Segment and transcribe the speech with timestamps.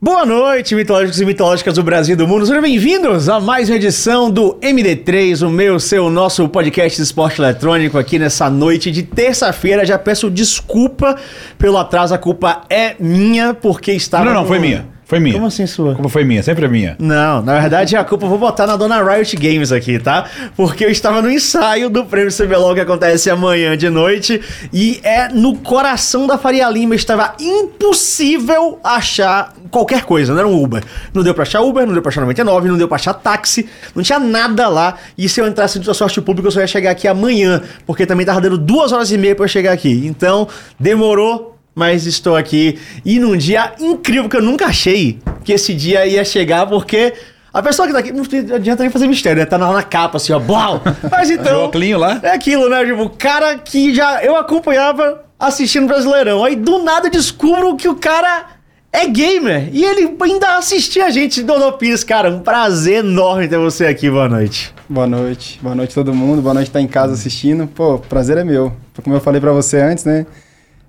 [0.00, 2.44] Boa noite, mitológicos e mitológicas do Brasil e do mundo.
[2.44, 7.40] Sejam bem-vindos a mais uma edição do MD3, o meu, seu, nosso podcast de esporte
[7.40, 9.86] eletrônico aqui nessa noite de terça-feira.
[9.86, 11.16] Já peço desculpa
[11.58, 14.26] pelo atraso, a culpa é minha, porque estava.
[14.26, 14.86] Não, não, no- foi minha.
[15.06, 15.34] Foi minha.
[15.34, 15.94] Como assim sua?
[15.94, 16.96] Culpa foi minha, sempre é minha.
[16.98, 20.28] Não, na verdade a culpa eu vou botar na dona Riot Games aqui, tá?
[20.56, 24.42] Porque eu estava no ensaio do prêmio CBLOL que acontece amanhã de noite
[24.72, 26.96] e é no coração da Faria Lima.
[26.96, 30.82] Estava impossível achar qualquer coisa, não era um Uber.
[31.14, 33.68] Não deu pra achar Uber, não deu pra achar 99, não deu pra achar táxi,
[33.94, 34.96] não tinha nada lá.
[35.16, 38.26] E se eu entrasse no transporte público eu só ia chegar aqui amanhã, porque também
[38.26, 40.04] tava dando duas horas e meia pra eu chegar aqui.
[40.04, 40.48] Então,
[40.80, 46.06] demorou mas estou aqui e num dia incrível que eu nunca achei que esse dia
[46.06, 47.12] ia chegar, porque
[47.52, 49.46] a pessoa que tá aqui, não adianta nem fazer mistério, né?
[49.46, 50.82] Tá lá na capa, assim, ó, blau!
[51.10, 52.18] Mas O então, óculinho lá?
[52.22, 52.82] é aquilo, né?
[52.84, 57.88] Tipo, o cara que já eu acompanhava assistindo Brasileirão, aí do nada eu descubro que
[57.88, 58.46] o cara
[58.90, 63.58] é gamer e ele ainda assistia a gente, Dodô Pires, cara, um prazer enorme ter
[63.58, 64.74] você aqui, boa noite.
[64.88, 67.66] Boa noite, boa noite todo mundo, boa noite estar em casa assistindo.
[67.66, 68.72] Pô, prazer é meu.
[69.02, 70.24] Como eu falei pra você antes, né?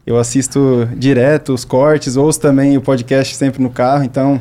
[0.08, 4.39] Eu assisto direto os cortes, ouço também o podcast sempre no carro, então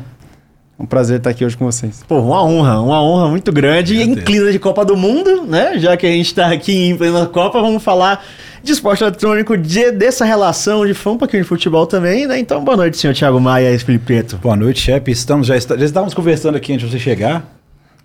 [0.79, 2.05] é um prazer estar aqui hoje com vocês.
[2.07, 4.01] Pô, uma honra, uma honra muito grande.
[4.01, 5.77] Em clima de Copa do Mundo, né?
[5.77, 8.23] Já que a gente tá aqui em plena Copa, vamos falar
[8.63, 12.39] de esporte eletrônico, de, dessa relação de fã, um pouquinho de futebol também, né?
[12.39, 14.37] Então, boa noite, senhor Thiago Maia e Felipe Preto.
[14.37, 15.11] Boa noite, chefe.
[15.11, 17.43] Estamos, já, está- já estávamos conversando aqui antes de você chegar,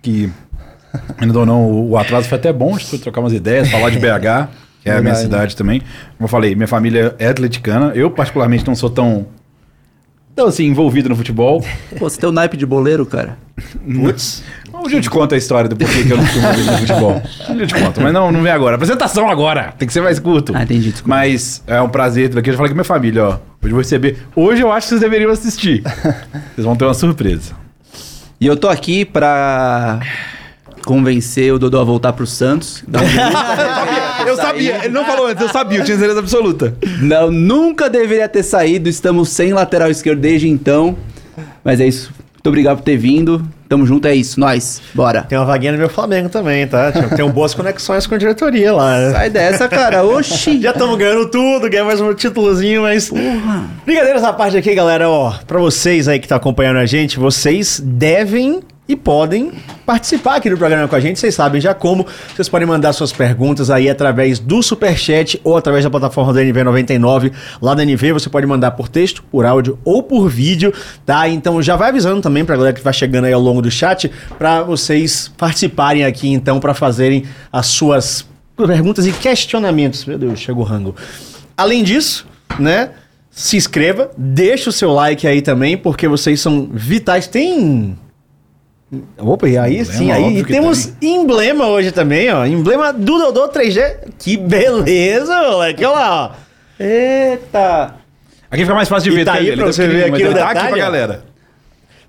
[0.01, 0.29] que
[1.17, 3.69] ainda ou não, o, o atraso foi até bom, a gente foi trocar umas ideias,
[3.71, 4.49] falar de BH,
[4.83, 5.79] que é a minha cidade também.
[5.79, 9.25] Como eu falei, minha família é atleticana, eu particularmente não sou tão,
[10.35, 11.63] tão assim, envolvido no futebol.
[11.97, 13.37] Pô, você tem o naipe de boleiro, cara?
[13.85, 14.43] Putz.
[14.73, 16.77] Um dia eu te conto a história do porquê que eu não sou envolvido no
[16.79, 17.23] futebol.
[17.49, 18.75] Um dia eu te conto, mas não, não vem agora.
[18.75, 20.53] Apresentação agora, tem que ser mais curto.
[20.53, 21.15] Ah, entendi, desculpa.
[21.15, 22.49] Mas é um prazer ter aqui.
[22.49, 23.29] Eu já falei com minha família, ó.
[23.29, 24.17] Hoje eu vou receber.
[24.35, 25.81] Hoje eu acho que vocês deveriam assistir.
[26.53, 27.53] Vocês vão ter uma surpresa.
[28.41, 30.01] E eu tô aqui pra
[30.85, 32.83] convencer o Dodô a voltar pro Santos.
[32.87, 32.99] Não,
[34.27, 36.75] Eu sabia, ele não falou antes, eu sabia, eu tinha certeza absoluta.
[37.01, 38.87] não, nunca deveria ter saído.
[38.89, 40.95] Estamos sem lateral esquerdo desde então.
[41.63, 42.11] Mas é isso.
[42.33, 43.41] Muito obrigado por ter vindo.
[43.69, 44.39] Tamo junto, é isso.
[44.39, 44.81] Nós.
[44.93, 45.23] Bora.
[45.23, 46.91] Tem uma vaguinha no meu Flamengo também, tá?
[46.91, 48.99] Tem boas conexões com a diretoria lá.
[48.99, 49.11] né?
[49.11, 50.03] Sai dessa, cara.
[50.03, 50.61] Oxi.
[50.61, 53.09] Já estamos ganhando tudo, ganhando mais um títulozinho, mas.
[53.85, 55.33] Brincadeiras à parte aqui, galera, ó.
[55.47, 59.51] Pra vocês aí que estão acompanhando a gente, vocês devem e podem
[59.85, 61.19] participar aqui do programa com a gente.
[61.19, 62.05] Vocês sabem já como.
[62.33, 67.31] Vocês podem mandar suas perguntas aí através do Superchat ou através da plataforma da NV99.
[67.61, 70.73] Lá da NV você pode mandar por texto, por áudio ou por vídeo,
[71.05, 71.27] tá?
[71.29, 74.11] Então já vai avisando também pra galera que vai chegando aí ao longo do chat
[74.37, 80.05] pra vocês participarem aqui então pra fazerem as suas perguntas e questionamentos.
[80.05, 80.95] Meu Deus, chegou o rango.
[81.55, 82.25] Além disso,
[82.59, 82.91] né?
[83.31, 87.25] Se inscreva, deixa o seu like aí também, porque vocês são vitais.
[87.25, 87.97] Tem.
[89.17, 92.45] Opa, e aí Emblema, sim, aí e temos emblema hoje também, ó.
[92.45, 93.97] Emblema do Dodô 3G.
[94.19, 95.83] Que beleza, moleque.
[95.85, 96.31] Olha lá, ó.
[96.79, 97.95] Eita!
[98.49, 100.33] Aqui fica mais fácil de E ver, tá aí pra você ver aqui no ele
[100.35, 101.32] tá aqui detalhe, pra galera.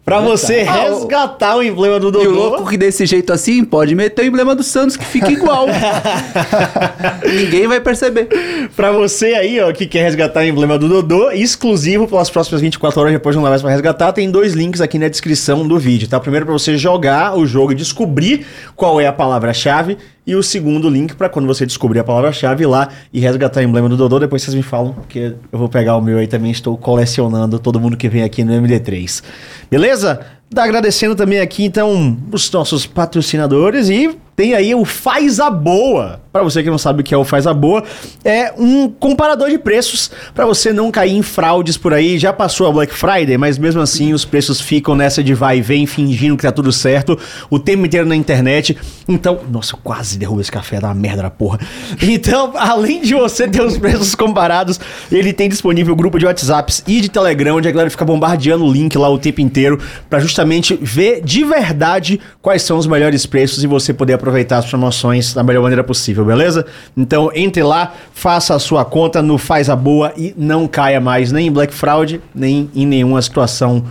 [0.05, 2.31] Pra você Ah, resgatar o emblema do E o Dodô.
[2.31, 5.67] louco que desse jeito assim pode meter o emblema do Santos que fica igual.
[7.25, 8.29] Ninguém vai perceber.
[8.77, 13.01] Pra você aí, ó, que quer resgatar o emblema do Dodô, exclusivo pelas próximas 24
[13.01, 16.07] horas, depois não dá mais pra resgatar, tem dois links aqui na descrição do vídeo,
[16.09, 16.21] tá?
[16.21, 20.89] Primeiro pra você jogar o jogo e descobrir qual é a palavra-chave, e o segundo
[20.89, 24.43] link pra quando você descobrir a palavra-chave lá e resgatar o emblema do Dodô, depois
[24.43, 27.97] vocês me falam, porque eu vou pegar o meu aí também, estou colecionando todo mundo
[27.97, 29.23] que vem aqui no MD3.
[29.71, 30.21] Beleza?
[30.55, 36.21] Tá agradecendo também aqui, então, os nossos patrocinadores e tem aí o Faz a Boa.
[36.33, 37.85] Pra você que não sabe o que é o Faz a Boa,
[38.25, 42.19] é um comparador de preços pra você não cair em fraudes por aí.
[42.19, 45.63] Já passou a Black Friday, mas mesmo assim os preços ficam nessa de vai e
[45.63, 47.17] vem, fingindo que tá tudo certo,
[47.49, 48.77] o tempo inteiro na internet.
[49.07, 51.61] Então, nossa, eu quase derrubo esse café da merda da porra.
[52.15, 54.81] Então, além de você ter os preços comparados,
[55.11, 58.73] ele tem disponível grupo de WhatsApps e de Telegram, onde a galera fica bombardeando o
[58.73, 60.44] link lá o tempo inteiro pra justamente
[60.81, 65.43] ver de verdade quais são os melhores preços e você poder aproveitar as promoções da
[65.43, 66.64] melhor maneira possível, beleza?
[66.96, 71.32] Então entre lá, faça a sua conta no Faz a Boa e não caia mais
[71.32, 73.85] nem em Black Fraud, nem em nenhuma situação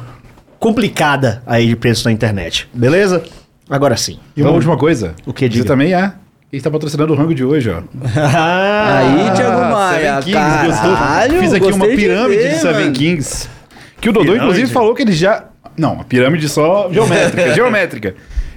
[0.59, 3.23] complicada aí de preços na internet, beleza?
[3.69, 4.19] Agora sim.
[4.35, 5.13] E uma última coisa.
[5.25, 5.65] O que, Você diga?
[5.65, 6.13] também é.
[6.51, 7.77] Ele está patrocinando o rango de hoje, ó.
[8.15, 10.94] Aí, Thiago Maia, Seven Kings, gostou?
[10.95, 12.94] caralho, Fiz aqui uma de pirâmide de, ver, Seven mano.
[12.94, 13.49] Kings.
[13.99, 14.45] Que o Dodô, Pirâmide?
[14.45, 15.45] inclusive, falou que ele já.
[15.77, 17.53] Não, a pirâmide só geométrica.
[17.55, 18.15] geométrica.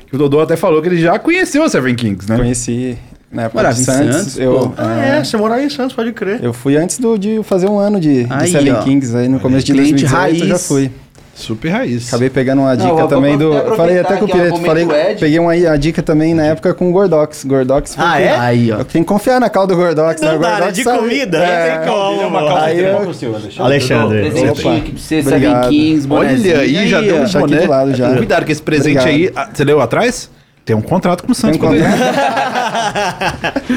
[0.09, 2.37] Que o Dodô até falou que ele já conheceu a Seven Kings, né?
[2.37, 2.97] Conheci
[3.31, 4.17] na época Morava de em Santos.
[4.17, 4.73] Santos, eu, pô.
[4.77, 6.43] Ah, é, você morava em Santos, pode crer.
[6.43, 8.83] eu fui antes do, de fazer um ano de, de Aí, Seven ó.
[8.83, 10.67] Kings, aí no começo de Cliente 2018 eu já raiz.
[10.69, 10.91] fui.
[11.37, 12.09] Super raiz.
[12.09, 13.55] Acabei pegando uma dica vou- também do.
[13.55, 14.87] até Falei até com o é Pireto, falei,
[15.21, 17.45] peguei uma a dica também na época com o Gordox.
[17.45, 18.39] Gordox Ah, porque- é?
[18.39, 18.77] Aí, ó.
[18.85, 20.33] Tenho que confiar na calda do Gordox, né?
[20.33, 20.49] Não né?
[20.49, 21.77] Gordox De sabe- comida, É.
[21.77, 22.21] não tem como.
[22.23, 22.47] Uma mano.
[22.49, 23.55] calça Aí de eu- é Alexandre?
[23.59, 24.31] Alexandre.
[24.31, 24.95] Presentinho
[25.27, 25.69] Obrigado.
[26.11, 26.31] Olha
[26.61, 27.61] aí, já deu um Tá aqui boné.
[27.61, 28.17] do lado já.
[28.17, 29.15] Cuidado que esse presente Obrigado.
[29.15, 30.31] aí, ah, você leu atrás?
[30.65, 31.59] Tem um contrato com o Santos.
[31.61, 31.73] Tem um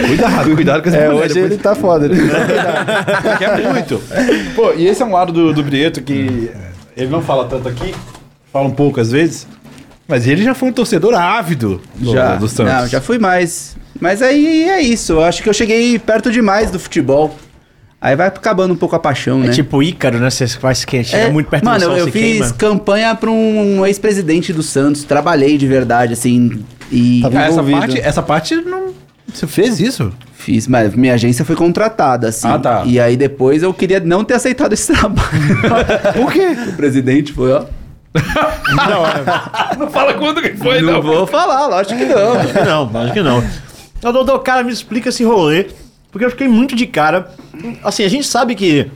[0.08, 2.06] cuidado, cuidado com esse É, hoje depois- ele tá foda.
[2.06, 3.38] Ele tá cuidado.
[3.38, 4.02] Que é muito.
[4.56, 6.52] Pô, e esse é um lado do, do Brieto que
[7.00, 7.94] ele não fala tanto aqui,
[8.52, 9.48] fala um pouco às vezes,
[10.08, 12.74] mas ele já foi um torcedor ávido do, Já, do Santos.
[12.74, 13.76] não, já fui mais.
[14.00, 17.36] Mas aí é isso, eu acho que eu cheguei perto demais do futebol.
[18.02, 19.52] Aí vai acabando um pouco a paixão, É né?
[19.54, 20.30] tipo Ícaro, né?
[20.30, 22.54] Você faz que chega É, muito perto Mano, do sol, eu, eu fiz queima.
[22.54, 28.22] campanha pra um ex-presidente do Santos, trabalhei de verdade, assim, e Tá essa parte, essa
[28.24, 28.94] parte não.
[29.34, 30.12] Você fez isso?
[30.34, 32.48] fiz, mas minha agência foi contratada, assim.
[32.48, 32.84] Ah, tá.
[32.86, 35.30] E aí depois eu queria não ter aceitado esse trabalho.
[36.16, 36.56] Por quê?
[36.70, 37.66] o presidente foi, ó.
[38.74, 42.34] Não, é- Não fala quando que foi, não vou falar, lógico que não.
[42.40, 43.44] acho que não, acho que não.
[44.02, 45.68] Ô, Dodô, cara, me explica esse rolê,
[46.12, 47.30] porque eu fiquei muito de cara.
[47.84, 48.90] Assim, a gente sabe que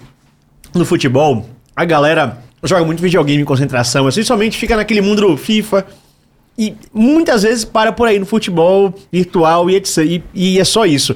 [0.74, 1.46] no futebol,
[1.76, 5.86] a galera joga muito videogame em concentração, assim, somente fica naquele mundo do FIFA.
[6.58, 9.98] E muitas vezes para por aí no futebol virtual e etc.
[10.06, 11.16] E, e é só isso.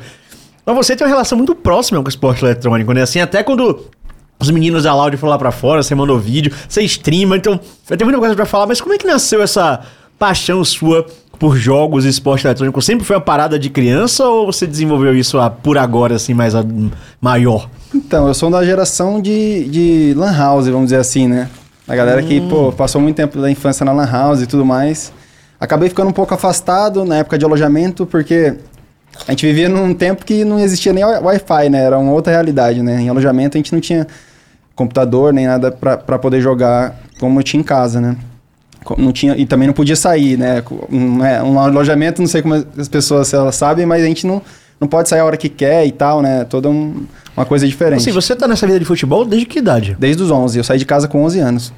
[0.66, 3.02] Mas você tem uma relação muito próxima com o esporte eletrônico, né?
[3.04, 3.86] Assim, até quando
[4.40, 7.98] os meninos da Loud foram lá pra fora, você mandou vídeo, você streama, então eu
[7.98, 9.80] tenho muita coisa pra falar, mas como é que nasceu essa
[10.20, 11.06] paixão sua
[11.40, 12.82] por jogos e esporte eletrônico?
[12.82, 16.54] Sempre foi uma parada de criança ou você desenvolveu isso a, por agora, assim, mais
[16.56, 16.66] a-
[17.22, 17.70] maior?
[17.94, 21.48] Então, eu sou da geração de, de Lan House, vamos dizer assim, né?
[21.88, 25.14] A galera que, pô, passou muito tempo da infância na Lan House e tudo mais.
[25.60, 28.54] Acabei ficando um pouco afastado na época de alojamento, porque
[29.28, 31.84] a gente vivia num tempo que não existia nem wi- Wi-Fi, né?
[31.84, 33.02] Era uma outra realidade, né?
[33.02, 34.06] Em alojamento a gente não tinha
[34.76, 38.16] computador nem nada pra pra poder jogar como eu tinha em casa, né?
[38.98, 40.64] Não tinha, e também não podia sair, né?
[40.90, 44.42] Um, é, um alojamento, não sei como as pessoas elas sabem, mas a gente não,
[44.80, 46.46] não pode sair a hora que quer e tal, né?
[46.46, 47.06] Toda um-
[47.36, 48.00] uma coisa diferente.
[48.02, 49.98] Assim, você tá nessa vida de futebol desde que idade?
[50.00, 50.58] Desde os 11.
[50.60, 51.74] Eu saí de casa com 11 anos.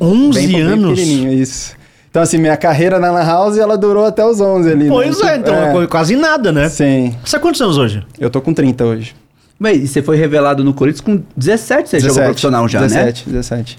[0.00, 0.98] 11 Bem- bem anos?
[0.98, 1.72] pequenininho, isso.
[2.14, 4.86] Então, assim, minha carreira na Lan House, ela durou até os 11 ali.
[4.86, 5.32] Pois né?
[5.32, 5.86] é, então É, é.
[5.88, 6.68] quase nada, né?
[6.68, 7.12] Sim.
[7.24, 8.06] Você há quantos anos hoje?
[8.20, 9.16] Eu tô com 30 hoje.
[9.58, 12.86] Mas e você foi revelado no Corinthians com 17, você jogou profissional já, né?
[12.86, 13.78] 17, 17.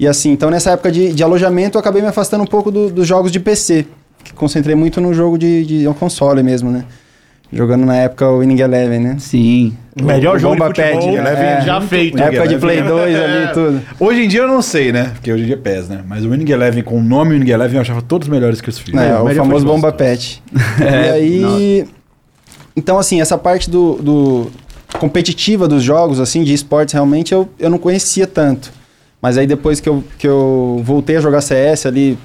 [0.00, 2.90] E assim, então nessa época de, de alojamento, eu acabei me afastando um pouco do-
[2.90, 3.86] dos jogos de PC.
[4.24, 6.84] Que concentrei muito no jogo de, de um console mesmo, né?
[7.52, 9.16] Jogando na época o Winning Eleven, né?
[9.18, 9.76] Sim.
[10.00, 11.60] O melhor o jogo de Bomba futebol Pad, é.
[11.62, 12.16] já feito.
[12.16, 12.58] Na época de.
[12.58, 13.82] Play 2 ali e tudo.
[13.98, 15.10] Hoje em dia eu não sei, né?
[15.14, 16.04] Porque hoje em dia é PES, né?
[16.06, 18.78] Mas o Winning Eleven, com o nome Winning Eleven, eu achava todos melhores que os
[18.78, 19.00] filhos.
[19.00, 20.40] É, o melhor famoso Bomba Pet.
[20.80, 21.88] e É, aí.
[22.76, 24.50] Então, assim, essa parte do, do
[24.98, 28.72] competitiva dos jogos, assim, de esportes, realmente eu, eu não conhecia tanto.
[29.20, 32.16] Mas aí depois que eu, que eu voltei a jogar CS ali,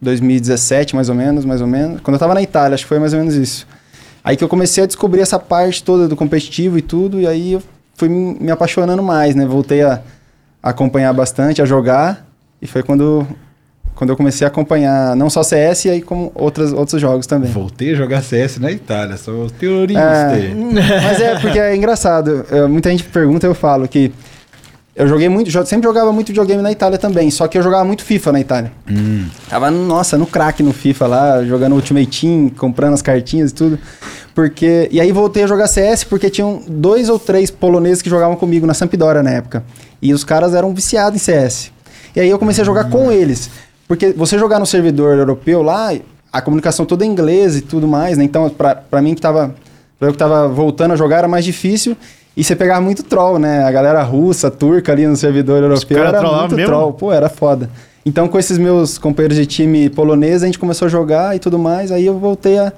[0.00, 2.00] 2017, mais ou menos, mais ou menos.
[2.00, 3.66] Quando eu tava na Itália, acho que foi mais ou menos isso.
[4.26, 7.52] Aí que eu comecei a descobrir essa parte toda do competitivo e tudo, e aí
[7.52, 7.62] eu
[7.94, 9.46] fui me apaixonando mais, né?
[9.46, 10.02] Voltei a
[10.66, 12.26] a acompanhar bastante, a jogar,
[12.60, 13.24] e foi quando,
[13.94, 17.52] quando eu comecei a acompanhar não só CS, e aí como outras, outros jogos também.
[17.52, 20.02] Voltei a jogar CS na Itália, sou terrorista.
[20.02, 20.52] É,
[21.04, 22.44] mas é porque é engraçado.
[22.50, 24.12] É, muita gente pergunta, eu falo que
[24.96, 28.02] eu joguei muito, sempre jogava muito videogame na Itália também, só que eu jogava muito
[28.02, 28.72] FIFA na Itália.
[29.48, 33.78] Tava, nossa, no craque no FIFA lá, jogando Ultimate Team, comprando as cartinhas e tudo.
[34.36, 38.36] Porque e aí voltei a jogar CS porque tinham dois ou três poloneses que jogavam
[38.36, 39.64] comigo na Sampdoria na época.
[40.00, 41.72] E os caras eram viciados em CS.
[42.14, 43.48] E aí eu comecei a jogar com eles.
[43.88, 45.90] Porque você jogar no servidor europeu lá,
[46.30, 48.24] a comunicação toda é em inglês e tudo mais, né?
[48.24, 49.54] Então, pra, pra mim que tava.
[49.98, 51.96] Pra eu que tava voltando a jogar era mais difícil.
[52.36, 53.64] E você pegava muito troll, né?
[53.64, 56.70] A galera russa, turca ali no servidor europeu era muito mesmo?
[56.70, 56.92] troll.
[56.92, 57.70] Pô, era foda.
[58.04, 61.58] Então, com esses meus companheiros de time polonês, a gente começou a jogar e tudo
[61.58, 61.90] mais.
[61.90, 62.70] Aí eu voltei a,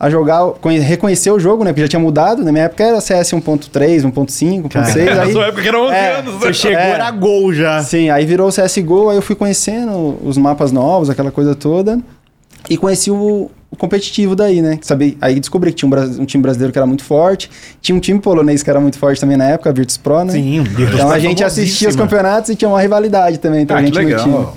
[0.00, 1.70] a jogar, conhe- reconhecer o jogo, né?
[1.72, 2.44] Porque já tinha mudado.
[2.44, 5.14] Na minha época era CS 1.3, 1.5, 1.6.
[5.14, 6.34] Na Aí, sua época que era 11 É, anos.
[6.34, 6.52] Você né?
[6.52, 6.90] chegou, É.
[6.90, 7.82] era gol já.
[7.82, 11.98] Sim, aí virou o CSGO, aí eu fui conhecendo os mapas novos, aquela coisa toda.
[12.70, 14.78] E conheci o, o competitivo daí, né?
[14.82, 17.50] Sabe, aí descobri que tinha um, um time brasileiro que era muito forte.
[17.80, 20.32] Tinha um time polonês que era muito forte também na época, a Virtus Pro, né?
[20.32, 23.78] Sim, Virtus Então a gente assistia os campeonatos e tinha uma rivalidade também entre Ah,
[23.78, 24.26] a que gente legal.
[24.28, 24.52] no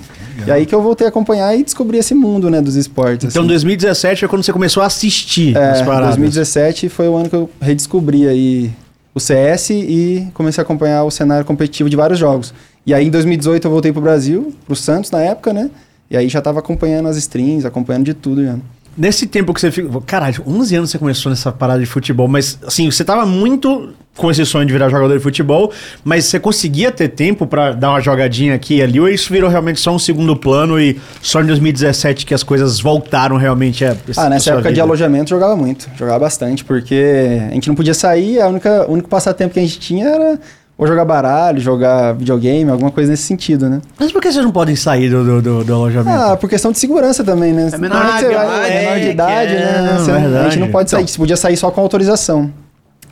[0.46, 3.28] E aí que eu voltei a acompanhar e descobri esse mundo, né, dos esportes.
[3.30, 3.48] Então assim.
[3.48, 6.16] 2017 foi quando você começou a assistir as É, paradas.
[6.16, 8.70] 2017 foi o ano que eu redescobri aí
[9.14, 12.54] o CS e comecei a acompanhar o cenário competitivo de vários jogos.
[12.86, 15.70] E aí em 2018 eu voltei pro Brasil, pro Santos na época, né?
[16.10, 18.56] E aí já tava acompanhando as streams, acompanhando de tudo já.
[18.96, 19.88] Nesse tempo que você fica.
[20.02, 24.30] Caralho, 11 anos você começou nessa parada de futebol, mas assim, você tava muito com
[24.30, 25.72] esse sonho de virar jogador de futebol,
[26.04, 29.48] mas você conseguia ter tempo pra dar uma jogadinha aqui e ali, ou isso virou
[29.48, 33.96] realmente só um segundo plano e só em 2017 que as coisas voltaram realmente a.
[34.16, 34.82] Ah, nessa época de vida?
[34.82, 39.08] alojamento jogava muito, jogava bastante, porque a gente não podia sair, a única, o único
[39.08, 40.38] passatempo que a gente tinha era
[40.76, 43.80] ou jogar baralho, jogar videogame, alguma coisa nesse sentido, né?
[43.98, 46.18] Mas por que vocês não podem sair do, do, do- do alojamento?
[46.20, 47.70] Ah, por questão de segurança também, né?
[47.72, 48.34] É menor vai- idade,
[48.72, 49.96] é menor de é, idade, que é, né?
[49.98, 51.08] Você- a gente não pode sair, Então.
[51.12, 52.50] você podia sair só com autorização.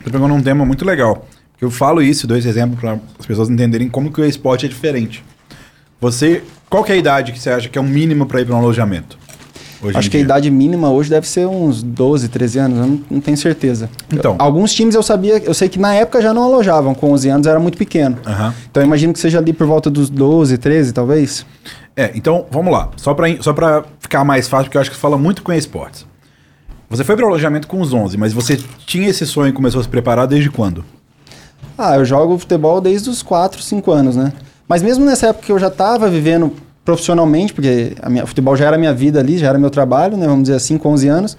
[0.03, 1.25] Você pegou num tema muito legal.
[1.61, 5.23] Eu falo isso, dois exemplos para as pessoas entenderem como que o esporte é diferente.
[6.01, 8.45] Você, qual que é a idade que você acha que é o mínimo para ir
[8.45, 9.17] para um alojamento?
[9.83, 10.25] Hoje Acho que a dia?
[10.25, 13.89] idade mínima hoje deve ser uns 12, 13 anos, eu não, não tenho certeza.
[14.13, 14.33] Então.
[14.33, 17.29] Eu- alguns times eu sabia, eu sei que na época já não alojavam, com 11
[17.29, 18.17] anos era muito pequeno.
[18.69, 21.45] Então eu imagino que seja ali por volta dos 12, 13, talvez.
[21.95, 22.89] É, então vamos lá.
[22.95, 26.05] Só para só pra ficar mais fácil, porque eu acho que fala muito com esportes.
[26.89, 29.79] Você foi para o alojamento com os 11, mas você tinha esse sonho e começou
[29.79, 30.83] a se preparar desde quando?
[31.77, 34.31] Ah, eu jogo futebol desde os 4, 5 anos, né?
[34.67, 38.55] Mas mesmo nessa época que eu já estava vivendo profissionalmente, porque a minha, o futebol
[38.55, 40.25] já era minha vida ali, já era meu trabalho, né?
[40.25, 41.37] Vamos dizer assim, com 11 anos.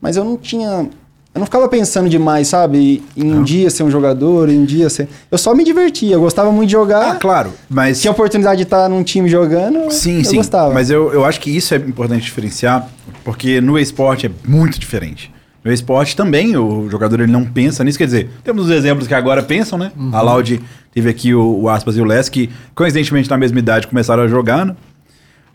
[0.00, 0.88] Mas eu não tinha...
[1.34, 3.02] Eu não ficava pensando demais, sabe?
[3.16, 5.08] Em um dia ser um jogador, em um dia ser...
[5.32, 7.10] Eu só me divertia, eu gostava muito de jogar.
[7.10, 8.00] Ah, claro, mas...
[8.00, 10.36] Tinha a oportunidade de estar num time jogando, Sim, eu sim.
[10.36, 10.72] gostava.
[10.72, 12.88] Mas eu, eu acho que isso é importante diferenciar,
[13.24, 15.33] porque no esporte é muito diferente.
[15.64, 17.96] No esporte também o jogador ele não pensa nisso.
[17.96, 19.90] Quer dizer, temos os exemplos que agora pensam, né?
[20.12, 20.60] A Laude
[20.92, 24.28] teve aqui o, o Aspas e o Les, que coincidentemente na mesma idade começaram a
[24.28, 24.76] jogar, né?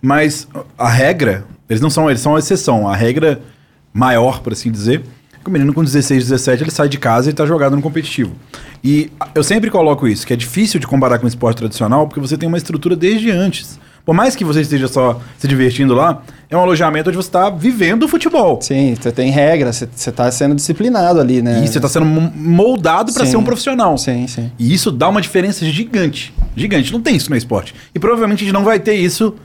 [0.02, 0.48] Mas
[0.78, 2.88] a regra, eles não são, eles são uma exceção.
[2.88, 3.40] A regra
[3.94, 7.30] maior, por assim dizer, é que o menino com 16, 17, ele sai de casa
[7.30, 8.32] e tá jogado no competitivo.
[8.84, 12.20] E eu sempre coloco isso, que é difícil de comparar com o esporte tradicional, porque
[12.20, 13.80] você tem uma estrutura desde antes.
[14.10, 17.48] Por mais que você esteja só se divertindo lá, é um alojamento onde você está
[17.52, 18.60] vivendo o futebol.
[18.60, 21.62] Sim, você tem regras, você, você tá sendo disciplinado ali, né?
[21.64, 23.96] E você está sendo mo- moldado para ser um profissional.
[24.00, 24.52] Sim, sim.
[24.58, 26.34] E isso dá uma diferença gigante.
[26.56, 26.92] Gigante.
[26.92, 27.76] Não tem isso no esporte.
[27.94, 29.36] E provavelmente a gente não vai ter isso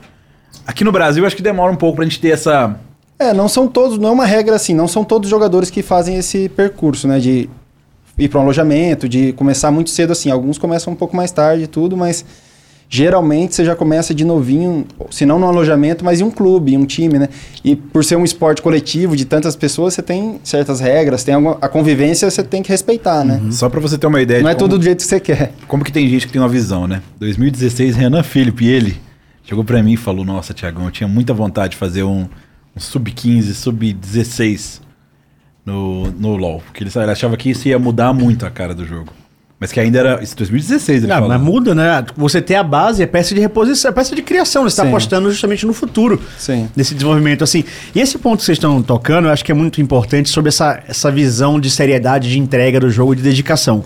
[0.65, 1.23] aqui no Brasil.
[1.27, 2.75] Acho que demora um pouco pra gente ter essa.
[3.19, 5.83] É, não são todos, não é uma regra assim, não são todos os jogadores que
[5.83, 7.19] fazem esse percurso, né?
[7.19, 7.47] De
[8.17, 10.31] ir para um alojamento, de começar muito cedo assim.
[10.31, 12.25] Alguns começam um pouco mais tarde e tudo, mas
[12.89, 16.77] geralmente você já começa de novinho, se não no alojamento, mas em um clube, em
[16.77, 17.29] um time, né?
[17.63, 21.57] E por ser um esporte coletivo de tantas pessoas, você tem certas regras, tem alguma,
[21.61, 23.41] a convivência você tem que respeitar, né?
[23.51, 25.51] Só pra você ter uma ideia Não é como, tudo do jeito que você quer.
[25.67, 27.01] como que tem gente que tem uma visão, né?
[27.19, 28.97] 2016, Renan Felipe, ele
[29.43, 32.27] chegou pra mim e falou: Nossa, Tiagão, eu tinha muita vontade de fazer um,
[32.75, 34.81] um sub-15, sub-16
[35.65, 36.61] no, no LoL.
[36.65, 39.11] Porque ele, ele achava que isso ia mudar muito a cara do jogo.
[39.59, 40.21] Mas que ainda era.
[40.23, 41.29] Isso 2016, ele Ah, falou.
[41.29, 42.05] mas muda, né?
[42.17, 44.63] Você ter a base é peça de reposição, é peça de criação.
[44.63, 46.67] Você está apostando justamente no futuro Sim.
[46.75, 47.43] desse desenvolvimento.
[47.43, 47.63] assim.
[47.95, 50.83] E esse ponto que vocês estão tocando, eu acho que é muito importante sobre essa,
[50.87, 53.83] essa visão de seriedade, de entrega do jogo, de dedicação.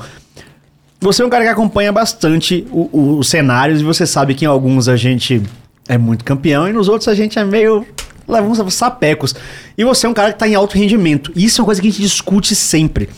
[1.02, 4.44] Você é um cara que acompanha bastante o- o- os cenários e você sabe que
[4.46, 5.42] em alguns a gente
[5.88, 7.86] é muito campeão e nos outros a gente é meio.
[8.28, 9.34] leva uns sapecos.
[9.76, 11.32] E você é um cara que está em alto rendimento.
[11.36, 13.10] E isso é uma coisa que a gente discute sempre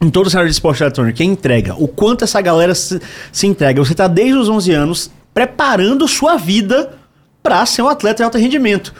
[0.00, 1.74] em todo o cenário de esporte eletrônico, que a entrega.
[1.76, 3.00] O quanto essa galera se,
[3.32, 3.82] se entrega.
[3.82, 6.98] Você tá desde os 11 anos preparando sua vida
[7.42, 8.94] para ser um atleta de alto rendimento.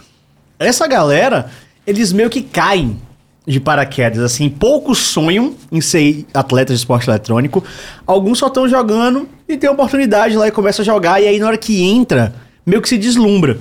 [0.59, 1.51] Essa galera,
[1.87, 3.01] eles meio que caem
[3.47, 7.63] de paraquedas, assim, poucos sonham em ser atletas de esporte eletrônico,
[8.05, 11.47] alguns só estão jogando e tem oportunidade lá e começa a jogar, e aí na
[11.47, 12.35] hora que entra,
[12.65, 13.59] meio que se deslumbra.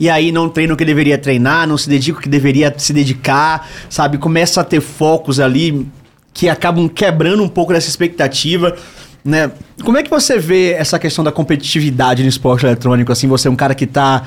[0.00, 2.92] E aí não treina o que deveria treinar, não se dedica o que deveria se
[2.92, 4.18] dedicar, sabe?
[4.18, 5.86] Começa a ter focos ali
[6.32, 8.76] que acabam quebrando um pouco dessa expectativa,
[9.24, 9.50] né?
[9.84, 13.10] Como é que você vê essa questão da competitividade no esporte eletrônico?
[13.12, 14.24] Assim, você é um cara que tá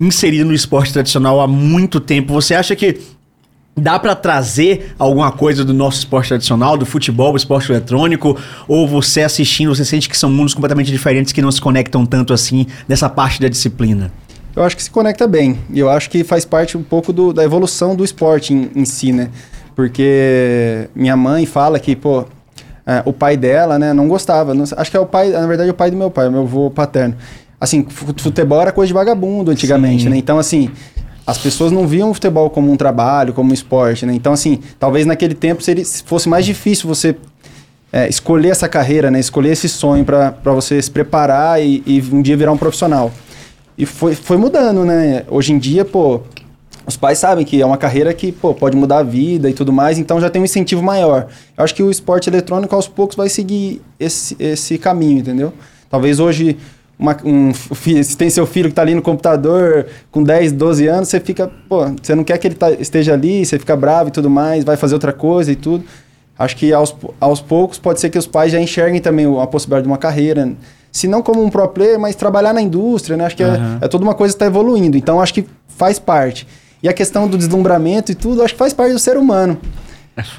[0.00, 2.32] inserido no esporte tradicional há muito tempo.
[2.32, 3.00] Você acha que
[3.76, 8.36] dá pra trazer alguma coisa do nosso esporte tradicional, do futebol, do esporte eletrônico?
[8.66, 12.32] Ou você assistindo, você sente que são mundos completamente diferentes que não se conectam tanto
[12.32, 14.12] assim dessa parte da disciplina?
[14.54, 15.58] Eu acho que se conecta bem.
[15.72, 18.84] E eu acho que faz parte um pouco do- da evolução do esporte em, em
[18.84, 19.30] si, né?
[19.74, 22.24] Porque minha mãe fala que, pô,
[22.86, 24.54] é, o pai dela, né, não gostava.
[24.54, 26.32] Não- acho que é o pai, na verdade, é o pai do meu pai, o
[26.32, 27.14] meu avô paterno.
[27.60, 30.08] Assim, fu- futebol era coisa de vagabundo antigamente, Sim.
[30.10, 30.16] né?
[30.16, 30.70] Então, assim,
[31.26, 34.12] as pessoas não viam o futebol como um trabalho, como um esporte, né?
[34.14, 37.14] Então, assim, talvez naquele tempo seria, fosse mais difícil você
[37.92, 39.20] é, escolher essa carreira, né?
[39.20, 43.12] Escolher esse sonho para você se preparar e, e um dia virar um profissional.
[43.78, 45.22] E foi, foi mudando, né?
[45.28, 46.20] Hoje em dia, pô,
[46.86, 49.72] os pais sabem que é uma carreira que, pô, pode mudar a vida e tudo
[49.72, 51.26] mais, então já tem um incentivo maior.
[51.56, 55.52] Eu acho que o esporte eletrônico, aos poucos, vai seguir esse, esse caminho, entendeu?
[55.90, 56.56] Talvez hoje
[56.98, 57.52] uma- um
[58.02, 61.50] se tem seu filho que tá ali no computador com 10, 12 anos, você fica,
[61.68, 64.64] pô, você não quer que ele tá- esteja ali, você fica bravo e tudo mais,
[64.64, 65.84] vai fazer outra coisa e tudo.
[66.38, 69.84] Acho que aos, aos poucos pode ser que os pais já enxerguem também a possibilidade
[69.84, 70.52] de uma carreira.
[70.90, 73.26] Se não como um pro player, mas trabalhar na indústria, né?
[73.26, 73.78] Acho que é- Aham.
[73.80, 74.96] é, toda uma coisa que está evoluindo.
[74.96, 76.46] Então acho que faz parte.
[76.82, 79.58] E a questão do deslumbramento e tudo, acho que faz parte do ser humano.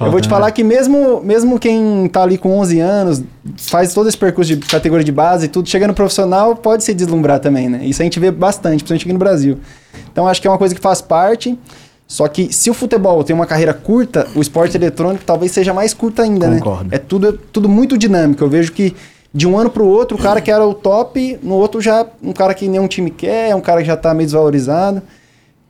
[0.02, 3.24] eu vou te falar que mesmo, mesmo quem tá ali com 11 anos,
[3.58, 6.94] faz todo esse percurso de categoria de base e tudo, chega no profissional, pode se
[6.94, 7.86] deslumbrar também, né?
[7.86, 9.58] Isso a gente vê bastante, principalmente aqui no Brasil.
[10.12, 11.58] Então acho que é uma coisa que faz parte.
[12.06, 15.94] Só que se o futebol tem uma carreira curta, o esporte eletrônico talvez seja mais
[15.94, 16.84] curto ainda, Concordo.
[16.84, 16.90] né?
[16.92, 18.44] É tudo, é tudo muito dinâmico.
[18.44, 18.94] Eu vejo que
[19.34, 22.34] de um ano pro outro, o cara que era o top, no outro já um
[22.34, 25.02] cara que nenhum time quer, é um cara que já tá meio desvalorizado.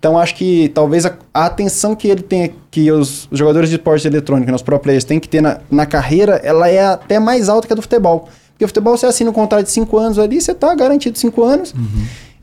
[0.03, 3.77] Então acho que talvez a, a atenção que ele tem, que os, os jogadores de
[3.77, 7.19] esporte eletrônico, né, os pro players, têm que ter na, na carreira, ela é até
[7.19, 8.27] mais alta que a do futebol.
[8.51, 11.41] Porque o futebol você assina um contrato de 5 anos ali, você tá garantido 5
[11.45, 11.73] anos.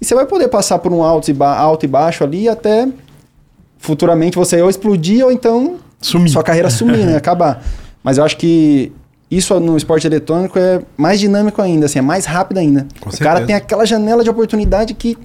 [0.01, 2.89] E você vai poder passar por um alto e, ba- alto e baixo ali até
[3.79, 6.31] futuramente você ou explodir ou então Sumir.
[6.31, 7.17] sua carreira sumir, né?
[7.19, 7.63] Acabar.
[8.03, 8.91] Mas eu acho que
[9.31, 12.87] isso no esporte eletrônico é mais dinâmico ainda, assim, é mais rápido ainda.
[13.01, 13.31] Com o certeza.
[13.31, 15.19] cara tem aquela janela de oportunidade que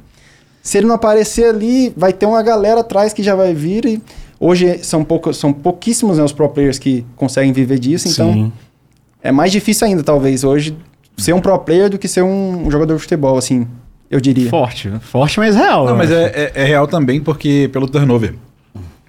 [0.65, 4.01] se ele não aparecer ali, vai ter uma galera atrás que já vai vir e
[4.39, 8.51] hoje são, pouco, são pouquíssimos né, os pro players que conseguem viver disso, então Sim.
[9.21, 10.75] é mais difícil ainda, talvez, hoje
[11.17, 13.67] ser um pro player do que ser um, jogador de futebol, assim,
[14.09, 14.49] eu diria.
[14.49, 15.85] Forte, forte, mas real.
[15.85, 18.33] Não, mas é, é- é real também porque pelo turnover.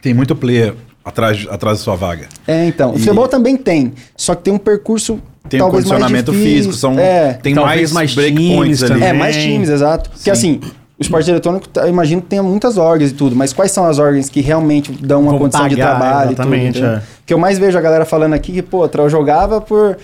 [0.03, 2.27] Tem muito player atrás, atrás da sua vaga.
[2.47, 2.93] É, então.
[2.93, 6.53] O E- futebol também tem, só que tem um percurso Tem um condicionamento difícil.
[6.57, 8.93] físico, são, É, tem mais mais, breakpoints times ali.
[8.93, 9.09] também.
[9.09, 10.11] É, mais times, exato.
[10.11, 10.31] Porque Sim.
[10.31, 10.61] assim,
[10.99, 13.85] o esporte eletrônico, tá, eu imagino que tenha muitas orgs e tudo, mas quais são
[13.87, 16.87] as orgs que realmente dão uma Vão condição de pagar, trabalho exatamente, e tudo?
[16.93, 17.03] é.
[17.27, 19.99] Que eu mais vejo a galera falando aqui que, pô, eu jogava por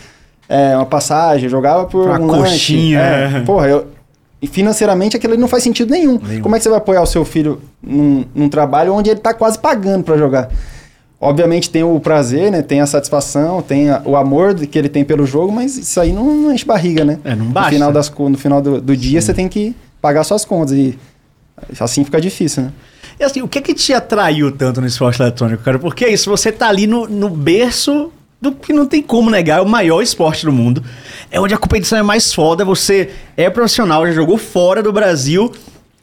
[0.48, 3.36] é, uma passagem, jogava por Uma um coxinha, lanche.
[3.36, 3.38] é.
[3.38, 3.86] É, porra, eu,
[4.42, 6.18] e financeiramente aquilo não faz sentido nenhum.
[6.22, 6.42] Nenhum.
[6.42, 9.32] Como é que você vai apoiar o seu filho num, num trabalho onde ele tá
[9.32, 10.50] quase pagando pra jogar?
[11.20, 12.60] Obviamente tem o prazer, né?
[12.62, 16.12] Tem a satisfação, tem a- o amor que ele tem pelo jogo, mas isso aí
[16.12, 17.18] não, não enche barriga, né?
[17.24, 17.70] É, não No basta.
[17.70, 20.98] final, das, no final do, do dia você tem que pagar suas contas e
[21.78, 22.72] assim fica difícil, né?
[23.20, 25.78] E assim, o que que te atraiu tanto no esporte eletrônico, cara?
[25.78, 29.60] Porque é isso, você tá ali no, no berço do que não tem como negar,
[29.60, 30.82] é o maior esporte do mundo.
[31.30, 35.52] É onde a competição é mais foda, você é profissional, já jogou fora do Brasil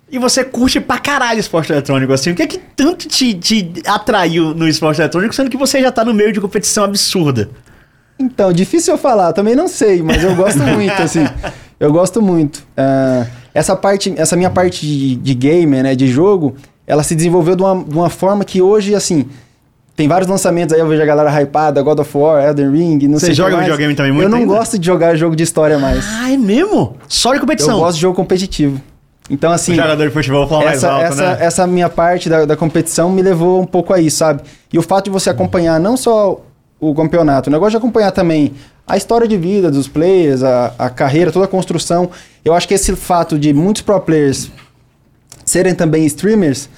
[0.09, 2.31] e você curte pra caralho esporte eletrônico, assim.
[2.31, 5.91] O que é que tanto te, te atraiu no esporte eletrônico, sendo que você já
[5.91, 7.49] tá no meio de competição absurda?
[8.17, 11.25] Então, difícil eu falar, também não sei, mas eu gosto muito, assim.
[11.79, 12.63] Eu gosto muito.
[12.75, 17.55] Ah, essa parte, essa minha parte de, de gamer, né, de jogo, ela se desenvolveu
[17.55, 19.25] de uma, de uma forma que hoje, assim,
[19.95, 23.19] tem vários lançamentos aí, eu vejo a galera hypada, God of War, Elden Ring, não
[23.19, 23.63] Você sei joga mais.
[23.63, 24.53] videogame também muito Eu não ainda?
[24.53, 26.05] gosto de jogar jogo de história mais.
[26.07, 26.95] Ah, é mesmo?
[27.07, 27.75] Só de competição.
[27.75, 28.81] Eu gosto de jogo competitivo.
[29.29, 31.37] Então, assim, o jogador de futebol fala mais essa, alto, essa, né?
[31.41, 34.41] essa minha parte da, da competição me levou um pouco aí, sabe?
[34.73, 36.41] E o fato de você acompanhar não só
[36.79, 38.53] o campeonato, o negócio de acompanhar também
[38.89, 42.09] a história de vida dos players, a, a carreira, toda a construção.
[42.43, 44.49] Eu acho que esse fato de muitos pro players
[45.45, 46.69] serem também streamers,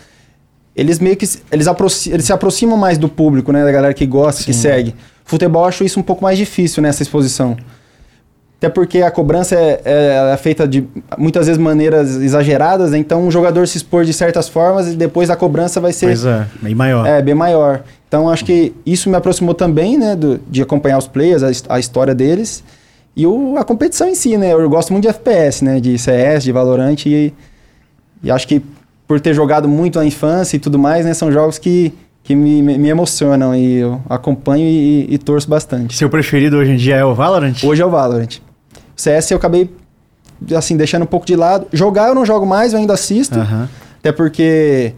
[0.75, 1.67] eles meio que eles,
[2.11, 3.63] eles se aproximam mais do público, né?
[3.63, 4.95] Da galera que gosta, que segue.
[5.25, 7.57] Futebol eu acho isso um pouco mais difícil nessa exposição.
[8.57, 10.83] Até porque a cobrança é, é- é feita de
[11.17, 12.97] muitas vezes maneiras exageradas, né?
[12.99, 16.25] então um jogador se expor de certas formas e depois a cobrança vai ser Pois
[16.25, 17.05] é, bem maior.
[17.07, 17.81] é, bem maior.
[18.11, 21.79] Então acho que isso me aproximou também, né, do- de acompanhar os players, a, a
[21.79, 22.61] história deles
[23.15, 24.51] e o- a competição em si, né?
[24.51, 27.33] Eu gosto muito de FPS, né, de CS, de Valorant e,
[28.21, 28.61] e acho que
[29.07, 32.61] por ter jogado muito na infância e tudo mais, né, são jogos que, que me,
[32.61, 35.95] me- emocionam e eu acompanho e, e torço bastante.
[35.95, 37.63] Seu preferido hoje em dia é o Valorant?
[37.63, 38.39] Hoje é o Valorant.
[38.93, 39.69] CS eu acabei
[40.53, 41.65] assim deixando um pouco de lado.
[41.71, 43.39] Jogar eu não jogo mais, eu ainda assisto.
[43.99, 44.91] Até porque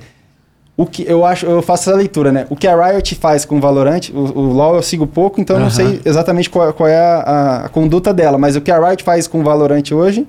[0.75, 2.47] o que eu acho, eu faço essa leitura, né?
[2.49, 5.57] O que a Riot faz com o Valorant, o, o LoL eu sigo pouco, então
[5.57, 8.79] eu não sei exatamente qual, qual é a, a conduta dela, mas o que a
[8.79, 10.27] Riot faz com o Valorant hoje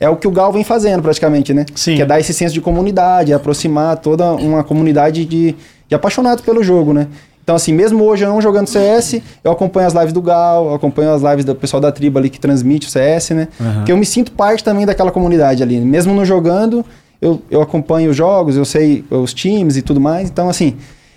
[0.00, 1.64] é o que o Gal vem fazendo praticamente, né?
[1.74, 1.96] Sim.
[1.96, 5.56] Que é dar esse senso de comunidade, aproximar toda uma comunidade de,
[5.88, 7.08] de apaixonados pelo jogo, né?
[7.42, 11.14] Então, assim, mesmo hoje eu não jogando CS, eu acompanho as lives do Gal, acompanho
[11.14, 13.48] as lives do pessoal da tribo ali que transmite o CS, né?
[13.58, 13.74] Aham.
[13.76, 15.80] Porque eu me sinto parte também daquela comunidade ali.
[15.80, 16.84] Mesmo não jogando,
[17.20, 20.28] eu, eu acompanho os jogos, eu sei os times e tudo mais.
[20.28, 20.76] Então, assim,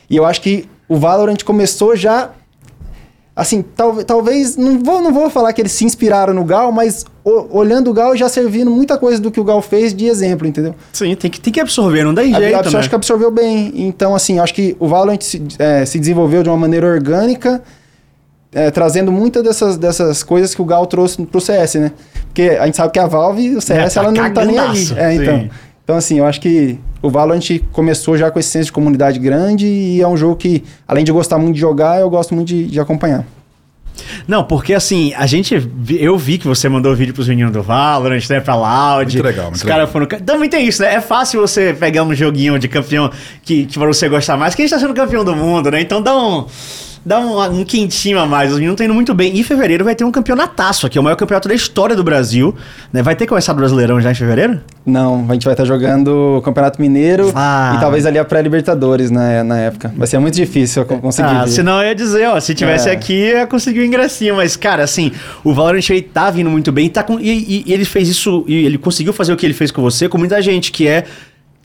[0.09, 2.29] e eu acho que o Valorant começou já.
[3.33, 4.57] Assim, tal, talvez.
[4.57, 7.93] Não vou, não vou falar que eles se inspiraram no Gal, mas o- olhando o
[7.93, 10.75] Gal já servindo muita coisa do que o Gal fez de exemplo, entendeu?
[10.91, 12.79] Sim, tem que, tem que absorver, não A- jeito, a pessoa né?
[12.79, 13.71] acho que absorveu bem.
[13.73, 17.63] Então, assim, acho que o Valorant se, é, se desenvolveu de uma maneira orgânica,
[18.53, 21.91] é, trazendo muitas dessas, dessas coisas que o Gal trouxe pro CS, né?
[22.25, 24.59] Porque a gente sabe que a Valve, o CS, É, tá ela não tá nem
[24.59, 24.87] aí.
[24.97, 25.39] É, então.
[25.39, 25.49] Sim.
[25.91, 29.67] Então, assim, eu acho que o Valorant começou já com esse senso de comunidade grande
[29.67, 32.65] e é um jogo que, além de gostar muito de jogar, eu gosto muito de,
[32.67, 33.25] de acompanhar.
[34.25, 35.69] Não, porque assim, a gente.
[35.99, 38.39] Eu vi que você mandou vídeo pros meninos do Valorant, né?
[38.39, 39.17] Pra Loud.
[39.17, 40.06] Muito legal, muito Os caras foram.
[40.06, 40.93] Também tem isso, né?
[40.93, 43.12] É fácil você pegar um joguinho de campeão
[43.43, 45.82] que, que você gostar mais, que a gente tá sendo campeão do mundo, né?
[45.82, 46.45] Então dá um.
[47.03, 48.49] Dá um, um quentinho a mais.
[48.51, 49.35] Os meninos estão indo muito bem.
[49.35, 52.55] E em fevereiro vai ter um campeonataço aqui, o maior campeonato da história do Brasil.
[52.93, 53.01] Né?
[53.01, 54.59] Vai ter começado o Brasileirão já em fevereiro?
[54.85, 57.73] Não, a gente vai estar jogando o Campeonato Mineiro Ah.
[57.75, 59.91] e talvez ali a pré-Libertadores na, na época.
[59.97, 61.27] Vai ser muito difícil conseguir.
[61.29, 62.91] Ah, senão eu ia dizer, ó, se tivesse É.
[62.91, 64.35] aqui, ia conseguir o ingressinho.
[64.35, 65.11] Mas, cara, assim,
[65.43, 66.87] o Valorant ele tá vindo muito bem.
[66.89, 69.53] Tá com, e, e- e ele fez isso, e ele conseguiu fazer o que ele
[69.55, 71.03] fez com você, com muita gente, que é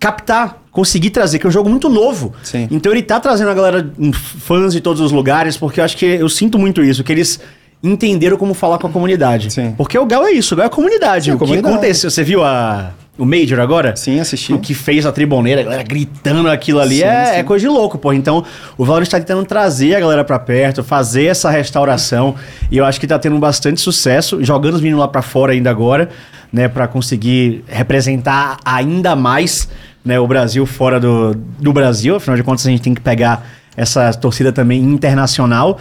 [0.01, 2.35] captar, conseguir trazer, que é um jogo muito novo.
[2.43, 2.69] Sim.
[2.71, 5.97] Então ele tá trazendo a galera, hum, fãs de todos os lugares, porque eu acho
[5.97, 7.41] que eu sinto muito isso, que eles
[7.83, 9.51] entenderam como falar com a comunidade.
[9.51, 9.73] Sim.
[9.75, 11.25] Porque o Gal é isso, o Gal é a comunidade.
[11.27, 11.75] Sim, o que comunidade.
[11.75, 13.97] aconteceu, você viu a, o Major agora?
[13.97, 14.53] Sim, assisti.
[14.53, 17.39] O que fez a triboneira, a galera gritando aquilo ali, Sim, é, sim.
[17.39, 18.13] é coisa de louco, pô.
[18.13, 18.45] Então,
[18.77, 22.35] o Valorant tá tentando trazer a galera pra perto, fazer essa restauração,
[22.71, 25.71] e eu acho que tá tendo bastante sucesso, jogando os meninos lá pra fora ainda
[25.71, 26.11] agora,
[26.53, 29.69] né, pra conseguir representar ainda mais,
[30.07, 33.45] né, o Brasil fora do, do Brasil, afinal de contas a gente tem que pegar
[33.77, 35.79] essa torcida também internacional,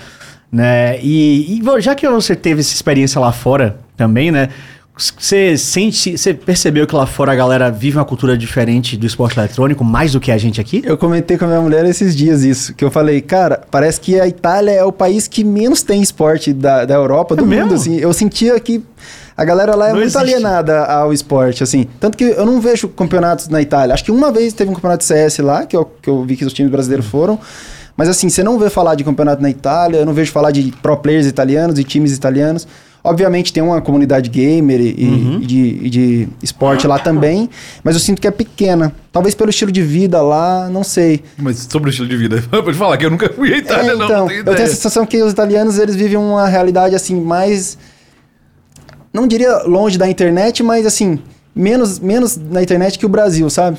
[0.51, 4.49] né, e, e já que você teve essa experiência lá fora também, né,
[4.97, 9.38] você sente, você percebeu que lá fora a galera vive uma cultura diferente do esporte
[9.38, 10.81] eletrônico, mais do que a gente aqui?
[10.86, 14.19] Eu comentei com a minha mulher esses dias isso, que eu falei, cara, parece que
[14.19, 17.55] a Itália é o país que menos tem esporte da, da Europa, do É mundo,
[17.71, 17.73] mesmo?
[17.75, 17.95] assim.
[17.97, 18.81] Eu sentia que
[19.36, 20.21] a galera lá é Não muito existe.
[20.21, 21.88] alienada ao esporte, assim.
[21.99, 23.93] Tanto que eu não vejo campeonatos na Itália.
[23.93, 26.38] Acho que uma vez teve um campeonato de CS lá, que eu, que eu vi
[26.38, 27.38] que os times brasileiros foram.
[27.97, 30.73] Mas assim, você não vê falar de campeonato na Itália, eu não vejo falar de
[30.81, 32.65] pro players italianos e times italianos.
[33.05, 35.39] Obviamente tem uma comunidade gamer e, Uhum.
[35.41, 37.49] e de, e de esporte lá também,
[37.83, 38.93] mas eu sinto que é pequena.
[39.11, 41.23] Talvez pelo estilo de vida lá, não sei.
[41.37, 43.95] Mas sobre o estilo de vida, pode falar que eu nunca fui à Itália, É,
[43.95, 46.95] não, então, não tenho eu tenho a sensação que os italianos eles vivem uma realidade
[46.95, 47.77] assim mais
[49.13, 51.19] não diria longe da internet, mas assim,
[51.55, 53.77] menos menos na internet que o Brasil, sabe?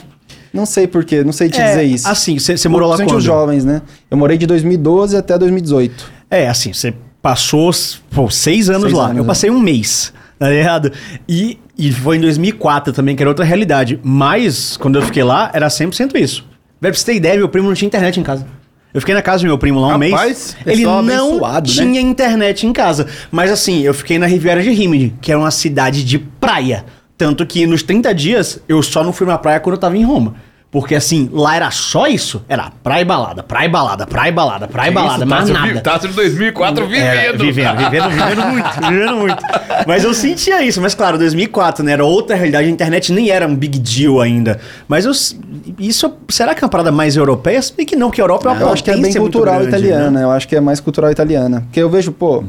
[0.52, 2.08] Não sei porquê, não sei te dizer isso.
[2.08, 3.34] Assim, você você morou lá Principalmente quando?
[3.34, 3.82] os jovens, né?
[4.10, 6.10] Eu morei de 2012 até 2018.
[6.30, 7.70] É, assim, você passou
[8.10, 9.04] pô, seis anos Seis lá.
[9.06, 9.26] anos, eu né?
[9.26, 10.92] passei um mês, tá ligado?
[11.28, 13.98] E, e foi em 2004 também, que era outra realidade.
[14.02, 16.44] Mas, quando eu fiquei lá, era 100% isso.
[16.80, 18.46] Pra você ter ideia, meu primo não tinha internet em casa.
[18.94, 20.56] Eu fiquei na casa do meu primo lá um Rapaz, mês.
[20.64, 21.60] Ele pessoal não né?
[21.62, 23.06] tinha internet em casa.
[23.30, 26.84] Mas assim, eu fiquei na Riviera de Rimini, que é uma cidade de praia.
[27.18, 30.04] Tanto que nos 30 dias, eu só não fui na praia quando eu tava em
[30.04, 30.34] Roma.
[30.70, 32.44] Porque assim, lá era só isso.
[32.48, 35.48] Era praia e balada, praia e balada, praia e balada, praia e balada, Isso, mais
[35.48, 35.80] Tássio nada.
[35.80, 37.06] Tássio de 2004 vivendo.
[37.06, 39.42] É, vivendo, vivendo, vivendo muito, vivendo muito.
[39.86, 41.92] Mas eu sentia isso, mas claro, 2004, né?
[41.92, 44.60] Era outra realidade, a internet nem era um big deal ainda.
[44.88, 45.12] Mas eu,
[45.78, 47.62] isso, será que é uma parada mais europeia?
[47.62, 49.60] Se bem que não, que a Europa é uma eu acho que é bem cultural
[49.60, 50.24] grande, italiana, né?
[50.24, 51.62] eu acho que é mais cultural italiana.
[51.62, 52.44] Porque eu vejo, pô,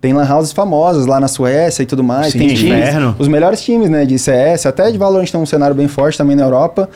[0.00, 2.32] tem lan houses famosas lá na Suécia e tudo mais.
[2.32, 3.16] Sim, tem times, inverno.
[3.18, 6.36] os melhores times, né, de CS, até de Valorant tem um cenário bem forte também
[6.36, 6.88] na Europa.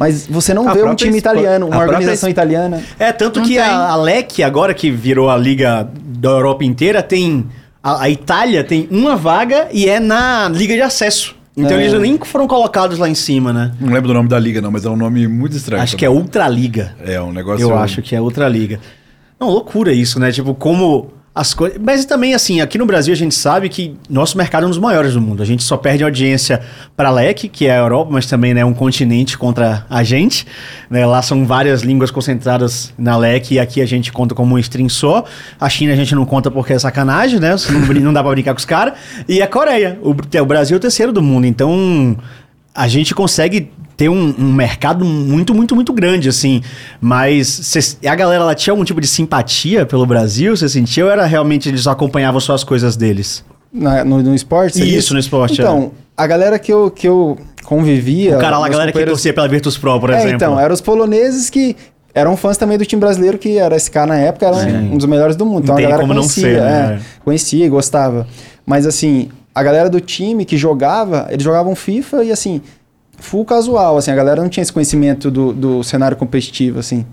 [0.00, 2.82] Mas você não A vê um própria time espo- italiano, uma própria organização es- italiana.
[2.98, 3.62] É, tanto Não que tem.
[3.62, 5.86] a, a LEC, agora que virou a liga
[6.18, 7.46] da Europa inteira, tem.
[7.82, 11.36] A, a Itália tem uma vaga e é na liga de acesso.
[11.56, 11.84] Então É.
[11.84, 13.72] eles nem foram colocados lá em cima, né?
[13.78, 15.82] Não lembro do nome da liga, não, mas é um nome muito estranho.
[15.82, 16.94] Acho que é Ultraliga.
[17.04, 17.62] É um negócio.
[17.62, 18.80] Eu acho que é outra liga.
[19.38, 20.30] Não, loucura isso, né?
[20.32, 21.54] Tipo, como as.
[21.80, 24.78] Mas também, assim, aqui no Brasil a gente sabe que nosso mercado é um dos
[24.78, 25.42] maiores do mundo.
[25.42, 26.60] A gente só perde audiência
[26.96, 30.02] para a LEC, que é a Europa, mas também é né, um continente contra a
[30.02, 30.46] gente.
[30.88, 31.06] Né?
[31.06, 34.88] Lá são várias línguas concentradas na LEC e aqui a gente conta como um stream
[34.88, 35.24] só.
[35.60, 37.54] A China a gente não conta porque é sacanagem, né?
[37.70, 38.94] Não, não dá pra brincar com os caras.
[39.28, 39.98] E a Coreia.
[40.02, 41.46] O, o Brasil é o terceiro do mundo.
[41.46, 42.16] Então
[42.74, 46.62] a gente consegue ter um, um mercado muito, muito, muito grande, assim.
[47.00, 50.56] Mas cês- a galera ela tinha algum tipo de simpatia pelo Brasil?
[50.56, 53.44] Você sentiu ou era realmente eles acompanhavam só as coisas deles?
[53.72, 54.76] Na- no, no esporte?
[54.78, 55.12] Isso, disse?
[55.12, 58.36] no esporte, Então, a galera que eu, que eu convivia...
[58.36, 60.34] o cara lá, a galera que torcia pela Virtus Pro, por É, exemplo.
[60.36, 61.76] então, eram os poloneses que
[62.14, 65.36] eram fãs também do time brasileiro, que era SK na época, era um dos melhores
[65.36, 65.62] do mundo.
[65.64, 66.98] Então Não a galera conhecia, né?
[67.00, 68.26] é, conhecia e gostava.
[68.66, 72.60] Mas assim, a galera do time que jogava, eles jogavam FIFA e assim,
[73.18, 77.04] full casual, assim, a galera não tinha esse conhecimento do, do cenário competitivo, assim.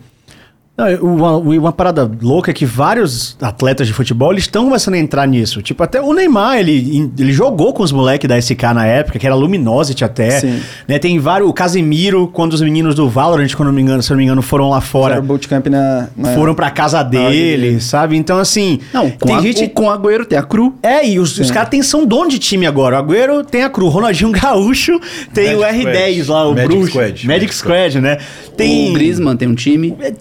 [0.78, 5.00] Não, uma, uma parada louca é que vários atletas de futebol eles estão começando a
[5.00, 5.60] entrar nisso.
[5.62, 9.26] Tipo, até o Neymar, ele, ele jogou com os moleques da SK na época, que
[9.26, 10.30] era Luminosity até.
[10.40, 10.60] Sim.
[10.88, 11.50] Né, tem vários.
[11.50, 14.42] O Casimiro, quando os meninos do Valorant, quando não me engano, se não me engano,
[14.44, 15.16] foram lá fora.
[15.16, 17.32] Era o bootcamp na, na- Foram pra casa dele,
[17.70, 17.82] dele.
[17.82, 18.16] sabe?
[18.16, 18.80] Então, assim.
[18.94, 19.64] Não, com, tem a, gente.
[19.64, 20.76] o- com o Agüero tem a Cru.
[20.84, 22.98] É, e os, os caras têm- são dono de time agora.
[23.02, 25.00] O Agüero tem a Cru, Ronaldinho Gaúcho,
[25.34, 26.30] tem o Magic R10 Squad.
[26.30, 26.88] lá, o Magic Bruxo.
[26.92, 27.08] Squad.
[27.10, 28.18] Magic Magic Squad, né?
[28.56, 28.90] Tem.
[28.92, 29.96] O Griezmann tem um time.
[30.00, 30.14] É,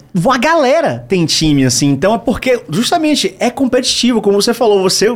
[0.47, 1.89] galera tem time, assim.
[1.89, 4.21] Então é porque, justamente, é competitivo.
[4.21, 5.07] Como você falou, você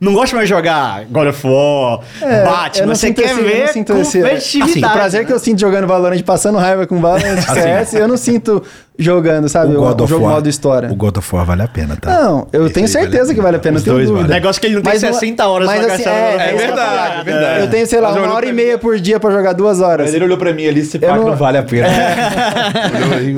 [0.00, 2.86] não gosta mais de jogar God of War, É, eu Batman.
[2.86, 4.70] não Você quer esse- eu não ver sinto esse- competitividade.
[4.70, 8.16] Assim, o prazer que eu sinto jogando Valorant, passando raiva com Valorant CS, eu não
[8.16, 8.62] sinto
[8.98, 9.74] jogando, sabe?
[9.76, 10.90] O, o jogo modo história.
[10.90, 12.10] O God of War vale a pena, tá?
[12.22, 14.22] Não, eu Esse tenho vale certeza a que vale a pena, Os não tenho dúvida.
[14.24, 14.40] valem.
[14.40, 16.50] Negócio que ele não tem Mas não- 60 horas mas pra assim, gastar é, é
[16.50, 17.20] É eu verdade, falar.
[17.20, 17.60] é verdade.
[17.60, 20.06] Eu tenho, sei lá, Mas uma hora e meia por dia pra jogar duas horas.
[20.06, 21.88] Mas ele olhou pra mim ali, esse Eu pack não- não vale a pena.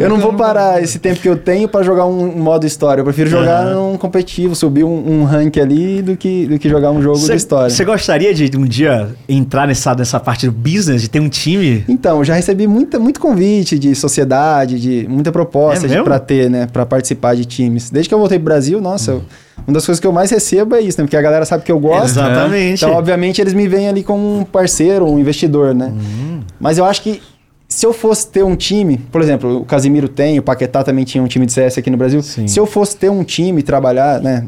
[0.01, 3.01] Eu não vou parar esse tempo que eu tenho pra jogar um modo história.
[3.01, 6.90] Eu prefiro jogar num competitivo, subir um, um rank ali do que, do que jogar
[6.90, 7.70] um jogo de história.
[7.70, 11.84] Você gostaria de um dia entrar nessa, nessa parte do business, de ter um time?
[11.88, 16.66] Então, já recebi muita, muito convite de sociedade, de muita proposta É pra ter, né?
[16.72, 17.90] Pra participar de times.
[17.90, 19.22] Desde que eu voltei pro Brasil, nossa, eu-
[19.66, 21.04] uma das coisas que eu mais recebo é isso, né?
[21.04, 22.04] Porque a galera sabe que eu gosto.
[22.18, 22.84] Exatamente.
[22.84, 25.92] Então, obviamente, eles me veem ali como um parceiro, um investidor, né?
[25.94, 26.40] Hum.
[26.58, 27.20] Mas eu acho que
[27.68, 31.22] se eu fosse ter um time, por exemplo, o Casimiro tem, o Paquetá também tinha
[31.22, 32.22] um time de CS aqui no Brasil.
[32.22, 32.46] Sim.
[32.46, 34.44] Se eu fosse ter um time, trabalhar, né?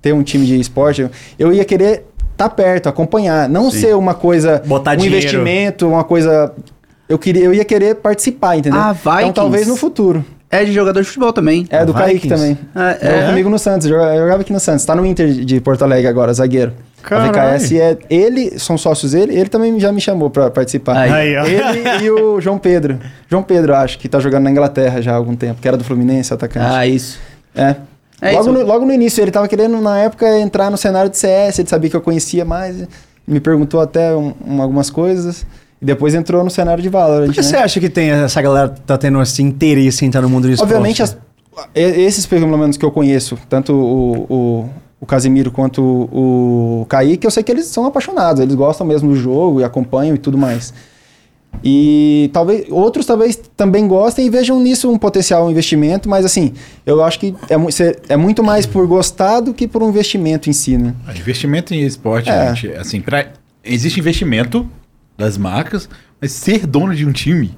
[0.00, 1.08] Ter um time de esporte,
[1.38, 3.48] eu- ia querer estar perto, acompanhar.
[3.48, 5.16] Não ser uma coisa, Botar um dinheiro.
[5.16, 6.52] investimento, uma coisa.
[7.08, 8.78] Eu, queria, eu ia querer participar, entendeu?
[8.80, 9.34] Ah, Então Vikings.
[9.34, 10.24] talvez no futuro.
[10.50, 11.66] É de jogador de futebol também.
[11.68, 12.34] É, do Kaique Vikings?
[12.42, 12.58] também.
[12.74, 13.26] Ah, Jogou é?
[13.26, 14.82] comigo no Santos, eu jogava, jogava aqui no Santos.
[14.84, 16.72] Tá no Inter de Porto Alegre agora, zagueiro.
[17.02, 17.38] Caralho.
[17.38, 17.98] A VKS é.
[18.08, 20.96] Ele, são sócios dele, ele também já me chamou pra participar.
[20.96, 21.12] Aí.
[21.12, 21.44] Aí, ó.
[21.44, 22.98] Ele e o João Pedro.
[23.28, 25.84] João Pedro, acho, que tá jogando na Inglaterra já há algum tempo, que era do
[25.84, 26.66] Fluminense, atacante.
[26.66, 27.18] Ah, isso.
[27.54, 27.76] É.
[28.20, 31.16] É logo, no, logo no início, ele tava querendo, na época, entrar no cenário de
[31.16, 32.76] CS, ele sabia que eu conhecia mais,
[33.26, 35.46] me perguntou até um- um- algumas coisas,
[35.80, 37.26] e depois entrou no cenário de Valorant.
[37.26, 37.46] Por que né?
[37.46, 40.52] você acha que tem essa galera tá tendo esse interesse em entrar no mundo do
[40.52, 40.68] esporte?
[40.72, 41.16] Obviamente, as-
[41.74, 47.26] esses pelo menos que eu conheço, tanto o, o, o Casimiro quanto o, o Kaique,
[47.26, 50.36] eu sei que eles são apaixonados, eles gostam mesmo do jogo e acompanham e tudo
[50.38, 50.72] mais.
[51.62, 56.52] E talvez outros talvez também gostem e vejam nisso um potencial investimento, mas assim,
[56.86, 60.52] eu acho que é, é muito mais por gostar do que por um investimento em
[60.52, 60.94] si, né?
[61.06, 62.54] Ah, Investimento em esporte, É.
[62.54, 63.26] gente, assim, pra,
[63.64, 64.68] existe investimento
[65.16, 65.88] das marcas,
[66.20, 67.50] mas ser dono de um time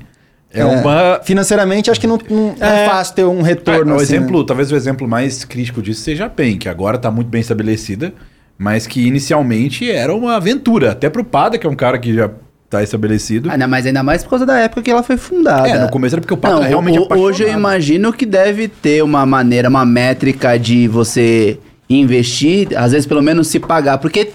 [0.53, 1.21] é, uma.
[1.23, 2.89] Financeiramente, acho que não, não é, É.
[2.89, 3.93] fácil ter um retorno.
[3.93, 4.45] O assim, exemplo, né?
[4.49, 8.13] talvez o exemplo mais crítico disso seja a PEN, que agora está muito bem estabelecida,
[8.59, 10.91] mas que inicialmente era uma aventura.
[10.91, 12.31] Até pro Pada, que é um cara que já
[12.71, 13.51] está estabelecido.
[13.59, 15.69] Não, mas ainda mais por causa da época que ela foi fundada.
[15.69, 18.25] É, no começo era porque o Pada Não, era realmente o- hoje eu imagino que
[18.25, 23.99] deve ter uma maneira, uma métrica de você investir, às vezes pelo menos se pagar,
[23.99, 24.31] porque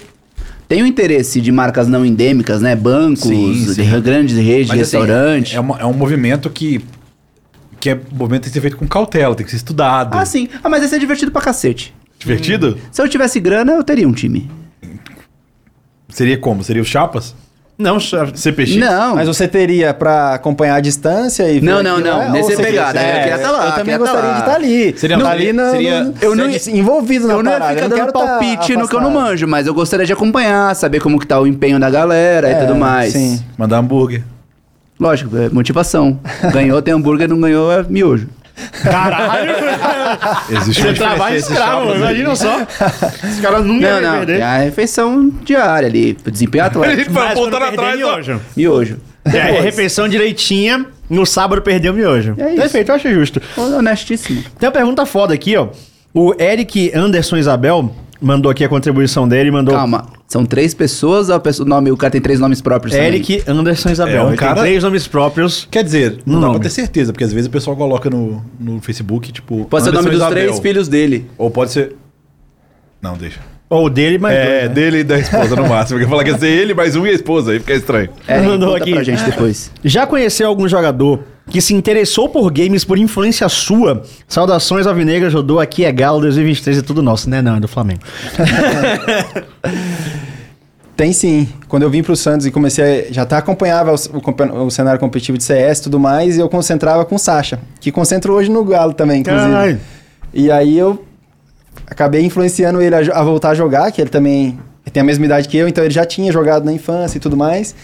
[0.68, 2.76] tem o interesse de marcas não endêmicas, né?
[2.76, 3.84] Bancos, Sim, sim.
[3.84, 5.56] de grandes redes de Mas, assim, restaurante.
[5.56, 6.84] é, uma- é um movimento que.
[7.80, 10.18] Que é movimento tem que ser feito com cautela, tem que ser estudado.
[10.18, 10.50] Ah, sim.
[10.64, 11.94] Ah, mas esse é divertido pra cacete.
[12.20, 12.78] Divertido?
[12.92, 14.50] Se eu tivesse grana, eu teria um time.
[16.10, 16.64] Seria como?
[16.64, 17.36] Seria o Chapas?
[17.78, 18.78] Não, CPX?
[18.78, 19.16] Não.
[19.16, 22.18] Mas você teria pra acompanhar a distância e ver Não, não, não.
[22.20, 24.56] lá, Nesse você pegada, queria- eu queria tá lá, Eu também tá gostaria de estar
[24.56, 24.98] ali.
[24.98, 27.90] Seria- Tá ali na, seria- no- Eu não envolvido na Eu não ia ficar não
[27.90, 31.02] dando quero tá palpite no que eu não manjo, mas eu gostaria de acompanhar, saber
[31.02, 33.12] como que tá o empenho da galera e É, tudo mais.
[33.12, 33.44] sim.
[33.58, 34.24] Mandar hambúrguer.
[34.98, 36.18] Lógico, é motivação.
[36.54, 38.30] Ganhou tem hambúrguer, não ganhou é miojo.
[38.84, 39.52] Caralho!
[40.50, 42.58] Existe Você trabalha escravo, imagina só.
[42.62, 44.40] Os caras nunca Não, não, perder.
[44.40, 47.12] é a refeição diária ali, desempenho atlético.
[47.12, 48.16] Mas quando voltando atrás, ó.
[48.16, 48.42] miojo.
[48.56, 48.98] miojo.
[49.26, 52.36] É, é refeição direitinha, no sábado perdeu o miojo.
[52.38, 52.62] É isso.
[52.62, 53.42] Perfeito, eu achei justo.
[53.58, 54.44] Honestíssimo.
[54.60, 55.70] Tem uma pergunta foda aqui, ó.
[56.14, 59.76] O Eric Anderson Isabel mandou aqui a contribuição dele, mandou...
[59.76, 62.94] Calma, são três pessoas ou a pessoa- o, nome, o cara tem três nomes próprios
[62.94, 63.08] também?
[63.08, 64.18] Eric Anderson Isabel.
[64.18, 65.66] É, um cara- tem três nomes próprios.
[65.72, 66.60] Quer dizer, não dá nome.
[66.60, 69.64] pra ter certeza, porque às vezes o pessoal coloca no, no Facebook, tipo.
[69.66, 70.48] Pode ser o nome Anderson dos Isabel.
[70.48, 71.30] três filhos dele.
[71.38, 71.96] Ou pode ser.
[73.02, 73.40] Não, deixa.
[73.70, 74.68] Ou dele, mas é, dois, né?
[74.76, 75.98] dele e da esposa no máximo.
[76.00, 78.10] Porque falar que ia ser ele mais um e a esposa, aí fica estranho.
[78.28, 78.92] É, Mandou aqui.
[78.92, 79.72] pra gente depois.
[79.84, 84.04] Já conheceu algum jogador que se interessou por games por influência sua?
[84.28, 87.42] Saudações alvinegras, Jodô, aqui é Galo 2023 é tudo nosso, né?
[87.42, 88.02] Não, é do Flamengo.
[90.96, 91.50] Tem sim.
[91.68, 95.00] Quando eu vim pro Santos e comecei a, já tá acompanhava o, o o cenário
[95.00, 98.50] competitivo de CS e tudo mais, e eu concentrava com o Sasha, que concentro hoje
[98.50, 99.52] no Galo também, inclusive.
[99.52, 99.80] Caralho.
[100.34, 101.04] E aí eu
[101.86, 104.58] acabei influenciando ele a, a voltar a jogar, que ele também
[104.92, 107.36] tem a mesma idade que eu, então ele já tinha jogado na infância e tudo
[107.36, 107.76] mais.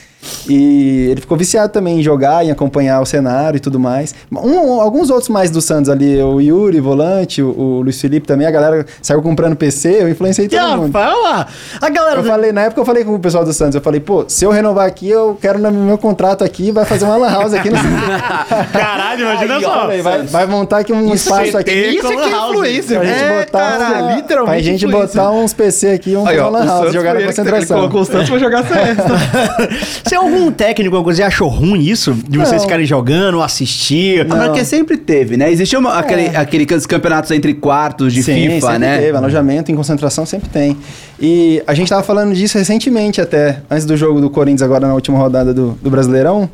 [0.50, 4.14] E ele ficou viciado também em jogar, em acompanhar o cenário e tudo mais.
[4.32, 8.46] Um- alguns outros mais do Santos ali, o Yuri, volante, o, o Luiz Felipe também,
[8.48, 10.92] a galera saiu comprando PC, eu influenciei todo Ah, mundo.
[10.92, 11.48] fala!
[11.82, 12.20] A galera.
[12.20, 14.44] Eu falei, na época eu falei com o pessoal do Santos, eu falei, pô, se
[14.46, 17.70] eu renovar aqui, eu quero no meu contrato aqui, vai fazer uma lan house aqui
[17.70, 17.92] no Santos.
[18.74, 19.74] Caralho, imagina Eu só.
[19.82, 21.72] falei, vai, vai montar aqui um espaço aqui.
[21.72, 22.52] Isso com é que é lan house.
[22.52, 23.00] influência.
[23.00, 26.50] Pra gente É, botar, cara, literalmente pra gente botar uns PC aqui, um Aí, ó,
[26.50, 27.78] lan house, jogar na concentração.
[27.78, 30.02] Ele colocou o Santos pra jogar CS.
[30.12, 32.12] Se algum técnico, alguma coisa, achou ruim isso?
[32.28, 32.68] De vocês Não.
[32.68, 34.26] ficarem jogando, assistir?
[34.26, 34.38] Não.
[34.48, 35.50] Porque sempre teve, né?
[35.50, 38.98] Existia uma- aquele, aqueles campeonatos entre quartos de Sim, FIFA, sempre né?
[39.00, 40.76] teve, alojamento em concentração sempre tem.
[41.18, 44.94] E a gente tava falando disso recentemente até, antes do jogo do Corinthians agora na
[44.94, 46.50] última rodada do, do Brasileirão.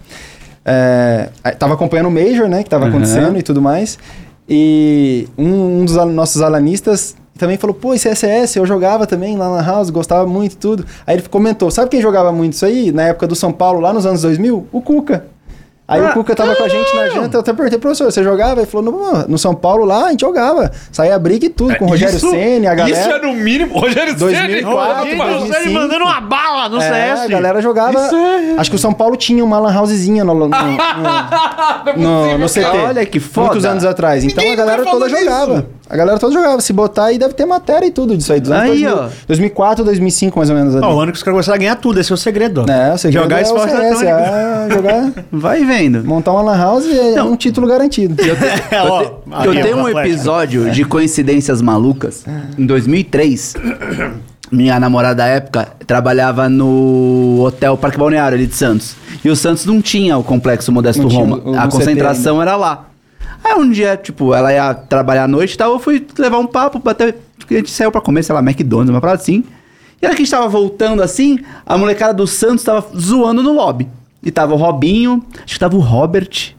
[0.64, 2.90] É, tava acompanhando o Major, né, que tava Uhum.
[2.92, 3.98] acontecendo e tudo mais.
[4.48, 9.38] E um, um dos al- nossos alanistas também falou, pô, esse SS eu jogava também
[9.38, 10.86] lá na House, gostava muito e tudo.
[11.06, 12.92] Aí ele comentou, sabe quem jogava muito isso aí?
[12.92, 14.68] Na época do São Paulo, lá nos anos 2000?
[14.72, 15.26] O Cuca.
[15.90, 18.22] Aí Ah, o Cuca tava com a gente na janta, eu até perguntei, professor, você
[18.22, 18.60] jogava?
[18.60, 20.70] Ele falou, no, no São Paulo lá, a gente jogava.
[20.92, 23.00] Saía briga e tudo, com o Rogério Isso- Ceni, a galera.
[23.00, 23.80] Isso é no mínimo.
[23.80, 25.54] Rogério 2004, gente, 2005.
[25.64, 27.20] você mandando uma bala no É, CS.
[27.22, 28.06] a galera jogava.
[28.06, 30.58] Isso é- Acho que o São Paulo tinha uma lan housezinha no, no, no,
[31.98, 32.66] no- no CT.
[32.86, 33.48] Olha que foda.
[33.48, 34.24] Muitos anos atrás.
[34.26, 35.66] Então Ninguém a galera nunca toda falou jogava.
[35.90, 36.60] A galera toda jogava.
[36.62, 38.40] Se botar aí, deve ter matéria e tudo disso aí.
[38.40, 39.10] Dos anos Aí, 2000, ó.
[39.28, 40.76] 2004, 2005, mais ou menos.
[40.76, 40.86] Ali.
[40.86, 42.66] Ó, o ano que os caras começaram a ganhar tudo, esse é o segredo.
[42.68, 42.72] ó.
[42.72, 44.08] É, o segredo Jogar é o esporte CS, eletrônico.
[44.10, 46.04] é jogar, Vai vendo.
[46.04, 47.32] montar uma lan house é Não.
[47.32, 48.16] um título garantido.
[48.72, 49.02] É, ó,
[49.46, 50.08] Eu tenho ó, um flecha.
[50.10, 52.26] episódio de coincidências malucas.
[52.58, 53.56] Em 2003,
[54.52, 58.96] minha namorada da época trabalhava no Hotel Parque Balneário ali de Santos.
[59.24, 61.62] E o Santos não tinha o complexo Modesto Não Roma.
[61.62, 62.86] a concentração era lá.
[63.48, 66.46] Aí um dia, tipo, ela ia trabalhar à noite e tal, eu fui levar um
[66.46, 67.16] papo, até
[67.50, 69.44] a gente saiu pra comer, sei lá, McDonald's, uma parada assim.
[70.02, 73.88] E ela que estava voltando assim, a molecada do Santos tava zoando no lobby.
[74.22, 76.54] E tava o Robinho, acho que tava o Robert.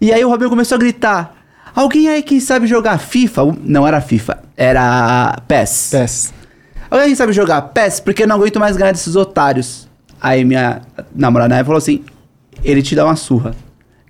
[0.00, 1.34] E aí o Robinho começou a gritar:
[1.74, 3.54] Alguém aí que sabe jogar FIFA?
[3.62, 5.88] Não era FIFA, era PES.
[5.90, 6.34] PES.
[6.90, 8.00] Alguém que sabe jogar PES?
[8.00, 9.88] Porque eu não aguento mais ganhar desses otários.
[10.20, 10.80] Aí minha
[11.14, 12.02] namorada na época falou assim:
[12.64, 13.54] Ele te dá uma surra.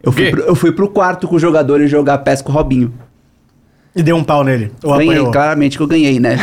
[0.02, 2.54] Eu fui, pro, eu fui pro quarto com o jogador e jogar PES com o
[2.54, 2.92] Robinho.
[3.94, 4.72] E deu um pau nele.
[4.82, 5.30] Ou ganhei, apanhou.
[5.30, 6.38] claramente que eu ganhei, né?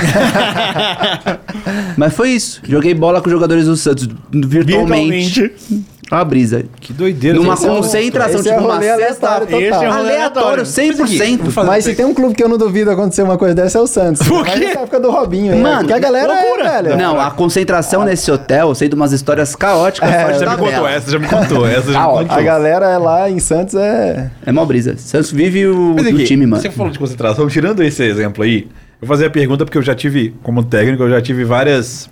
[1.98, 2.62] Mas foi isso.
[2.64, 5.42] Joguei bola com os jogadores do Santos virtualmente.
[5.42, 5.86] Virtualmente.
[6.12, 6.66] Uma brisa.
[6.80, 7.38] Que doideira.
[7.38, 9.44] Numa é concentração, esse é tipo uma sexta.
[9.48, 10.64] Esse é rolê Aleatório, aleatório.
[10.64, 11.50] 100%.
[11.52, 13.82] fazer Mas se tem um clube que eu não duvido acontecer uma coisa dessa, é
[13.82, 14.28] o Santos.
[14.28, 14.60] Por Mas quê?
[14.66, 15.56] nessa época do Robinho?
[15.58, 16.68] Mano, Porque a galera loucura.
[16.68, 16.98] é, velho.
[16.98, 20.10] Não, a concentração nesse hotel, eu sei de umas histórias caóticas.
[20.10, 21.92] É, Já me contou essa, já me contou essa.
[21.92, 22.38] Já Ah, me contou.
[22.38, 24.32] A galera lá em Santos é.
[24.46, 24.96] É mó brisa.
[24.98, 26.60] Santos vive o Mas do time, mano.
[26.62, 28.68] Você falou de concentração, tirando esse exemplo aí,
[29.00, 32.10] eu vou fazer a pergunta porque eu já tive, como técnico, eu já tive várias.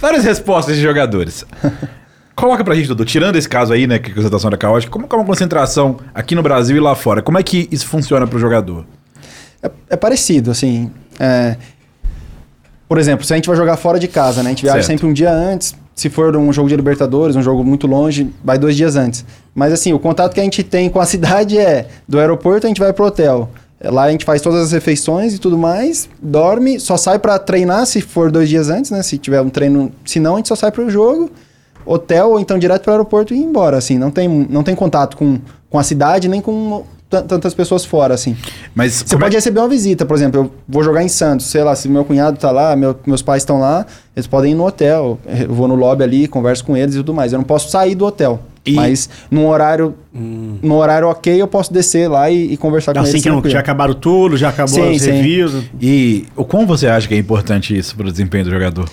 [0.00, 1.44] várias respostas de jogadores.
[2.34, 5.06] Coloca pra gente, Dudu, tirando esse caso aí, né, que a concentração era caótica, como
[5.10, 7.22] é uma concentração aqui no Brasil e lá fora?
[7.22, 8.84] Como é que isso funciona pro jogador?
[9.62, 10.90] É, é parecido, assim.
[11.20, 11.56] é,
[12.88, 14.48] Por exemplo, se a gente vai jogar fora de casa, né?
[14.48, 14.86] A gente viaja Certo.
[14.88, 15.74] sempre um dia antes.
[15.94, 19.24] Se for um jogo de Libertadores, um jogo muito longe, vai dois dias antes.
[19.54, 22.68] Mas assim, o contato que a gente tem com a cidade é do aeroporto a
[22.68, 23.48] gente vai pro hotel.
[23.80, 27.86] Lá a gente faz todas as refeições e tudo mais, dorme, só sai pra treinar
[27.86, 29.02] se for dois dias antes, né?
[29.02, 31.30] Se tiver um treino, se não, a gente só sai pro jogo,
[31.86, 33.98] hotel ou então direto pro aeroporto e ir embora, assim.
[33.98, 35.38] Não tem, não tem contato com,
[35.70, 38.36] com a cidade nem com tan- tantas pessoas fora, assim.
[38.74, 41.46] Mas Você como é- pode receber uma visita, por exemplo, eu vou jogar em Santos,
[41.46, 44.54] sei lá, se meu cunhado tá lá, meu- meus pais estão lá, eles podem ir
[44.54, 45.18] no hotel.
[45.26, 47.32] Eu vou no lobby ali, converso com eles e tudo mais.
[47.32, 48.40] Eu não posso sair do hotel.
[48.66, 53.00] E- Mas num horário, num horário ok, eu posso descer lá e, e conversar com
[53.00, 53.22] Assim eles.
[53.22, 55.10] que não, já acabaram tudo, já acabou Sim, os sim.
[55.10, 55.64] reviews.
[55.78, 58.88] E o quão você acha que é importante isso pro desempenho do jogador?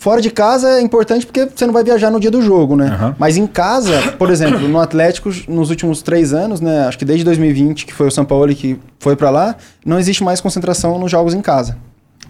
[0.00, 2.86] Fora de casa é importante porque você não vai viajar no dia do jogo, né?
[2.86, 3.16] Aham.
[3.18, 6.86] Mas em casa, por exemplo, no Atlético, nos últimos três anos, né?
[6.86, 10.22] Acho que desde 2020, que foi o São Paulo que foi pra lá, não existe
[10.22, 11.76] mais concentração nos jogos em casa.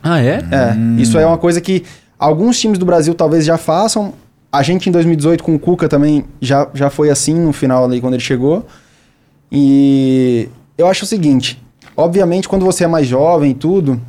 [0.02, 0.42] Ah, é?
[0.50, 1.84] É, isso é uma coisa que
[2.18, 4.14] alguns times do Brasil talvez já façam.
[4.50, 8.00] A gente em 2018 com o Cuca também já, já foi assim no final ali
[8.00, 8.66] quando ele chegou.
[9.52, 11.62] E eu acho o seguinte,
[11.94, 14.00] obviamente quando você é mais jovem e tudo,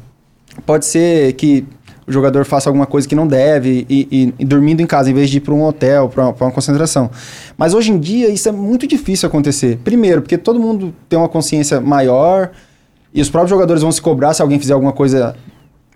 [0.65, 1.65] pode ser que
[2.09, 5.13] o jogador faça alguma coisa que não deve e, e- e dormindo em casa em
[5.13, 7.09] vez de ir para um hotel, para uma, pra uma concentração.
[7.57, 9.77] Mas hoje em dia isso é muito difícil acontecer.
[9.83, 12.49] Primeiro, porque todo mundo tem uma consciência maior
[13.13, 15.35] e os próprios jogadores vão se cobrar se alguém fizer alguma coisa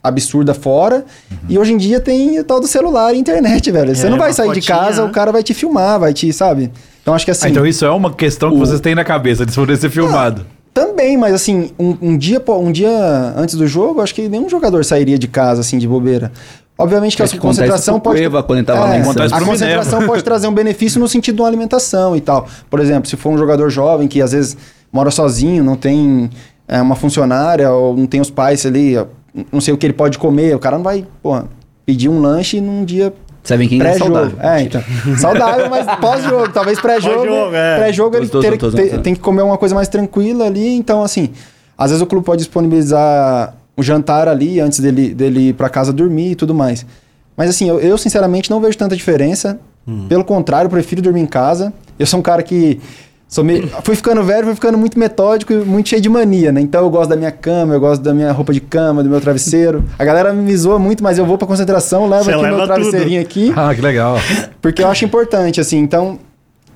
[0.02, 1.06] absurda fora.
[1.48, 3.96] E hoje em dia tem o tal do celular e internet, velho.
[3.96, 5.10] Você É, não vai sair de fotinha, casa, né?
[5.10, 6.72] o cara vai te filmar, vai te, sabe?
[7.02, 7.48] Então acho que assim.
[7.48, 9.90] Ah, então isso é uma questão que o- vocês têm na cabeça de poder ser
[9.90, 10.46] filmado.
[10.74, 12.90] Também, mas assim, um, um dia, um dia
[13.38, 16.32] antes do jogo, acho que nenhum jogador sairia de casa, assim, de bobeira.
[16.76, 18.20] Obviamente que É a que concentração pode.
[18.20, 21.36] Cueva quando ele tava lá em Acontece a concentração pode trazer um benefício no sentido
[21.36, 22.48] de uma alimentação e tal.
[22.70, 24.58] Por exemplo, se for um jogador jovem que às vezes
[24.92, 26.30] mora sozinho, não tem
[26.68, 28.96] é, uma funcionária ou não tem os pais ali,
[29.52, 31.46] não sei o que ele pode comer, o cara não vai, porra,
[31.86, 33.14] pedir um lanche num dia
[33.44, 34.14] Seven King é pré-jogo.
[34.16, 34.38] saudável.
[34.42, 34.84] É, então.
[35.18, 36.50] saudável, mas pós-jogo.
[36.54, 37.16] Talvez pré-jogo.
[37.18, 37.78] Pós-jogo, é.
[37.78, 40.76] Pré-jogo ele ter- tô- tô- ter- tô- tem que comer uma coisa mais tranquila ali.
[40.76, 41.30] Então, assim,
[41.78, 45.92] às vezes o clube pode disponibilizar o jantar ali antes dele, dele ir pra casa
[45.92, 46.86] dormir e tudo mais.
[47.36, 49.60] Mas assim, eu, eu, sinceramente não vejo tanta diferença.
[50.08, 51.74] Pelo contrário, eu prefiro dormir em casa.
[52.00, 52.80] Eu sou um cara que.
[53.34, 56.62] Sou meio, fui ficando velho, fui ficando muito metódico e muito cheio de mania, né?
[56.62, 59.20] Então eu gosto da minha cama, eu gosto da minha roupa de cama, do meu
[59.20, 59.84] travesseiro.
[59.98, 62.66] A galera me zoa muito, mas eu vou pra concentração, levo Você aqui leva meu
[62.68, 63.52] travesseirinho aqui.
[63.56, 64.18] Ah, que legal.
[64.62, 65.80] Porque eu acho importante, assim.
[65.80, 66.20] Então,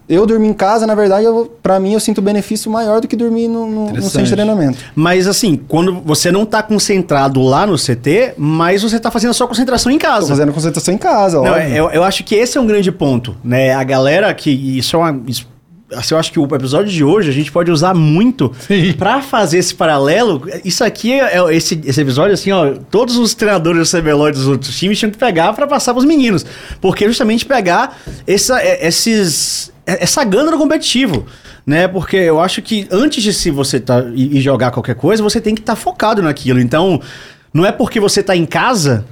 [0.10, 3.16] eu dormir em casa, na verdade, eu, pra mim, eu sinto benefício maior do que
[3.16, 4.80] dormir no, no, no centro de treinamento.
[4.96, 9.34] Mas assim, quando você não tá concentrado lá no CT, mas você tá fazendo a
[9.36, 10.30] sua concentração em Tô casa.
[10.30, 11.56] fazendo concentração em casa, Não, ó.
[11.56, 13.76] é, eu, eu acho que esse é um grande ponto, né?
[13.76, 15.56] A galera que isso é uma isso-
[15.94, 18.52] assim, eu acho que o episódio de hoje a gente pode usar muito
[18.98, 20.44] pra fazer esse paralelo.
[20.66, 24.48] Isso aqui é é esse, esse episódio assim, ó, todos os treinadores do CBLOL dos
[24.48, 26.46] outros times tinham que pegar pra passar pros meninos,
[26.82, 31.26] porque justamente pegar essa é, esses é- essa gana no competitivo.
[31.66, 35.42] Né, porque eu acho que antes de se você tá, e, jogar qualquer coisa, você
[35.42, 36.62] tem que estar focado naquilo.
[36.62, 37.02] Então,
[37.54, 39.04] não é porque você tá em casa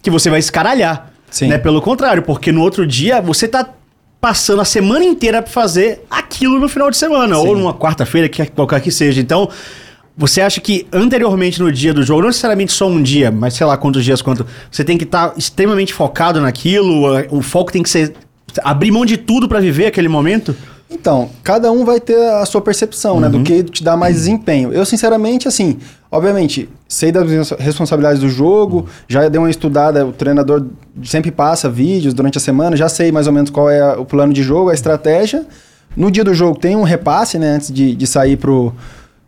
[0.00, 1.10] que você vai escaralhar.
[1.28, 1.48] Sim.
[1.48, 1.58] Né?
[1.58, 3.68] Pelo contrário, porque no outro dia você tá
[4.24, 8.46] passando a semana inteira pra fazer aquilo no final de semana, ou numa quarta-feira, que
[8.46, 9.20] qualquer que seja.
[9.20, 9.50] Então,
[10.16, 13.66] você acha que anteriormente no dia do jogo, não necessariamente só um dia, mas sei
[13.66, 17.90] lá quantos dias, quanto, você tem que estar extremamente focado naquilo, o foco tem que
[17.90, 18.14] ser
[18.62, 20.56] abrir mão de tudo pra viver aquele momento?
[20.94, 23.28] Então, cada um vai ter a sua percepção, né?
[23.28, 24.72] Do que te dá mais desempenho.
[24.72, 25.78] Eu, sinceramente, assim,
[26.10, 30.64] obviamente, sei das responsabilidades do jogo, já dei uma estudada, o treinador
[31.02, 34.32] sempre passa vídeos durante a semana, já sei mais ou menos qual é o plano
[34.32, 35.44] de jogo, a estratégia.
[35.96, 37.56] No dia do jogo tem um repasse, né?
[37.56, 38.72] Antes de, de sair pro,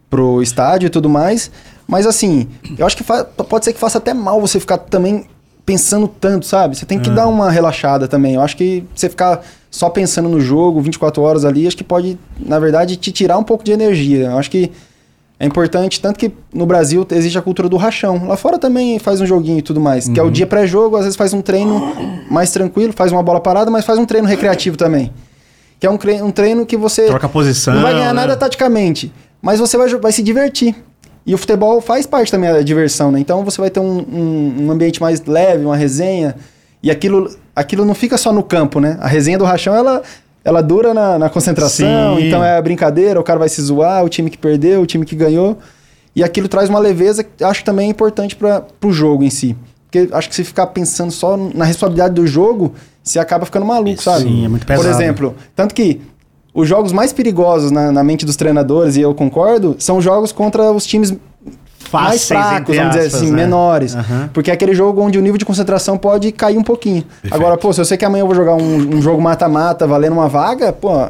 [0.09, 1.51] pro estádio e tudo mais.
[1.87, 2.49] Mas assim,
[2.79, 5.27] eu acho que pode ser que faça até mal você ficar também
[5.67, 6.77] pensando tanto, sabe?
[6.79, 8.37] Você tem que dar uma relaxada também.
[8.37, 12.17] Eu acho que você ficar só pensando no jogo 24 horas ali, acho que pode,
[12.39, 14.27] na verdade, te tirar um pouco de energia.
[14.27, 14.71] Eu acho que
[15.41, 18.29] é importante, tanto que no Brasil existe a cultura do rachão.
[18.29, 20.09] Lá fora também faz um joguinho e tudo mais.
[20.09, 21.93] Que é o dia pré-jogo, às vezes faz um treino
[22.31, 25.12] mais tranquilo, faz uma bola parada, mas faz um treino recreativo também.
[25.81, 25.99] Que é um,
[26.31, 27.75] treino que você Troca a posição.
[27.75, 28.21] não vai ganhar né?
[28.21, 29.12] nada taticamente,
[29.43, 30.75] mas você vai, vai se divertir.
[31.27, 33.18] E o futebol faz parte também da diversão, né?
[33.18, 36.37] Então você vai ter um, um, um ambiente mais leve, uma resenha.
[36.81, 38.97] E aquilo, aquilo não fica só no campo, né?
[39.01, 40.03] A resenha do rachão, ela,
[40.45, 42.16] ela dura na, na concentração.
[42.16, 42.29] Sim.
[42.29, 45.05] Então é a brincadeira, o cara vai se zoar, o time que perdeu, o time
[45.05, 45.59] que ganhou.
[46.14, 49.57] E aquilo traz uma leveza que acho também importante para o jogo em si.
[49.91, 52.72] Porque acho que se ficar pensando só na responsabilidade do jogo,
[53.03, 54.22] você acaba ficando maluco, sabe?
[54.22, 54.89] Sim, é muito Por pesado.
[54.89, 56.01] exemplo, tanto que
[56.57, 60.73] os jogos mais perigosos na, na mente dos treinadores, e eu concordo, são jogos contra
[60.73, 61.11] os times
[61.93, 63.37] mais Fáceis, fracos, entre vamos dizer aspas, assim, né?
[63.37, 63.95] menores.
[63.95, 64.31] Aham.
[64.33, 67.05] Porque é aquele jogo onde o nível de concentração pode cair um pouquinho.
[67.31, 70.15] Agora, pô, se eu sei que amanhã eu vou jogar um, um jogo mata-mata valendo
[70.15, 71.09] uma vaga, pô,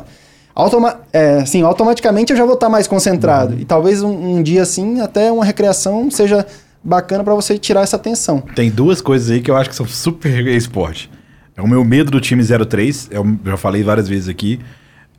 [0.55, 3.55] automa é, assim, automaticamente eu já vou estar mais concentrado.
[3.55, 3.61] Uhum.
[3.61, 6.45] E talvez um, um dia assim, até uma recreação seja
[6.83, 8.43] bacana pra você tirar essa tensão.
[8.55, 11.11] Tem duas coisas aí que eu acho que são super esporte.
[11.57, 14.61] É o meu medo do time 03, eu já falei várias vezes aqui.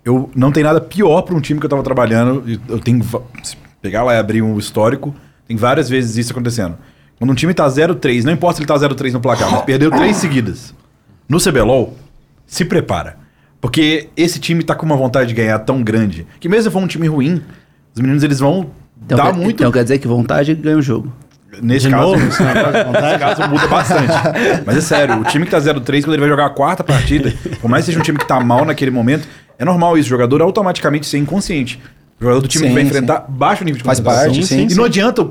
[0.08, 2.42] Eu não tem nada pior para um time que eu tava trabalhando.
[2.70, 3.04] Eu tenho
[3.44, 5.14] se pegar lá e abrir um histórico,
[5.46, 6.78] tem várias vezes isso acontecendo.
[7.20, 9.92] Quando um time tá 0-3, não importa se ele tá 0-3 no placar, mas perdeu
[9.92, 10.74] três seguidas.
[11.28, 11.94] No CBLOL,
[12.46, 13.18] se prepara.
[13.60, 16.82] Porque esse time tá com uma vontade de ganhar tão grande que mesmo se for
[16.82, 17.42] um time ruim,
[17.94, 18.70] os meninos eles vão
[19.04, 19.60] Então, dar quer, muito.
[19.62, 21.12] então quer dizer que vontade ganha o jogo.
[21.62, 22.38] Nesse De caso, novo, nesse
[23.20, 24.14] caso muda bastante.
[24.66, 27.34] Mas é sério, o time que tá 0-3, quando ele vai jogar a quarta partida,
[27.60, 29.28] por mais que seja um time que tá mal naquele momento,
[29.60, 31.80] é normal isso, o jogador automaticamente ser inconsciente.
[32.20, 32.88] O jogador do time Sim, que vai sim.
[32.90, 34.76] enfrentar baixa o nível de Faz parte, sim, E sim.
[34.76, 35.28] não adianta.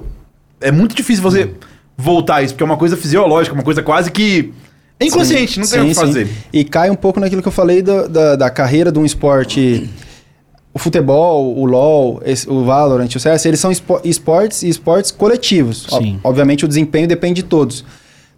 [0.61, 1.51] É muito difícil você
[1.97, 4.53] voltar a isso, porque é uma coisa fisiológica, uma coisa quase que.
[4.99, 6.27] É inconsciente, não tem o que Sim, fazer.
[6.27, 6.33] sim.
[6.53, 9.91] E cai um pouco naquilo que eu falei da, da, da carreira de um esporte.
[10.73, 15.11] O futebol, o LoL, esse- o Valorant, o CS, eles são espo- esportes e esportes
[15.11, 15.87] coletivos.
[15.91, 16.21] Ob- Sim.
[16.23, 17.85] obviamente o desempenho depende de todos.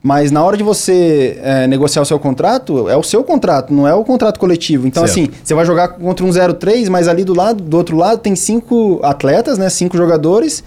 [0.03, 3.87] Mas na hora de você é, negociar o seu contrato, é o seu contrato, não
[3.87, 4.87] é o contrato coletivo.
[4.87, 5.19] Então, Certo.
[5.19, 8.37] assim, você vai jogar contra um 0-3, mas ali do lado, do outro lado, tem
[8.37, 9.69] cinco atletas, né?
[9.69, 10.63] Cinco jogadores,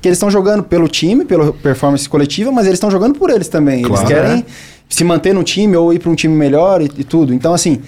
[0.00, 3.48] que eles estão jogando pelo time, pela performance coletiva, mas eles estão jogando por eles
[3.48, 3.82] também.
[3.82, 4.02] Claro.
[4.02, 4.46] Eles querem
[4.88, 7.34] se manter no time ou ir para um time melhor e, e tudo.
[7.34, 7.80] Então, assim,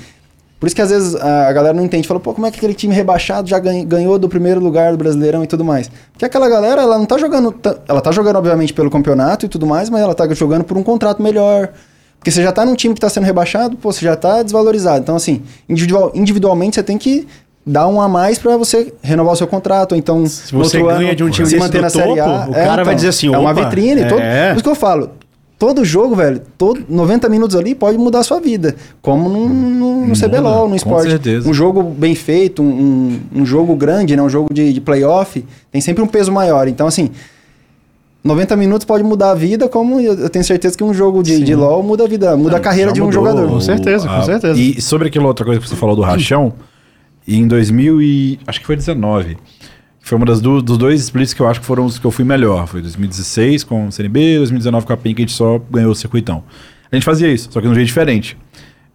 [0.62, 2.06] por isso que às vezes a, galera não entende.
[2.06, 5.42] Fala, pô, como é que aquele time rebaixado já ganhou do primeiro lugar do Brasileirão
[5.42, 5.90] e tudo mais?
[6.12, 7.52] Porque aquela galera, ela não tá jogando...
[7.88, 10.84] Ela tá jogando, obviamente, pelo campeonato e tudo mais, mas ela tá jogando por um
[10.84, 11.70] contrato melhor,
[12.16, 15.00] Porque você já tá num time que tá sendo rebaixado, pô, você já tá desvalorizado.
[15.00, 17.26] Então, assim, individual, individualmente você tem que
[17.66, 19.96] dar um a mais pra você renovar o seu contrato.
[19.96, 22.24] Então, Se você ganha de um time se manter na Série A.
[22.24, 24.04] topo, o cara vai dizer assim, É uma "Opa, vitrine.
[24.04, 25.10] Todo, é." Por isso que eu falo.
[25.62, 28.74] Todo jogo, velho, todo 90 minutos ali pode mudar a sua vida.
[29.00, 31.10] Como no, no, no CBLOL, no com esporte.
[31.10, 31.48] certeza.
[31.48, 34.22] Um jogo bem feito, um, um jogo grande, né?
[34.24, 36.66] Um jogo de, de playoff, tem sempre um peso maior.
[36.66, 37.10] Então, assim,
[38.24, 41.54] 90 minutos pode mudar a vida, como eu tenho certeza que um jogo de, de
[41.54, 43.48] LOL muda a vida, muda a carreira de um mudou jogador.
[43.48, 44.58] Com certeza, com a- certeza.
[44.58, 46.54] E sobre aquela outra coisa que você falou do rachão,
[47.28, 48.40] em 2000 e...
[48.48, 49.36] acho que foi 19,
[50.02, 52.10] foi uma das do, dos dois splits que eu acho que foram os que eu
[52.10, 52.66] fui melhor.
[52.66, 55.94] Foi 2016 com o CNB, 2019 com a PEN, que a gente só ganhou o
[55.94, 56.42] circuitão.
[56.90, 58.36] A gente fazia isso, só que de um jeito diferente.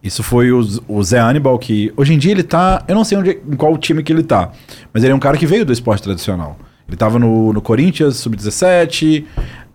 [0.04, 2.84] Isso foi o, o Zé Hannibal, que hoje em dia ele tá.
[2.88, 4.52] Eu não sei onde, em qual time que ele tá,
[4.94, 6.58] mas ele é um cara que veio do esporte tradicional.
[6.88, 9.26] Ele tava no, no Corinthians, sub-17,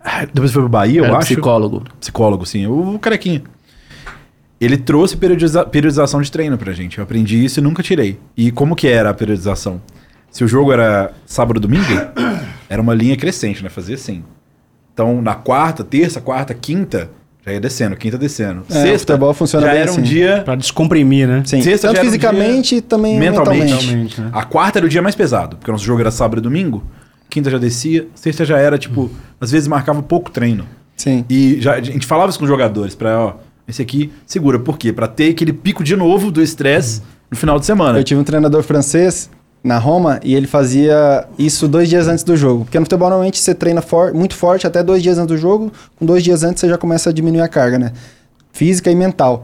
[0.03, 1.27] ah, depois foi pro Bahia, eu Era acho.
[1.27, 1.83] psicólogo.
[1.99, 3.43] Psicólogo, sim, o, o carequinha.
[4.59, 6.97] Ele trouxe periodiza- periodização de treino pra gente.
[6.97, 8.17] Eu aprendi isso e nunca tirei.
[8.35, 9.81] E como que era a periodização?
[10.33, 11.93] Se o jogo era sábado domingo,
[12.67, 13.69] era uma linha crescente, né?
[13.69, 14.23] Fazia assim.
[14.91, 17.11] Então, na quarta, terça, quarta, quinta,
[17.45, 18.63] já ia descendo, quinta descendo.
[18.71, 20.01] É, o futebol funciona já bem era um assim.
[20.01, 21.43] dia Pra descomprimir, né?
[21.45, 23.73] Sim, Sexta tanto já era um fisicamente e também mentalmente.
[23.73, 24.21] mentalmente.
[24.21, 24.29] Né?
[24.33, 26.83] A quarta era o dia mais pesado, porque o nosso jogo era sábado e domingo.
[27.29, 30.65] Quinta já descia, sexta já era, tipo, às vezes marcava pouco treino.
[30.97, 31.25] Sim.
[31.29, 33.33] E já, a gente falava isso com os jogadores, pra, ó,
[33.67, 34.57] esse aqui segura.
[34.57, 34.91] Por quê?
[34.91, 37.99] Pra ter aquele pico de novo do estresse no final de semana.
[37.99, 39.29] Eu tive um treinador francês
[39.63, 42.65] na Roma e ele fazia isso dois dias antes do jogo.
[42.65, 45.71] Porque no futebol normalmente você treina for- muito forte até dois dias antes do jogo.
[45.97, 47.91] Com dois dias antes você já começa a diminuir a carga, né?
[48.51, 49.43] Física e mental.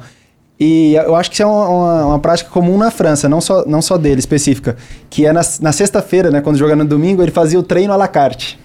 [0.60, 3.64] E eu acho que isso é uma, uma- uma prática comum na França, não só,
[3.66, 4.76] não só dele, específica.
[5.10, 6.42] Que é na, na sexta-feira, né?
[6.42, 8.60] Quando joga no domingo, ele fazia o treino à la carte.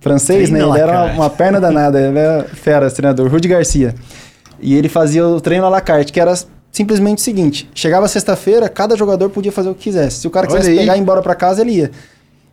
[0.00, 0.74] Francês, Treino né?
[0.74, 2.00] Ele era uma, uma perna danada.
[2.00, 3.28] Ele era fera, esse treinador.
[3.28, 3.94] Rudi Garcia.
[4.60, 6.32] E ele fazia o treino à la carte, que era
[6.72, 10.20] simplesmente o seguinte: chegava sexta-feira, cada jogador podia fazer o que quisesse.
[10.20, 10.78] Se o cara Olha quisesse aí.
[10.78, 11.90] pegar e ir embora pra casa, ele ia.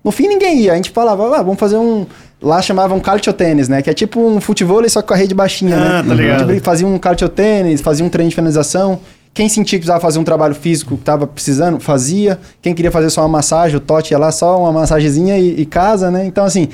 [0.03, 0.74] No fim, ninguém ia.
[0.74, 2.05] A gente falava, ah, vamos fazer um.
[2.41, 3.82] Lá chamavam calciotênis, né?
[3.82, 6.09] Que é tipo um futebol, só com a rede baixinha, Ah, né?
[6.09, 6.49] tá ligado.
[6.49, 8.99] A gente fazia um calciotênis, fazia um treino de finalização.
[9.34, 12.39] Quem sentia que precisava fazer um trabalho físico que tava precisando, fazia.
[12.61, 15.65] Quem queria fazer só uma massagem, o Totti ia lá, só uma massagenzinha e, e
[15.65, 16.26] casa, né?
[16.26, 16.70] Então, assim,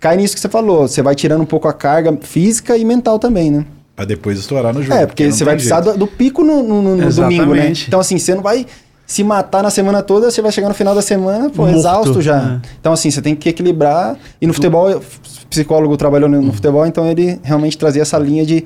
[0.00, 0.88] cai nisso que você falou.
[0.88, 3.64] Você vai tirando um pouco a carga física e mental também, né?
[3.96, 4.94] Pra depois estourar no jogo.
[4.98, 7.72] É, porque você vai precisar do, do pico no, no- no- domingo, né?
[7.86, 8.66] Então, assim, você não vai
[9.06, 12.22] se matar na semana toda, você vai chegar no final da semana, pô, Morto, exausto
[12.22, 12.40] já.
[12.40, 12.62] né?
[12.80, 14.16] Então, assim, você tem que equilibrar.
[14.40, 15.02] E no futebol, eu-
[15.48, 18.64] psicólogo trabalhou no, no futebol, então ele realmente trazia essa linha de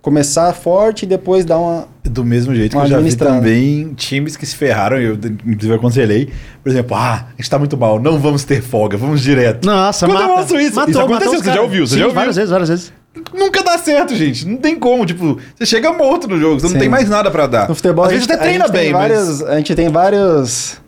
[0.00, 1.88] começar forte e depois dar uma.
[2.04, 6.30] Do mesmo jeito que eu já vi também times que se ferraram, eu inclusive aconselhei,
[6.62, 9.66] por exemplo, ah, a gente tá muito mal, não vamos ter folga, vamos direto.
[9.66, 10.40] Nossa, Quando eu mata.
[10.40, 12.14] mostro isso, Matou, isso matou aconteceu, você já ouviu, você Sim, já ouviu?
[12.14, 12.92] várias vezes, várias vezes.
[13.32, 14.46] Nunca dá certo, gente.
[14.46, 16.74] Não tem como, tipo, você chega morto no jogo, você Sim.
[16.74, 17.68] não tem mais nada pra dar.
[17.68, 20.80] No futebol, Às a gente, até treina gente bem, vários, A gente tem vários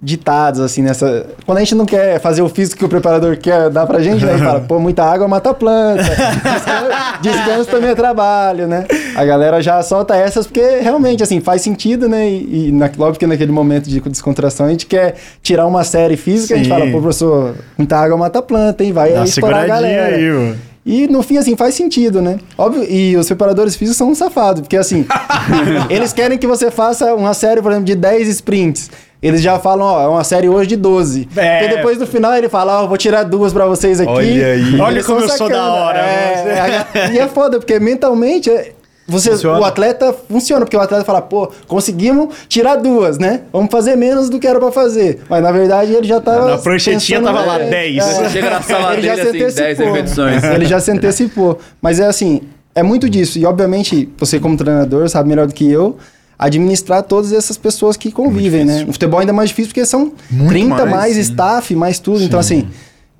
[0.00, 1.26] ditados, assim, nessa...
[1.44, 4.24] Quando a gente não quer fazer o físico que o preparador quer dar pra gente,
[4.24, 4.34] né?
[4.34, 6.04] Ele fala, pô, muita água mata a planta.
[6.04, 8.86] Descanso, descanso também é trabalho, né?
[9.16, 12.28] A galera já solta essas porque realmente, assim, faz sentido, né?
[12.30, 16.16] E, e na, óbvio que naquele momento de descontração a gente quer tirar uma série
[16.16, 16.72] física, a gente Sim.
[16.72, 18.92] fala, pô, professor, muita água mata a planta, hein?
[18.92, 20.14] Vai Dá aí estourar a galera.
[20.14, 20.67] aí, mano.
[20.90, 22.38] E no fim, assim, faz sentido, né?
[22.56, 25.04] Óbvio, e os preparadores físicos são um safado, porque assim,
[25.90, 28.90] eles querem que você faça uma série, por exemplo, de 10 sprints.
[29.20, 31.28] Eles já falam, ó, é uma série hoje de 12.
[31.36, 31.64] É.
[31.66, 34.10] E depois no final ele fala, ó, vou tirar duas pra vocês aqui.
[34.10, 34.80] Olha aí.
[34.80, 35.56] Olha como eu sou sacana.
[35.56, 38.72] da hora, É, é, e é foda, porque mentalmente é-
[39.08, 39.58] você, Funciona.
[39.58, 43.40] o atleta funciona, porque o atleta fala, pô, conseguimos tirar duas, né?
[43.50, 45.20] Vamos fazer menos do que era pra fazer.
[45.30, 46.50] Mas na verdade ele já tava.
[46.50, 47.96] Na pranchetinha tava lá, é, 10.
[47.96, 48.00] é.
[48.14, 49.92] Você chega na sala Ele já dele, se assim, 10 antecipou.
[49.94, 50.44] repetições.
[50.44, 51.58] Ele já se antecipou.
[51.80, 52.42] Mas é assim,
[52.74, 53.38] é muito disso.
[53.38, 55.96] E obviamente, você como treinador sabe melhor do que eu
[56.38, 58.84] administrar todas essas pessoas que convivem, né?
[58.86, 61.20] No futebol ainda é mais difícil porque são Muito 30 mais, mais, sim.
[61.22, 62.22] staff, mais tudo.
[62.22, 62.68] Então assim,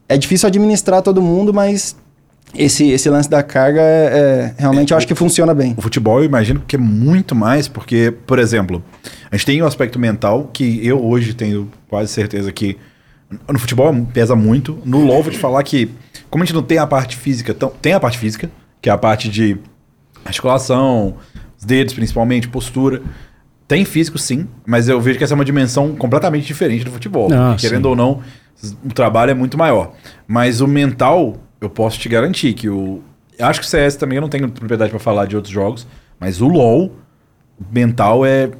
[0.09, 1.97] é difícil administrar todo mundo, mas
[2.55, 5.75] esse, esse lance da carga é, é- realmente eu acho que funciona bem.
[5.77, 8.83] O futebol eu imagino que é muito mais, porque, por exemplo,
[9.31, 12.77] a gente tem o aspecto mental que eu hoje tenho quase certeza que
[13.51, 14.79] no futebol pesa muito.
[14.85, 15.91] No LoL vou te falar que,
[16.31, 18.93] como a gente não tem a parte física, tão, tem a parte física, que é
[18.93, 19.57] a parte de
[20.25, 21.17] articulação,
[21.59, 23.03] os dedos principalmente, postura.
[23.67, 27.29] Tem físico sim, mas eu vejo que essa é uma dimensão completamente diferente do futebol.
[27.33, 27.89] Ah, Querendo sim.
[27.91, 28.21] ou não,
[28.83, 29.93] o trabalho é muito maior.
[30.27, 33.01] Mas o mental, eu posso te garantir que o.
[33.39, 35.87] eu Acho que o CS também eu não tenho propriedade pra falar de outros jogos,
[36.19, 36.93] mas o LoL,
[37.71, 38.51] mental é.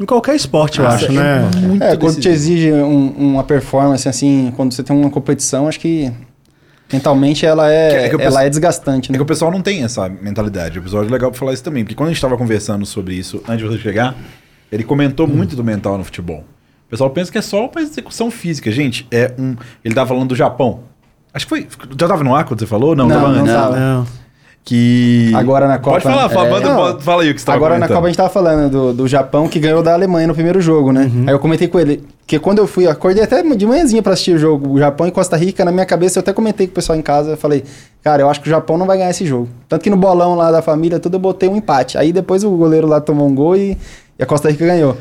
[0.00, 1.50] Em qualquer esporte, eu Nossa, acho, né?
[1.80, 6.10] É, quando te exige um- uma performance assim, quando você tem uma competição, acho que
[6.92, 9.18] Mentalmente ela é, Que é que ela é desgastante, É né?
[9.18, 10.78] que o pessoal não tem essa mentalidade.
[10.78, 11.84] O episódio é legal pra falar isso também.
[11.84, 14.14] Porque quando a gente tava conversando sobre isso antes de você chegar,
[14.70, 16.40] ele comentou muito do mental no futebol.
[16.86, 18.70] O pessoal pensa que é só pra execução física.
[18.70, 19.56] Gente, é um.
[19.82, 20.80] Ele tava falando do Japão.
[21.34, 21.66] Acho que foi.
[21.98, 22.94] Já tava no ar quando você falou?
[22.94, 23.52] Não, Não, tava não antes.
[23.54, 23.76] tava.
[23.76, 24.06] Não.
[24.64, 25.32] Que.
[25.34, 26.76] Agora na Copa, Pode falar, fala, é, não.
[26.76, 27.96] pode- fala aí o que você tava Agora na comentando.
[27.96, 30.92] Copa a gente tava falando do, do Japão que ganhou da Alemanha no primeiro jogo,
[30.92, 31.10] né?
[31.12, 31.24] Uhum.
[31.26, 34.36] Aí eu comentei com ele que quando eu fui, acordei até de manhãzinha pra assistir
[34.36, 36.74] o jogo, o Japão e Costa Rica, na minha cabeça eu até comentei com o
[36.76, 37.64] pessoal em casa, eu falei,
[38.04, 39.48] cara, eu acho que o Japão não vai ganhar esse jogo.
[39.68, 41.98] Tanto que no bolão lá da família, tudo eu botei um empate.
[41.98, 43.76] Aí depois o goleiro lá tomou um gol e,
[44.16, 44.96] e a Costa Rica ganhou.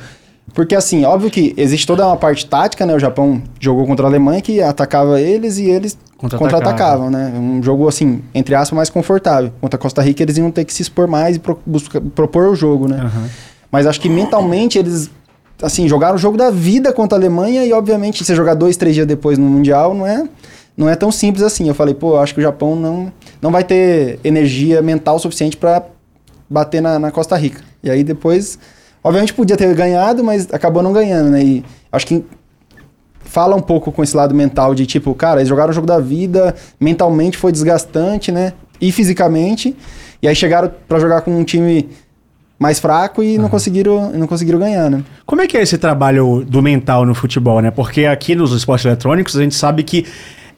[0.53, 2.93] Porque assim, óbvio que existe toda uma parte tática, né?
[2.93, 6.59] O Japão jogou contra a Alemanha que atacava eles e eles Contra-atacavam.
[6.61, 7.33] contra-atacavam, né?
[7.35, 9.51] Um jogo assim, entre aspas, mais confortável.
[9.61, 12.49] Contra a Costa Rica eles iam ter que se expor mais e pro- busca- propor
[12.49, 13.09] o jogo, né?
[13.71, 15.09] Mas acho que mentalmente eles,
[15.61, 18.93] assim, jogaram o jogo da vida contra a Alemanha e, obviamente, você jogar dois, três
[18.93, 20.27] dias depois no Mundial não é,
[20.75, 21.69] não é tão simples assim.
[21.69, 23.11] Eu falei, pô, acho que o Japão não,
[23.41, 25.83] não vai ter energia mental suficiente para
[26.49, 27.61] bater na, na Costa Rica.
[27.81, 28.59] E aí depois,
[29.03, 31.43] obviamente podia ter ganhado, mas acabou não ganhando, né?
[31.43, 32.23] E acho que
[33.19, 35.99] fala um pouco com esse lado mental de tipo, cara, eles jogaram o jogo da
[35.99, 38.53] vida, mentalmente foi desgastante, né?
[38.79, 39.75] E fisicamente.
[40.21, 41.89] E aí chegaram pra jogar com um time
[42.59, 45.03] mais fraco e não conseguiram não conseguiram ganhar, né?
[45.25, 47.71] Como é que é esse trabalho do mental no futebol, né?
[47.71, 50.05] Porque aqui nos esportes eletrônicos a gente sabe que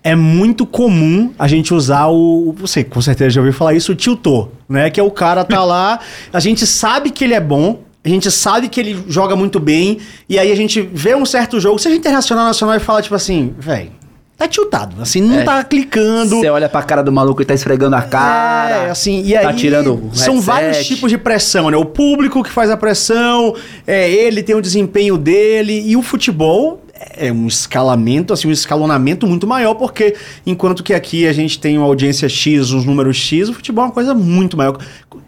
[0.03, 2.53] é muito comum a gente usar o.
[2.59, 4.89] Você com certeza já ouviu falar isso, o tiltor, né?
[4.89, 5.99] Que é o cara tá lá,
[6.33, 7.79] a gente sabe que ele é bom.
[8.05, 9.97] A gente sabe que ele joga muito bem,
[10.27, 13.55] e aí a gente vê um certo jogo, seja internacional, nacional, e fala tipo assim,
[13.57, 13.91] velho,
[14.37, 15.43] tá tiltado, assim, não É.
[15.43, 16.35] tá clicando.
[16.41, 18.87] Você olha pra cara do maluco e tá esfregando a cara.
[18.87, 21.77] É, assim, e aí tá tirando o são vários tipos de pressão, né?
[21.77, 23.55] O público que faz a pressão,
[23.87, 26.82] é, ele tem o desempenho dele, e o futebol
[27.15, 31.77] é um escalamento, assim, um escalonamento muito maior, porque enquanto que aqui a gente tem
[31.77, 34.77] uma audiência X, os números X, o futebol é uma coisa muito maior.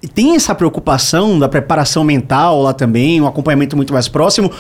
[0.02, 4.52] E tem essa preocupação da preparação mental lá também, um acompanhamento muito mais próximo,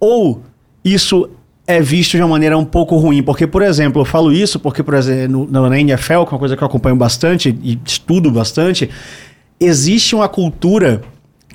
[0.00, 0.42] ou
[0.84, 1.28] isso
[1.66, 4.82] é visto de uma maneira um pouco ruim, porque, por exemplo, eu falo isso porque,
[4.82, 8.30] por exemplo, no, na NFL, que é uma coisa que eu acompanho bastante e estudo
[8.30, 8.90] bastante,
[9.58, 11.02] existe uma cultura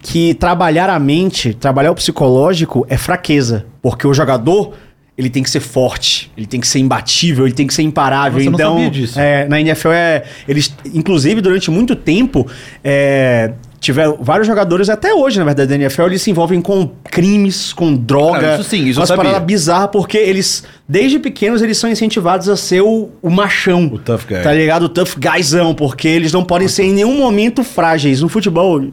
[0.01, 4.73] que trabalhar a mente, trabalhar o psicológico é fraqueza, porque o jogador
[5.19, 8.39] ele tem que ser forte, ele tem que ser imbatível, ele tem que ser imparável.
[8.39, 9.19] Você não então, sabia disso.
[9.19, 12.47] é, na NFL é, eles, inclusive durante muito tempo,
[12.81, 13.51] é,
[13.81, 17.93] tiveram vários jogadores até hoje, na verdade, da NFL, eles se envolvem com crimes, com
[17.93, 19.25] droga, Não, isso sim, isso eu umas sabia.
[19.25, 23.87] paradas bizarras, porque eles desde pequenos eles são incentivados a ser o, o machão.
[23.91, 24.41] O tough guy.
[24.41, 24.83] Tá ligado?
[24.83, 28.21] O tough guyzão, porque eles não podem ser em nenhum momento frágeis.
[28.21, 28.85] No futebol,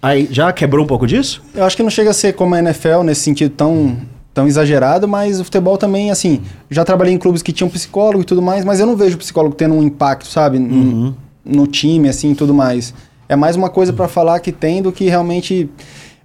[0.00, 1.42] aí já quebrou um pouco disso?
[1.54, 3.98] Eu acho que não chega a ser como a NFL nesse sentido tão,
[4.34, 8.24] tão exagerado, mas o futebol também, assim, já trabalhei em clubes que tinham psicólogo e
[8.24, 11.14] tudo mais, mas eu não vejo o psicólogo tendo um impacto, sabe, no,
[11.44, 12.92] no time, assim, e tudo mais.
[13.28, 15.70] É mais uma coisa pra falar que tem do que realmente.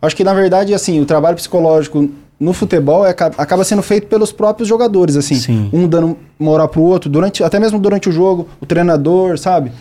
[0.01, 4.07] Acho que, na verdade, assim, o trabalho psicológico no futebol é, aca- acaba sendo feito
[4.07, 5.36] pelos próprios jogadores, assim.
[5.36, 5.70] Sim.
[5.72, 9.72] Um dando moral pro outro, durante, até mesmo durante o jogo, o treinador, sabe?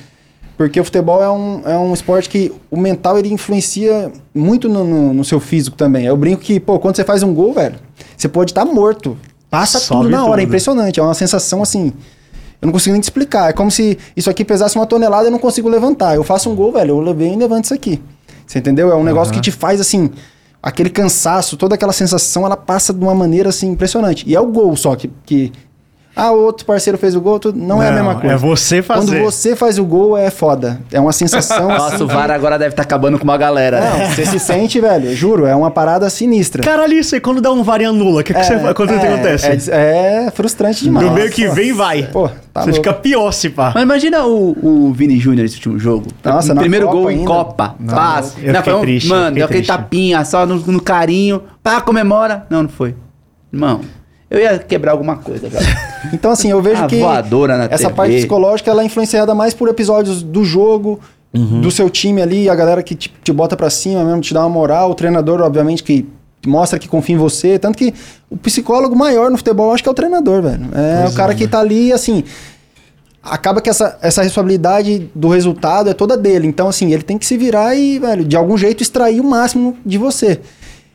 [0.59, 4.83] Porque o futebol é um, é um esporte que o mental ele influencia muito no,
[4.83, 6.05] no, no seu físico também.
[6.05, 7.77] Eu brinco que, pô, quando você faz um gol, velho,
[8.17, 9.17] você pode estar morto.
[9.49, 10.41] Passa Sobe tudo na hora, tudo.
[10.41, 10.99] é impressionante.
[10.99, 11.93] É uma sensação assim.
[12.61, 13.49] Eu não consigo nem te explicar.
[13.49, 16.17] É como se isso aqui pesasse uma tonelada e eu não consigo levantar.
[16.17, 18.03] Eu faço um gol, velho, eu levei e levanto isso aqui.
[18.45, 18.91] Você entendeu?
[18.91, 20.11] É um negócio que te faz assim.
[20.61, 24.25] Aquele cansaço, toda aquela sensação, ela passa de uma maneira assim impressionante.
[24.29, 25.09] E é o gol só que.
[25.25, 25.53] que
[26.19, 28.35] ah, o outro parceiro fez o gol, tudo, não, é a mesma coisa.
[28.35, 29.13] É você fazer.
[29.19, 30.81] Quando você faz o gol é foda.
[30.93, 32.05] É uma sensação Nossa, assim.
[32.05, 33.81] o VAR agora deve estar acabando com uma galera.
[33.81, 33.91] né?
[33.99, 36.63] Não, você se sente, velho, juro, é uma parada sinistra.
[36.63, 38.75] Caralho, isso aí, quando dá um VAR e anula, o que, que você faz?
[38.75, 39.71] Quando é, acontece?
[39.71, 41.07] É, é frustrante demais.
[41.07, 42.03] Do meio que vem vai.
[42.05, 42.75] Pô, tá você louco.
[42.75, 43.71] fica pior se pá.
[43.75, 44.57] Mas imagina o,
[44.89, 46.09] o Vini Júnior nesse último jogo.
[46.25, 47.27] Nossa, o na primeiro Copa gol em ainda.
[47.27, 47.75] Copa.
[47.79, 48.35] Não, paz.
[48.43, 49.69] eu Não, foi um- triste, Mano, deu aquele triste.
[49.77, 51.43] tapinha só no, no carinho.
[51.63, 52.45] Pá, comemora.
[52.51, 52.95] Não, não foi.
[53.53, 53.81] Irmão,
[54.31, 55.65] eu ia quebrar alguma coisa, cara.
[56.13, 57.01] Então, assim, eu vejo A que
[57.75, 57.95] essa TV.
[57.95, 61.01] parte psicológica ela é influenciada mais por episódios do jogo,
[61.35, 61.61] Uhum.
[61.61, 64.41] do seu time ali, a galera que te, te bota pra cima mesmo, te dá
[64.41, 66.07] uma moral, o treinador, obviamente, que
[66.47, 67.59] mostra que confia em você.
[67.59, 67.93] Tanto que
[68.31, 70.67] o psicólogo maior no futebol, eu acho que é o treinador, velho.
[70.75, 71.51] É Pois o cara é, que né?
[71.51, 72.25] tá ali, assim.
[73.23, 76.47] Acaba que essa, essa responsabilidade do resultado é toda dele.
[76.47, 79.77] Então, assim, ele tem que se virar e, velho, de algum jeito extrair o máximo
[79.85, 80.41] de você.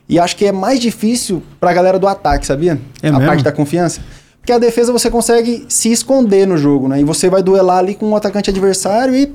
[0.08, 2.78] E acho que é mais difícil pra galera do ataque, sabia?
[3.02, 3.26] É a mesmo?
[3.26, 4.00] parte da confiança.
[4.38, 7.00] Porque a defesa você consegue se esconder no jogo, né?
[7.00, 9.32] E você vai duelar ali com o atacante adversário e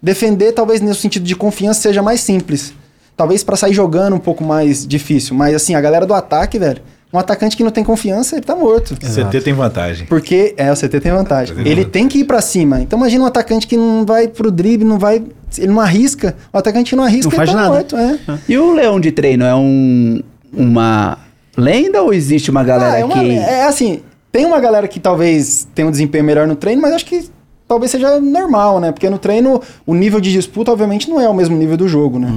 [0.00, 2.72] defender, talvez nesse sentido de confiança, seja mais simples.
[3.16, 5.34] Talvez pra sair jogando um pouco mais difícil.
[5.34, 6.80] Mas assim, a galera do ataque, velho,
[7.12, 8.94] Um atacante que não tem confiança, ele tá morto.
[8.96, 10.06] CT tem vantagem.
[10.06, 11.56] Porque, é, o CT tem vantagem.
[11.56, 11.90] Tem Ele vantagem.
[11.90, 12.80] tem que ir pra cima.
[12.80, 15.20] Então imagina um atacante que não vai pro drible, não vai.
[15.58, 16.36] Ele não arrisca.
[16.52, 17.74] O atacante que não arrisca, Não faz ele tá nada.
[17.74, 18.18] morto, é.
[18.48, 20.20] E o leão de treino é um
[20.52, 21.18] uma
[21.56, 24.00] lenda ou existe uma galera Ah, é, uma- que é assim,
[24.32, 27.28] tem uma galera que talvez tenha um desempenho melhor no treino, mas acho que
[27.70, 28.90] talvez seja normal, né?
[28.90, 32.18] Porque no treino o nível de disputa, obviamente, não é o mesmo nível do jogo,
[32.18, 32.28] né?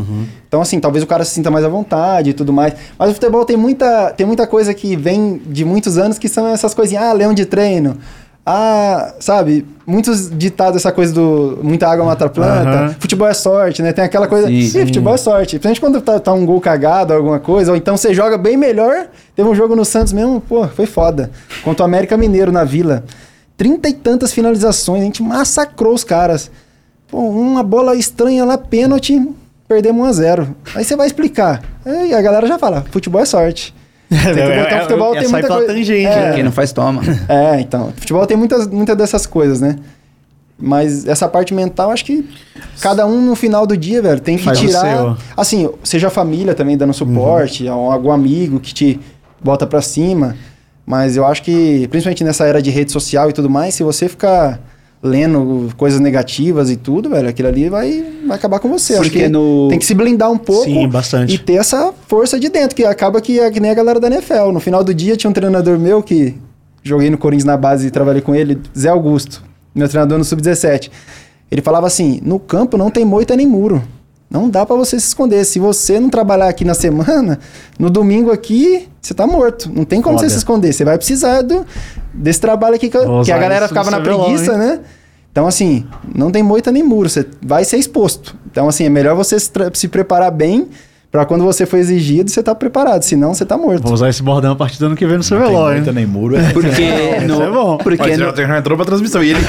[0.48, 2.76] Então, assim, talvez o cara se sinta mais à vontade e tudo mais.
[3.00, 6.48] Mas o futebol tem muita, tem muita coisa que vem de muitos anos que são
[6.48, 7.98] essas coisinhas, ah, leão de treino.
[8.46, 12.96] Ah, sabe, muitos ditados, essa coisa do muita água mata a planta, Aham.
[13.00, 13.92] futebol é sorte, né?
[13.92, 14.54] Tem aquela coisa, Sim.
[14.54, 15.58] Ih, futebol é sorte.
[15.58, 19.08] Principalmente quando tá, tá um gol cagado, alguma coisa, ou então você joga bem melhor.
[19.36, 21.32] Teve um jogo no Santos mesmo, pô, foi foda.
[21.64, 23.04] Contra o América Mineiro na Vila.
[23.58, 26.50] Trinta e tantas finalizações, a gente massacrou os caras.
[27.08, 29.22] Pô, uma bola estranha lá, pênalti,
[29.68, 31.62] perdemos 1 a 0 Aí você vai explicar.
[31.86, 33.74] Aí a galera já fala, futebol é sorte.
[34.12, 34.64] Entendeu?
[34.66, 36.30] Então, futebol é tem sair muita coisa- tangente, É.
[36.30, 36.34] né?
[36.36, 37.02] quem não faz toma.
[37.30, 37.94] É, então.
[37.96, 39.78] Futebol tem muitas, muitas dessas coisas, né?
[40.58, 42.28] Mas essa parte mental, acho que
[42.80, 45.18] cada um no final do dia, velho, tem que Faz tirar.
[45.36, 47.92] Assim, seja a família também dando suporte, Uhum.
[47.92, 49.00] algum amigo que te
[49.44, 50.36] bota pra cima.
[50.86, 54.10] Mas eu acho que, principalmente nessa era de rede social e tudo mais, se você
[54.10, 54.60] ficar
[55.02, 58.94] lendo coisas negativas e tudo, velho, aquilo ali vai, vai acabar com você.
[58.94, 61.34] Acho Porque que no- tem que se blindar um pouco Sim, bastante.
[61.36, 64.08] e ter essa força de dentro, que acaba que é que nem a galera da
[64.08, 64.52] NFL.
[64.54, 66.36] No final do dia tinha um treinador meu que
[66.82, 69.44] joguei no Corinthians na base e trabalhei com ele, Zé Augusto,
[69.76, 70.90] meu treinador no Sub-17.
[71.52, 73.84] Ele falava assim: no campo não tem moita nem muro.
[74.34, 75.46] Não dá pra você se esconder.
[75.46, 77.38] Se você não trabalhar aqui na semana,
[77.78, 79.72] no domingo aqui, você tá morto.
[79.72, 80.28] Não tem como Foda.
[80.28, 80.74] você se esconder.
[80.74, 81.64] Você vai precisar do,
[82.12, 84.80] desse trabalho aqui que, que a galera ficava na preguiça, né?
[85.32, 88.36] Então, assim, não tem moita nem muro, você vai ser exposto.
[88.52, 90.68] Então, assim, é melhor você se, se preparar bem
[91.14, 93.04] pra quando você for exigido, você tá preparado.
[93.04, 93.84] Senão, você tá morto.
[93.84, 95.76] Vou usar esse bordão a partir do ano que vem no Não tem CBLOL, hein?
[95.76, 96.36] muita nem muro.
[96.36, 96.52] É.
[96.52, 97.78] Porque Isso no, é bom.
[97.78, 99.24] porque Mas no, já, já entrou pra transmissão.
[99.24, 99.40] E ele,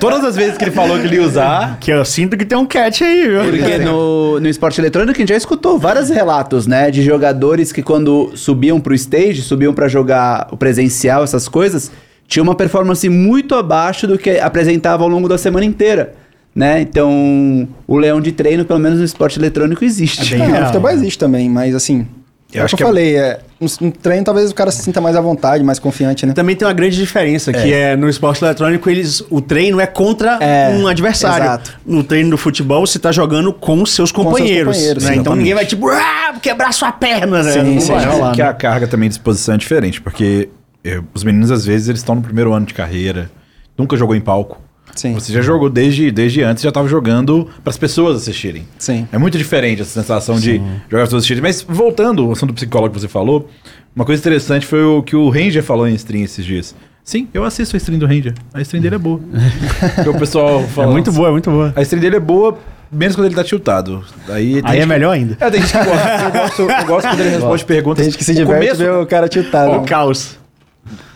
[0.00, 2.56] todas as vezes que ele falou que ele ia usar, Que eu sinto que tem
[2.56, 3.44] um catch aí, viu?
[3.44, 6.90] Porque no, no esporte eletrônico a gente já escutou vários relatos, né?
[6.90, 11.92] De jogadores que quando subiam pro stage, subiam pra jogar o presencial, essas coisas,
[12.26, 16.14] tinha uma performance muito abaixo do que apresentava ao longo da semana inteira.
[16.54, 16.80] Né?
[16.80, 20.34] Então, o leão de treino, pelo menos no esporte eletrônico, existe.
[20.34, 20.96] É bem Não, real, o futebol né?
[20.96, 22.06] existe também, mas assim.
[22.52, 24.54] Eu é o acho que que eu é- falei, é, no, no treino talvez o
[24.56, 26.32] cara se sinta mais à vontade, mais confiante, né?
[26.32, 30.32] Também tem uma grande diferença, que é no esporte eletrônico, eles, o treino é contra
[30.42, 31.44] É, um adversário.
[31.44, 31.78] exato.
[31.86, 34.74] No treino do futebol, você tá jogando com os seus seus companheiros.
[34.74, 35.14] companheiros, né?
[35.14, 37.52] Então ninguém vai tipo, ah, quebrar sua perna, né?
[37.52, 37.92] Sim, Não sim.
[37.92, 38.48] vai rolar, que né?
[38.48, 40.48] a carga também de exposição é diferente, porque
[40.82, 43.30] eh, os meninos, às vezes, eles estão no primeiro ano de carreira,
[43.78, 44.60] nunca jogou em palco.
[44.94, 45.14] Sim.
[45.14, 48.66] Você já jogou desde, desde antes, já estava jogando para as pessoas assistirem.
[48.78, 49.06] Sim.
[49.12, 51.42] É muito diferente essa sensação de jogar para as pessoas assistirem.
[51.42, 53.48] Mas voltando ao assunto do psicólogo que você falou,
[53.94, 56.74] uma coisa interessante foi o que o Ranger falou em stream esses dias.
[57.02, 58.34] Sim, eu assisto a stream do Ranger.
[58.52, 59.20] A stream dele é boa.
[59.96, 60.92] Porque o pessoal É fala.
[60.92, 61.72] muito boa, é muito boa.
[61.74, 62.56] A stream dele é boa,
[62.92, 64.04] menos quando ele tá tiltado.
[64.28, 65.36] Aí, tem Aí é gente- melhor ainda.
[65.40, 66.08] É, tem gente que gosta.
[66.24, 67.96] Eu gosto, eu gosto quando ele responde perguntas.
[68.04, 69.72] Tem gente que se O diverte começo- ver o cara tiltado.
[69.78, 70.38] O caos.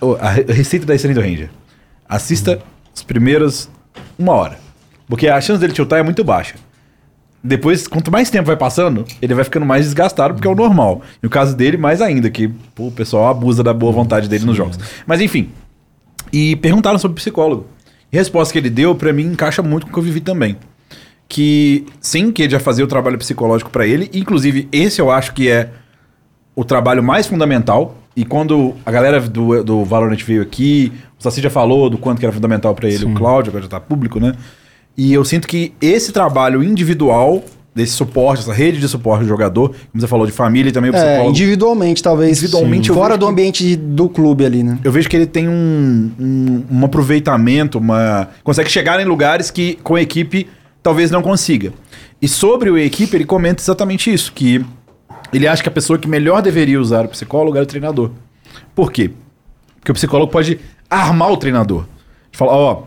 [0.01, 1.51] o- a re- a receita da stream do Ranger.
[2.09, 2.59] Assista
[2.95, 3.69] os primeiros
[4.19, 4.59] uma hora.
[5.09, 6.55] Porque a chance dele tiltar é muito baixa.
[7.47, 11.03] Depois, quanto mais tempo vai passando, ele vai ficando mais desgastado, porque é o normal.
[11.23, 14.57] No caso dele, mais ainda, que pô, o pessoal abusa da boa vontade dele nos
[14.57, 14.79] jogos.
[15.07, 15.51] Mas enfim.
[16.33, 17.67] E perguntaram sobre o psicólogo.
[18.11, 20.21] E a resposta que ele deu, pra mim, encaixa muito com o que eu vivi
[20.21, 20.57] também.
[21.29, 24.11] Que sim, que ele já fazia o trabalho psicológico pra ele.
[24.15, 25.71] Inclusive, esse eu acho que é
[26.57, 27.95] o trabalho mais fundamental.
[28.17, 32.19] E quando a galera do, do Valorant veio aqui, o Saci já falou do quanto
[32.21, 34.35] que era fundamental pra ele, o Cláudio, agora já tá público, né?
[34.97, 37.43] E eu sinto que esse trabalho individual,
[37.75, 40.93] desse suporte, essa rede de suporte do jogador, como você falou, de família e também
[40.93, 42.31] o É, individualmente, talvez.
[42.39, 44.79] Individualmente, Fora do que- ambiente do clube ali, né?
[44.85, 48.29] Eu vejo que ele tem um, um, um aproveitamento, uma.
[48.45, 50.47] Consegue chegar em lugares que com a equipe
[50.81, 51.73] talvez não consiga.
[52.23, 54.65] E sobre o equipe, ele comenta exatamente isso: que
[55.33, 58.11] ele acha que a pessoa que melhor deveria usar o psicólogo era o treinador.
[58.75, 59.11] Por quê?
[59.81, 60.59] Porque o psicólogo pode
[60.89, 61.87] armar o treinador.
[62.33, 62.83] Falar, ó,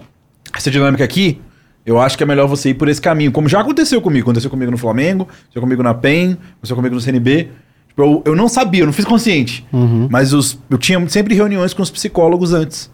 [0.55, 1.39] essa dinâmica aqui,
[1.85, 3.31] eu acho que é melhor você ir por esse caminho.
[3.31, 4.25] Como já aconteceu comigo.
[4.25, 7.49] Aconteceu comigo no Flamengo, aconteceu comigo na PEN, aconteceu comigo no CNB.
[7.87, 9.65] Tipo, eu, eu não sabia, eu não fiz consciente.
[10.09, 12.91] Mas os, eu tinha sempre reuniões com os psicólogos antes.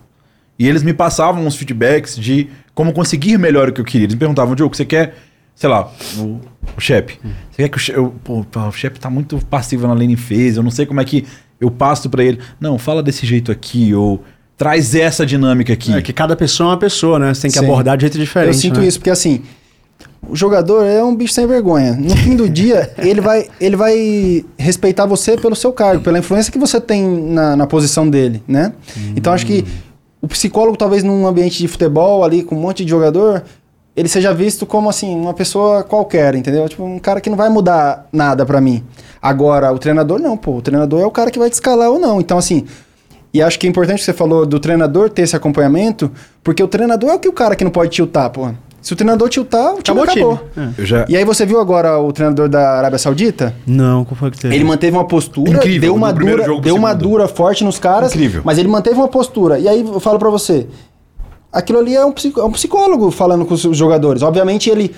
[0.60, 4.06] E eles me passavam uns feedbacks de como conseguir melhor o que eu queria.
[4.06, 5.16] Eles me perguntavam, Diogo, você quer,
[5.56, 6.40] sei lá, o,
[6.78, 7.20] o Shep.
[7.52, 7.98] Você quer que o Shep.
[7.98, 11.00] eu- Pô, pá, o Shep tá muito passivo na lane phase, eu não sei como
[11.02, 11.26] é que
[11.60, 12.40] eu passo pra ele.
[12.60, 14.24] Não, fala desse jeito aqui, ou
[14.58, 15.94] traz essa dinâmica aqui.
[15.94, 17.34] É que cada pessoa é uma pessoa, né?
[17.34, 17.66] Você tem que Sim.
[17.66, 18.48] abordar de jeito diferente.
[18.56, 18.88] eu sinto né?
[18.88, 19.42] isso, porque assim,
[20.28, 21.94] O jogador é um bicho sem vergonha.
[21.94, 26.52] No fim do dia, ele vai, ele vai respeitar você pelo seu cargo, pela influência
[26.52, 28.72] que você tem na, na posição dele, né?
[29.18, 29.66] Então acho que
[30.22, 33.44] o psicólogo, talvez num ambiente de futebol ali, com um monte de jogador,
[33.96, 36.68] ele seja visto como assim, uma pessoa qualquer, entendeu?
[36.68, 38.84] Tipo, um cara que não vai mudar nada pra mim.
[39.22, 40.56] Agora, o treinador não, pô.
[40.58, 42.20] O treinador é o cara que vai te escalar ou não.
[42.20, 42.66] Então, assim,
[43.34, 46.12] e acho que é importante que você falou do treinador ter esse acompanhamento,
[46.44, 48.50] porque o treinador é o que o cara que não pode tiltar, pô.
[48.82, 50.50] Se o treinador tiltar, o time Acabou o acabou.
[50.54, 50.74] time.
[50.78, 50.86] É.
[50.86, 51.06] Já...
[51.08, 53.56] E aí você viu agora o treinador da Arábia Saudita?
[53.66, 54.54] Não, qual foi que teve?
[54.54, 58.42] Ele manteve uma postura, Incrível, deu uma dura, deu uma dura forte nos caras, Incrível.
[58.44, 59.58] mas ele manteve uma postura.
[59.58, 60.68] E aí eu falo pra você,
[61.54, 64.22] aquilo ali é um, é um psicólogo falando com os jogadores.
[64.24, 64.94] Obviamente ele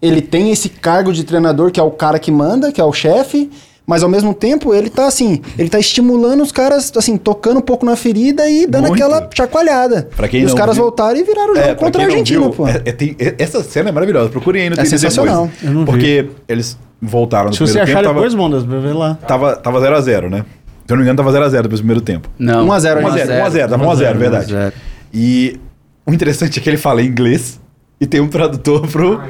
[0.00, 2.92] ele tem esse cargo de treinador que é o cara que manda, que é o
[2.92, 3.50] chefe,
[3.84, 7.62] mas ao mesmo tempo ele tá assim, ele tá estimulando os caras assim, tocando um
[7.62, 9.02] pouco na ferida e dando Muito.
[9.02, 10.08] aquela chacoalhada.
[10.16, 12.40] Pra quem e os caras viu- voltaram e viraram o jogo É, contra a Argentina,
[12.42, 12.68] viu, pô.
[12.68, 14.28] é- é- tem- é- essa cena é maravilhosa.
[14.28, 15.46] Procurem aí no É Twitter sensacional.
[15.46, 15.64] depois.
[15.64, 15.86] Eu não vi.
[15.86, 19.18] Porque eles voltaram no Se você primeiro achar tempo, depois, Mondas, ver lá.
[19.26, 20.44] tava, tava 0x0, né?
[20.86, 22.28] Se eu não me engano, tava 0x0 depois do primeiro tempo.
[22.38, 22.66] Não.
[22.66, 24.54] 1 a 0, 1x0, 1x0, tava 1x0, 1 verdade.
[24.54, 24.72] 1 a 0.
[25.12, 25.58] E
[26.08, 27.60] o interessante é que ele fala inglês
[28.00, 29.20] e tem um tradutor pro,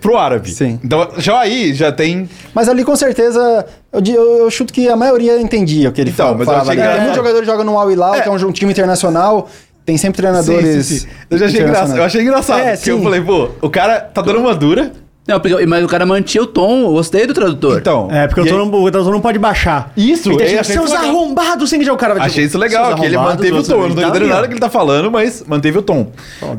[0.00, 0.50] pro árabe.
[0.50, 0.78] Sim.
[0.84, 2.28] Então, já aí, já tem...
[2.54, 6.10] Mas ali com certeza, eu, eu- eu chuto que a maioria entendia o que ele
[6.10, 6.70] Então, fala- mas eu falava.
[6.70, 6.80] achei ali.
[6.80, 7.02] Tem engraçado.
[7.04, 8.20] muitos jogadores que jogam no Al Hilal, É.
[8.20, 9.48] que é um, um time internacional,
[9.84, 10.86] tem sempre treinadores.
[10.86, 11.06] Sim, sim, sim.
[11.30, 11.96] Eu já achei engraçado.
[11.96, 12.60] Eu achei engraçado.
[12.60, 14.92] É, porque eu falei, pô, o cara tá dando uma dura.
[15.26, 17.78] Não, porque- mas o cara mantinha o tom, eu gostei do tradutor.
[17.78, 18.08] Então.
[18.10, 19.92] É, porque e o não, o tradutor não pode baixar.
[19.96, 21.10] Isso, Ele eu tipo, achei seus isso legal.
[21.16, 23.52] arrombados sem que o cara vai Achei tipo, isso legal, seus que ele arrombados, manteve
[23.52, 23.82] o outros tom.
[23.82, 24.34] Eu não tô tá entendendo ali, ó.
[24.36, 26.10] nada que ele tá falando, mas manteve o tom.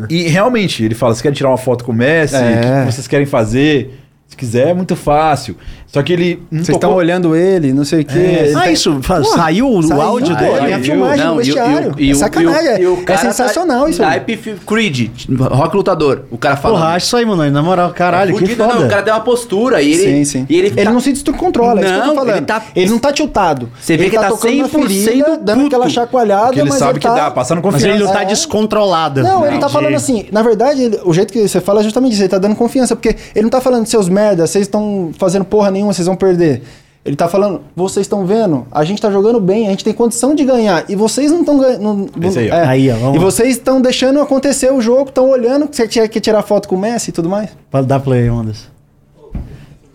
[0.10, 2.86] E realmente, ele fala: se querem tirar uma foto com o Messi, o É.
[2.86, 4.00] que vocês querem fazer?
[4.28, 5.56] Se quiser, é muito fácil.
[5.88, 8.18] Só que ele não Vocês estão tocou- olhando ele, não sei o quê.
[8.18, 8.44] É.
[8.48, 10.58] ele Ah, tá- isso, Porra, saiu o saiu, áudio pô, dele.
[10.66, 11.96] tem a filmagem Não, no e o- vestiário.
[11.98, 14.04] e e é sacanagem, e e o é cara sensacional tá- isso.
[14.04, 14.20] aí.
[14.20, 15.10] Type Creed,
[15.40, 16.24] rock lutador.
[16.30, 16.74] O cara fala.
[16.78, 17.50] Porra, acho isso aí, mano.
[17.50, 19.02] Na moral, caralho, que Fudido, não, o cara foda.
[19.04, 20.04] tem uma postura e ele.
[20.04, 20.46] Sim, sim.
[20.50, 22.36] E ele, tá- não se descontrola, é isso que eu tô Não, falando.
[22.38, 23.70] ele tá- Ele não tá tiltado.
[23.80, 25.68] Você vê ele que tá tocando na 100% ferida, dando puto.
[25.76, 27.16] aquela chacoalhada, Porque ele mas sabe ele que tá...
[27.16, 27.96] dá, passando Mas confiança.
[27.96, 28.26] ele não tá É.
[28.26, 29.24] descontrolado.
[29.24, 32.14] Não, ele tá falando assim, na verdade, ele- o jeito que você fala é justamente
[32.14, 35.46] isso, ele tá dando confiança, porque ele não tá falando, seus merda, vocês estão fazendo
[35.46, 36.62] porra nenhuma, vocês vão perder.
[37.06, 40.36] Ele tá falando, vocês estão vendo, a gente tá jogando bem, a gente tem condição
[40.36, 42.10] de ganhar, e vocês não estão ganhando.
[42.38, 42.56] Aí, ó.
[42.68, 43.24] Aí, ó, vamos E lá.
[43.24, 46.76] vocês estão deixando acontecer o jogo, estão olhando, que você tinha que tirar foto com
[46.76, 47.52] o Messi e tudo mais.
[47.72, 48.68] Pode dar play, Mondas.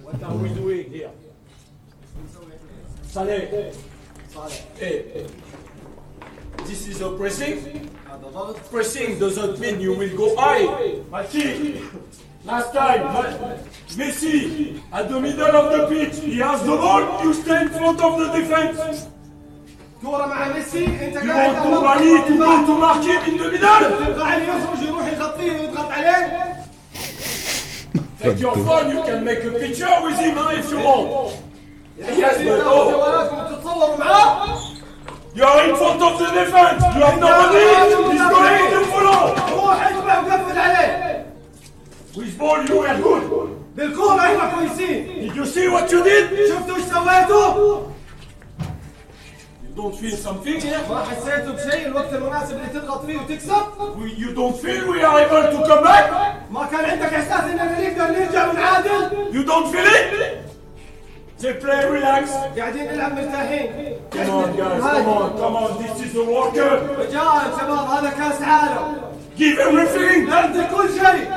[0.06, 1.08] What are we doing here?
[3.12, 3.72] Saleh.
[4.80, 5.26] Hey.
[6.66, 7.58] This is a pressing.
[8.70, 10.66] Pressing doesn't mean you will go high.
[11.10, 11.82] Machi,
[12.44, 13.02] last time,
[13.96, 18.00] Messi, at the middle of the pitch, he has the ball, you stay in front
[18.00, 19.08] of the defense.
[20.02, 23.36] كورة مع ميسي انت You قاعد want to rally to go to mark him in
[23.38, 24.06] the middle.
[24.06, 26.52] تبقى عليه يخرج يروح يغطيه ويضغط عليه
[28.22, 31.36] Take your phone, you can make a picture with him huh, if you want.
[31.98, 32.82] Yes, but oh,
[35.34, 36.82] you are in front of the defense.
[36.96, 37.64] You have nobody.
[38.12, 39.34] He's going to follow.
[39.52, 41.31] روح اجمع وقفل عليه
[42.15, 43.49] With ball, you were good.
[43.75, 46.49] بالكورة احنا كويسين Did you see what you did?
[46.49, 47.81] شفتوا ايش سويتوا؟
[49.63, 50.89] You don't feel something here?
[50.89, 53.51] ما حسيتوا بشيء الوقت المناسب اللي تضغط فيه وتكسب؟
[53.97, 56.11] We, you don't feel we are able to come back?
[56.51, 60.37] ما كان عندك احساس اننا نقدر نرجع ونعادل؟ You don't feel it?
[61.41, 62.29] They play relax.
[62.57, 64.81] قاعدين نلعب مرتاحين Come on, guys.
[64.81, 65.83] Come on, come on.
[65.83, 66.99] This is the World Cup.
[66.99, 69.01] رجال شباب هذا كاس عالم
[69.37, 70.29] Give everything.
[70.29, 71.31] نبذل كل شيء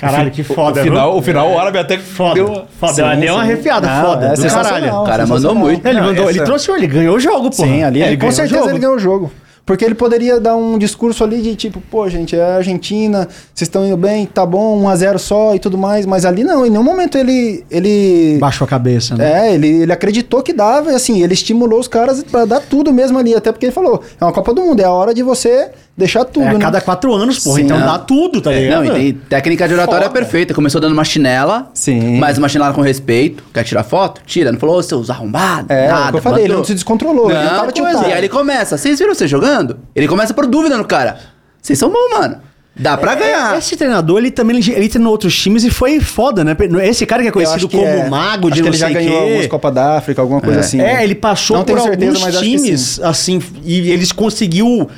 [0.00, 0.82] Caralho, que O foda.
[0.82, 2.34] final, o final, o árabe até Foda.
[2.34, 2.92] deu uma- Foda.
[3.14, 4.26] Sim, Deu uma arrepiada Não, foda.
[4.26, 4.94] é do caralho.
[4.94, 5.86] O cara mandou muito.
[5.86, 7.62] Ele, mandou, ele essa- trouxe, ele ganhou o jogo, pô.
[7.62, 8.70] Sim, ali É, ele, com o certeza jogo.
[8.70, 9.30] ele ganhou o jogo.
[9.66, 13.68] Porque ele poderia dar um discurso ali de tipo, pô, gente, é a Argentina, vocês
[13.68, 16.66] estão indo bem, tá bom, 1 a 0 só e tudo mais, mas ali não,
[16.66, 19.50] em nenhum momento ele ele Baixou a cabeça, né?
[19.50, 22.92] é, ele, ele acreditou que dava, e assim, ele estimulou os caras pra dar tudo
[22.92, 25.22] mesmo ali, até porque ele falou, é uma Copa do Mundo, é a hora de
[25.22, 25.68] você
[26.00, 26.58] deixar tudo, É a né?
[26.58, 27.56] cada quatro anos, porra.
[27.56, 27.62] Sim.
[27.64, 27.86] então Não.
[27.86, 28.84] dá tudo, tá ligado?
[28.84, 30.18] Não, e tem técnica de oratória Foda.
[30.20, 30.52] perfeita.
[30.52, 32.18] Começou dando uma chinela, Sim.
[32.18, 33.44] mas uma chinela com respeito.
[33.54, 34.20] Quer tirar foto?
[34.26, 34.50] Tira.
[34.50, 35.70] Não falou, ô seus arrombados.
[35.70, 36.18] É, nada.
[36.18, 37.88] eu falei, ele não se descontrolou, ele não Não, tava coisa.
[37.90, 38.08] tiltado.
[38.08, 38.76] E aí ele começa.
[38.76, 39.78] Vocês viram você jogando?
[39.94, 41.18] Ele começa por dúvida no cara.
[41.62, 42.36] Vocês são bons, mano.
[42.80, 43.58] Dá pra ganhar.
[43.58, 46.56] Esse treinador, ele também ele, ele treinou outros times e foi foda, né?
[46.84, 48.08] Esse cara que é conhecido acho que como é.
[48.08, 49.48] mago Acho de que não ele já sei ganhou algumas quê.
[49.48, 50.80] Copa da África, alguma coisa assim.
[50.80, 51.04] É, né?
[51.04, 54.88] ele passou Não por tenho certeza, alguns acho times, assim, e eles conseguiu,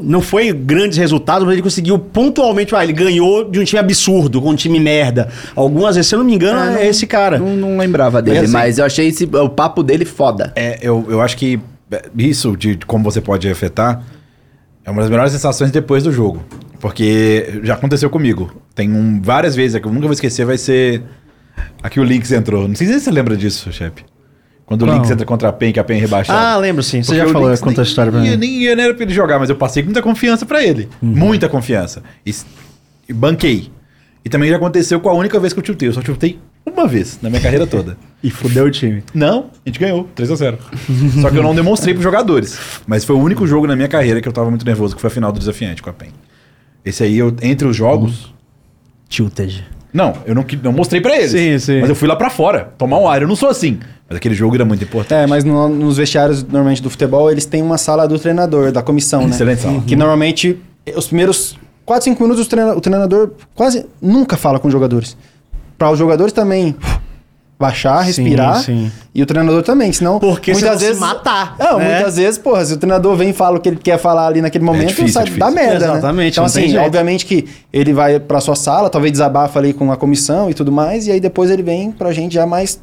[0.00, 4.42] não foi grandes resultados, mas ele conseguiu pontualmente, ah, ele ganhou de um time absurdo,
[4.42, 5.28] com um time merda.
[5.54, 7.38] Algumas vezes, se eu não me engano, é, esse cara.
[7.38, 10.52] Não, não lembrava dele, Mas assim- mas eu achei esse, o papo dele foda.
[10.56, 11.60] É, eu, eu acho que
[11.92, 14.02] é, isso de como você pode afetar
[14.84, 16.42] é uma das melhores sensações depois do jogo.
[16.80, 18.62] Porque já aconteceu comigo.
[18.74, 21.02] Tem um, várias vezes, é que eu nunca vou esquecer, vai ser.
[21.82, 22.68] Aqui o Lynx entrou.
[22.68, 24.04] Não sei se você lembra disso, chefe.
[24.64, 24.92] Quando o?
[24.92, 26.38] Lynx entra contra a PEN, que a PEN é rebaixada.
[26.38, 27.02] Ah, lembro sim.
[27.02, 28.36] Você Porque já falou, conta a história pra mim.
[28.36, 30.88] Nem, nem era pra ele jogar, mas eu passei com muita confiança pra ele.
[31.02, 31.08] Uhum.
[31.08, 32.02] Muita confiança.
[32.24, 32.34] E,
[33.08, 33.70] e banquei.
[34.24, 35.88] E também já aconteceu com a única vez que eu tiltei.
[35.88, 37.96] Eu só tiltei uma vez na minha carreira toda.
[38.20, 39.04] E fudeu o time.
[39.14, 40.58] Não, a gente ganhou, 3x0.
[41.22, 42.58] Só que eu não demonstrei pros jogadores.
[42.84, 45.06] Mas foi o único jogo na minha carreira que eu tava muito nervoso, que foi
[45.06, 46.08] a final do desafiante com a PEN.
[46.88, 48.32] Esse aí, eu, entre os jogos.
[49.08, 49.64] Tilted.
[49.92, 51.30] Não, eu não, não mostrei pra eles.
[51.32, 51.80] Sim, sim.
[51.80, 53.22] Mas eu fui lá pra fora, tomar um ar.
[53.22, 53.78] Eu não sou assim.
[54.08, 55.18] Mas aquele jogo era muito importante.
[55.22, 58.82] É, mas no- nos vestiários, normalmente, do futebol, eles têm uma sala do treinador, da
[58.82, 59.30] comissão, né?
[59.30, 59.82] Excelente sala.
[59.86, 60.58] Que normalmente,
[60.96, 65.16] os primeiros 4, 5 minutos, o treinador quase nunca fala com os jogadores.
[65.76, 66.74] Para os jogadores também
[67.58, 68.62] baixar, Sim, respirar.
[68.62, 68.92] sim.
[69.12, 70.20] E o treinador também, senão...
[70.20, 71.94] Porque muitas vezes matar, Não, né?
[71.96, 74.40] muitas vezes, porra, se o treinador vem e fala o que ele quer falar ali
[74.40, 75.44] naquele momento, difícil, sai, é difícil.
[75.44, 75.92] dá merda, né?
[75.94, 76.86] Exatamente, Então, não tem assim, jeito.
[76.86, 80.70] obviamente que ele vai pra sua sala, talvez desabafa ali com a comissão e tudo
[80.70, 82.80] mais, e aí depois ele vem pra gente já mais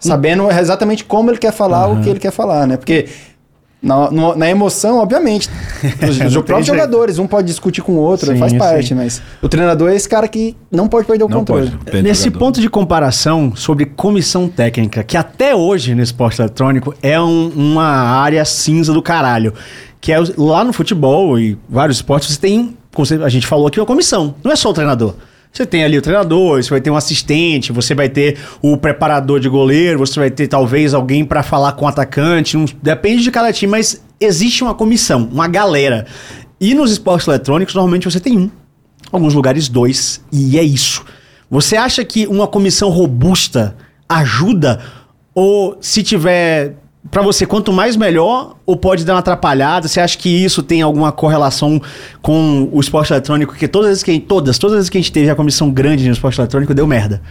[0.00, 2.76] sabendo exatamente como ele quer falar o que ele quer falar, né?
[2.78, 3.06] Porque
[3.80, 5.48] na, no- na emoção, obviamente,
[6.08, 6.64] os, próprios jeito.
[6.64, 8.94] jogadores, um pode discutir com o outro, Sim, faz parte, sim.
[8.94, 11.72] mas o treinador é esse cara que não pode perder o Não controle.
[12.02, 12.38] Nesse jogador.
[12.38, 17.84] ponto de comparação sobre comissão técnica, que até hoje no esporte eletrônico é um- uma
[17.86, 19.54] área cinza do caralho.
[20.00, 22.76] Que é lá no futebol e vários esportes, você tem,
[23.24, 24.34] a gente falou aqui, uma comissão.
[24.44, 25.14] Não é só o treinador.
[25.52, 29.40] Você tem ali o treinador, você vai ter um assistente, você vai ter o preparador
[29.40, 32.56] de goleiro, você vai ter talvez alguém pra falar com o atacante.
[32.56, 36.06] um- depende de cada time, mas existe uma comissão, uma galera.
[36.60, 38.50] E nos esportes eletrônicos, normalmente você tem um
[39.10, 41.02] alguns lugares dois, e é isso.
[41.50, 43.74] Você acha que uma comissão robusta
[44.08, 44.80] ajuda?
[45.34, 46.74] Ou se tiver.
[47.10, 49.86] Pra você, quanto mais melhor, ou pode dar uma atrapalhada?
[49.88, 51.80] Você acha que isso tem alguma correlação
[52.20, 53.52] com o esporte eletrônico?
[53.52, 55.30] Porque todas as vezes que a gente, todas, todas as vezes que a gente teve
[55.30, 57.22] a comissão grande no esporte eletrônico, deu merda.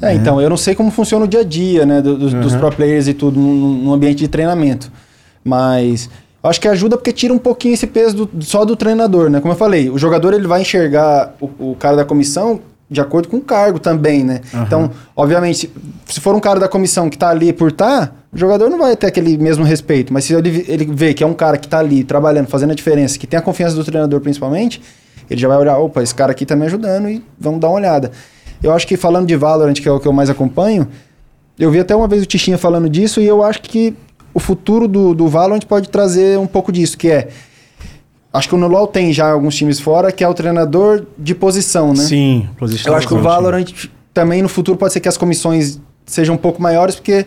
[0.00, 2.54] É, então, eu não sei como funciona o dia a dia, né, do- dos, dos
[2.54, 4.92] pro players e tudo no, ambiente de treinamento.
[5.42, 6.08] Mas
[6.44, 9.40] eu acho que ajuda porque tira um pouquinho esse peso do- só do treinador, né?
[9.40, 12.60] Como eu falei, o jogador ele vai enxergar o, o cara da comissão
[12.90, 14.40] de acordo com o cargo também, né?
[14.66, 15.70] Então, obviamente, se,
[16.06, 18.96] se for um cara da comissão que tá ali por tá, o jogador não vai
[18.96, 20.12] ter aquele mesmo respeito.
[20.12, 22.74] Mas se ele, ele vê que é um cara que tá ali trabalhando, fazendo a
[22.74, 24.82] diferença, que tem a confiança do treinador principalmente,
[25.30, 27.76] ele já vai olhar, opa, esse cara aqui tá me ajudando e vamos dar uma
[27.76, 28.10] olhada.
[28.60, 30.88] Eu acho que falando de Valorant, que é o que eu mais acompanho,
[31.58, 33.94] eu vi até uma vez o Tichinha falando disso e eu acho que
[34.34, 37.28] o futuro do, do Valorant pode trazer um pouco disso, que é...
[38.32, 41.88] Acho que o LoL tem já alguns times fora, que é o treinador de posição,
[41.88, 42.04] né?
[42.04, 42.92] Sim, posição.
[42.92, 43.66] Eu acho que o Valorant
[44.14, 47.26] também no futuro pode ser que as comissões sejam um pouco maiores, porque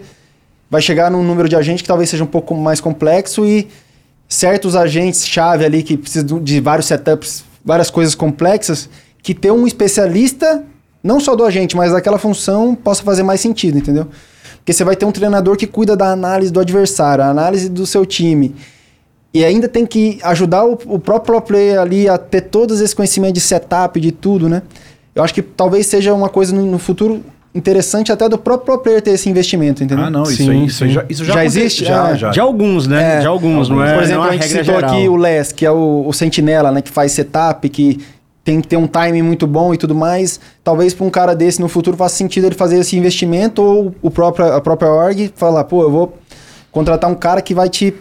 [0.70, 3.68] vai chegar num número de agentes que talvez seja um pouco mais complexo e
[4.28, 8.90] certos agentes-chave ali que precisam de vários setups, várias coisas complexas,
[9.22, 10.64] que ter um especialista,
[11.04, 14.08] não só do agente, mas daquela função, possa fazer mais sentido, entendeu?
[14.58, 17.86] Porque você vai ter um treinador que cuida da análise do adversário, a análise do
[17.86, 18.56] seu time.
[19.34, 22.96] E ainda tem que ajudar o, o próprio pro player ali a ter todos esse
[22.96, 24.62] conhecimento de setup, de tudo, né?
[25.16, 27.22] Eu acho que talvez seja uma coisa no, no futuro
[27.56, 30.06] interessante até do próprio pro player ter esse investimento, entendeu?
[30.06, 30.94] Ah, não, isso, Sim, isso, aí sim.
[30.96, 31.86] já, isso já, Já existe?
[31.86, 32.16] Já, É.
[32.16, 32.30] já.
[32.32, 33.18] De alguns, né?
[33.18, 33.20] É.
[33.22, 33.94] de alguns, não é?
[33.94, 34.92] Por exemplo, é a gente citou geral.
[34.92, 36.82] aqui o Les, que é o, o sentinela, né?
[36.82, 38.00] Que faz setup, que
[38.44, 40.40] tem que ter um timing muito bom e tudo mais.
[40.64, 44.12] Talvez para um cara desse no futuro faça sentido ele fazer esse investimento ou o
[44.12, 46.18] próprio, a própria org falar, pô, eu vou
[46.72, 47.94] contratar um cara que vai te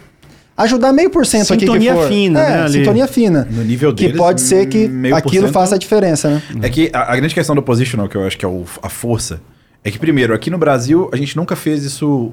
[0.57, 2.09] ajudar meio por cento aqui que Sintonia for.
[2.09, 2.72] fina, é, né, ali.
[2.72, 3.48] Sintonia fina.
[3.50, 6.42] No nível Que deles, pode ser que aquilo faça a diferença, né?
[6.62, 8.88] É que a, a grande questão do positional, que eu acho que é o- a
[8.88, 9.40] força,
[9.84, 12.32] é que, primeiro, aqui no Brasil, a gente nunca fez isso.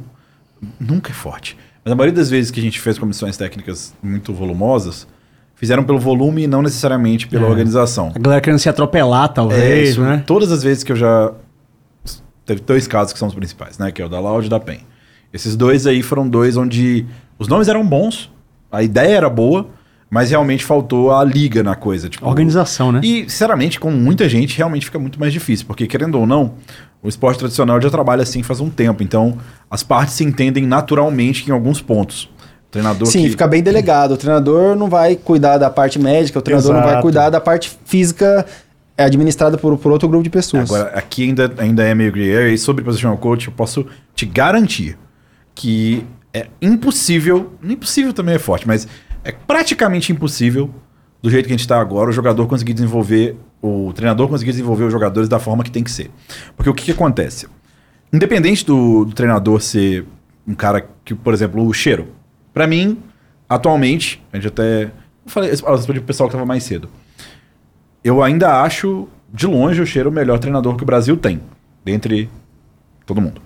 [0.79, 1.57] Nunca é forte.
[1.83, 5.07] Mas a maioria das vezes que a gente fez comissões técnicas muito volumosas,
[5.55, 7.49] fizeram pelo volume e não necessariamente pela É.
[7.49, 8.11] organização.
[8.13, 10.21] A galera querendo se atropelar, É, talvez, isso, né?
[10.27, 11.31] Todas as vezes que eu já.
[12.45, 13.91] Teve dois casos que são os principais, né?
[13.91, 14.79] Que é o da Loud e da PEN.
[15.33, 17.05] Esses dois aí foram dois onde
[17.39, 18.29] os nomes eram bons,
[18.71, 19.67] a ideia era boa,
[20.09, 22.09] mas realmente faltou a liga na coisa.
[22.09, 22.99] Tipo, Organização, né?
[23.03, 25.65] e, sinceramente, com muita gente, realmente fica muito mais difícil.
[25.65, 26.53] Porque, querendo ou não,
[27.01, 29.01] o esporte tradicional já trabalha assim faz um tempo.
[29.03, 29.37] Então,
[29.69, 32.23] as partes se entendem naturalmente em alguns pontos.
[32.67, 33.29] O treinador Sim, que...
[33.31, 34.11] fica bem delegado.
[34.11, 37.01] O treinador não vai cuidar da parte médica, o treinador não vai Exato.
[37.03, 38.45] cuidar da parte física
[38.97, 40.69] é administrada por, por outro grupo de pessoas.
[40.69, 44.25] Agora, aqui ainda, ainda é meio gray area, e sobre positional coach, eu posso te
[44.25, 44.97] garantir
[45.55, 48.87] que é impossível, impossível também é forte, mas
[49.23, 50.73] é praticamente impossível,
[51.21, 54.85] do jeito que a gente está agora, o jogador conseguir desenvolver, o treinador conseguir desenvolver
[54.85, 56.09] os jogadores da forma que tem que ser.
[56.55, 57.47] Porque o que, que acontece?
[58.11, 60.05] Independente do, do treinador ser
[60.47, 62.07] um cara que, por exemplo, o cheiro.
[62.53, 62.97] Pra mim,
[63.47, 64.83] atualmente, a gente até.
[64.85, 64.91] Eu
[65.25, 66.89] falei isso para o pessoal que estava mais cedo.
[68.03, 71.41] eu ainda acho, de longe, o Cheiro o melhor treinador que o Brasil tem.
[71.83, 72.29] Dentre
[73.05, 73.41] todo mundo.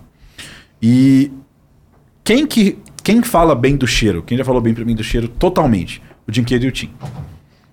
[0.81, 1.31] E
[2.23, 4.23] quem que quem fala bem do Cheiro?
[4.23, 6.01] Quem já falou bem pra mim do Cheiro totalmente?
[6.27, 6.89] O Jim Quedo e o Tim.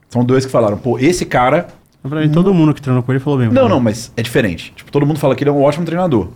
[0.09, 1.69] São dois que falaram, pô, esse cara
[2.03, 3.49] Pra mim, todo mundo que treinou com ele falou bem.
[3.51, 4.73] não, não, mas é diferente.
[4.75, 6.29] Tipo, todo mundo fala que ele é um ótimo treinador.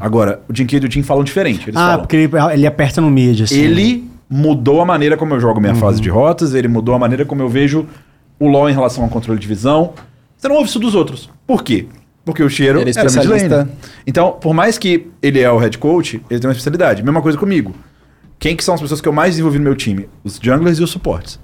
[0.00, 1.64] Agora, o Kidd e o Tim falam diferente.
[1.68, 1.98] Eles Ah, falam.
[2.00, 3.58] porque ele, ele aperta no mid, assim.
[3.60, 7.26] Ele mudou a maneira como eu jogo minha fase de rotas, ele mudou a maneira
[7.26, 7.86] como eu vejo
[8.40, 9.92] o LoL em relação ao controle de visão.
[10.36, 11.28] Você não ouve isso dos outros.
[11.46, 11.86] Por quê?
[12.24, 13.70] Porque o Cheiro Ele é era lane.
[14.06, 17.02] Então, por mais que ele é o head coach, ele tem uma especialidade.
[17.02, 17.74] Mesma coisa comigo.
[18.38, 20.08] Quem que são as pessoas que eu mais desenvolvi no meu time?
[20.22, 21.40] Os junglers e os suportes.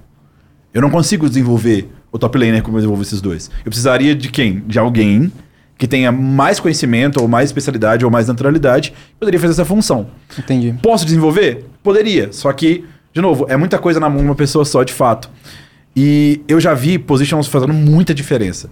[0.73, 3.51] Eu não consigo desenvolver o top laner como eu desenvolvo esses dois.
[3.65, 4.61] Eu precisaria de quem?
[4.67, 5.33] De alguém
[5.77, 10.09] que tenha mais conhecimento, ou mais especialidade, ou mais naturalidade, que poderia fazer essa função.
[10.37, 10.75] Entendi.
[10.83, 11.67] Posso desenvolver?
[11.85, 12.33] Poderia.
[12.33, 15.31] Só que, de novo, é muita coisa na mão de uma pessoa só, de fato.
[15.95, 18.69] E eu já vi positions fazendo muita diferença.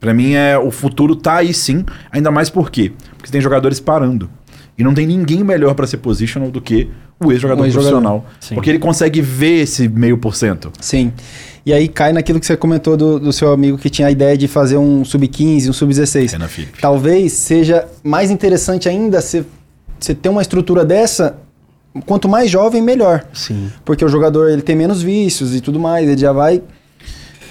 [0.00, 1.84] Pra mim, é o futuro tá aí sim.
[2.12, 2.92] Ainda mais por quê?
[3.16, 4.30] Porque tem jogadores parando.
[4.78, 7.90] E não tem ninguém melhor pra ser positional do que o ex-jogador ex-jogador.
[7.90, 8.26] profissional.
[8.38, 8.54] Sim.
[8.54, 10.70] Porque ele consegue ver esse meio por cento.
[10.80, 11.12] Sim.
[11.64, 14.36] E aí cai naquilo que você comentou do, do seu amigo que tinha a ideia
[14.36, 16.32] de fazer um sub-15, um sub-16.
[16.32, 16.78] Renan Felipe.
[16.80, 19.44] Talvez seja mais interessante ainda você
[19.98, 21.38] você ter uma estrutura dessa,
[22.04, 23.24] quanto mais jovem, melhor.
[23.32, 23.70] Sim.
[23.84, 26.62] Porque o jogador ele tem menos vícios e tudo mais, ele já vai.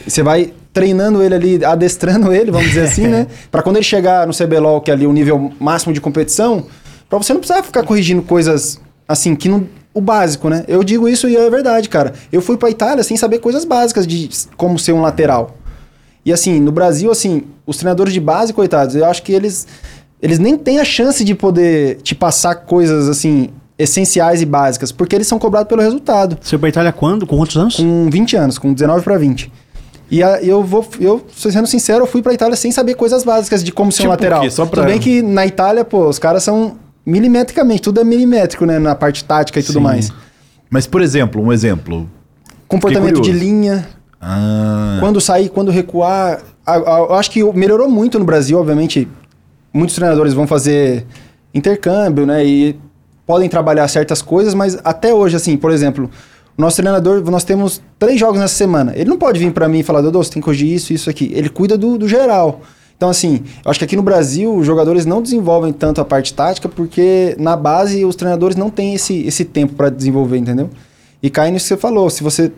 [0.07, 3.28] Você vai treinando ele ali, adestrando ele, vamos dizer assim, né?
[3.49, 6.65] Pra quando ele chegar no CBLOL, que é ali o nível máximo de competição,
[7.09, 9.65] pra você não precisar ficar corrigindo coisas assim, que não.
[9.93, 10.65] O básico, né?
[10.67, 12.11] Eu digo isso e é verdade, cara.
[12.30, 15.55] Eu fui pra Itália sem saber coisas básicas de como ser um lateral.
[16.26, 19.65] E assim, no Brasil, assim, os treinadores de base, coitados, eu acho que eles
[20.21, 25.15] eles nem têm a chance de poder te passar coisas assim essenciais e básicas, porque
[25.15, 26.38] eles são cobrados pelo resultado.
[26.41, 27.26] Você foi pra Itália quando?
[27.26, 27.78] Com quantos anos?
[27.78, 29.49] Com 20 anos, com 19 para 20.
[30.09, 33.63] E a- eu vou, eu, sendo sincero, eu fui pra Itália sem saber coisas básicas
[33.63, 34.41] de como ser um Tipo lateral.
[34.41, 34.49] quê?
[34.51, 36.75] Só pra- Tudo bem que na Itália, pô, os caras são
[37.05, 39.83] milimetricamente, tudo é milimétrico, né, na parte tática e tudo Sim.
[39.83, 40.11] mais.
[40.69, 42.09] Mas, por exemplo, um exemplo.
[42.67, 43.87] Comportamento de linha,
[44.21, 46.41] Ah, quando sair, quando recuar.
[46.67, 49.07] Eu acho que melhorou muito no Brasil, obviamente.
[49.71, 51.05] Muitos treinadores vão fazer
[51.53, 52.43] intercâmbio, né?
[52.43, 52.75] E
[53.25, 56.09] podem trabalhar certas coisas, mas até hoje, assim, por exemplo,
[56.57, 58.93] nosso treinador, nós temos três jogos nessa semana.
[58.95, 61.09] Ele não pode vir pra mim e falar, Dodô, você tem que corrigir isso, isso
[61.09, 61.31] aqui.
[61.33, 62.61] Ele cuida do, do geral.
[62.95, 66.33] Então, assim, eu acho que aqui no Brasil os jogadores não desenvolvem tanto a parte
[66.33, 70.69] tática porque na base os treinadores não têm esse, esse tempo pra desenvolver, entendeu?
[71.21, 72.09] E cai nisso que você falou.
[72.09, 72.51] Se você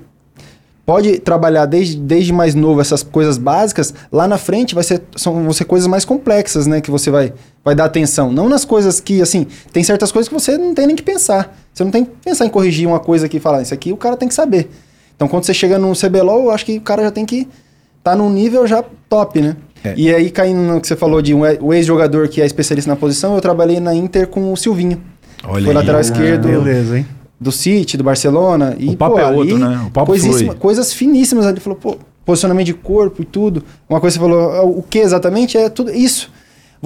[0.87, 5.43] pode trabalhar desde, desde mais novo essas coisas básicas, lá na frente vai ser, são,
[5.43, 6.79] vão ser coisas mais complexas, né?
[6.79, 8.31] Que você vai, vai dar atenção.
[8.31, 11.53] Não nas coisas que, assim, tem certas coisas que você não tem nem que pensar.
[11.73, 13.97] Você não tem que pensar em corrigir uma coisa aqui e falar, isso aqui o
[13.97, 14.69] cara tem que saber.
[15.13, 17.49] Então, quando você chega no CBLOL, eu acho que o cara já tem que
[17.97, 19.57] estar num nível já top, né?
[19.83, 19.93] É.
[19.97, 22.95] E aí, caindo no que você falou de um, o ex-jogador que é especialista na
[22.95, 25.01] posição, eu trabalhei na Inter com o Silvinho.
[25.43, 25.73] olha Foi aí.
[25.73, 27.05] lateral esquerdo Beleza, hein?
[27.39, 28.75] Do City, do Barcelona.
[28.79, 29.83] E, O papo pô, é ali, outro, né?
[29.87, 30.55] O papo coisíssima-.
[30.55, 31.45] Coisas finíssimas.
[31.45, 33.63] Ele falou, pô, posicionamento de corpo e tudo.
[33.89, 35.57] Uma coisa que você falou, ah, o que exatamente?
[35.57, 36.31] É tudo isso.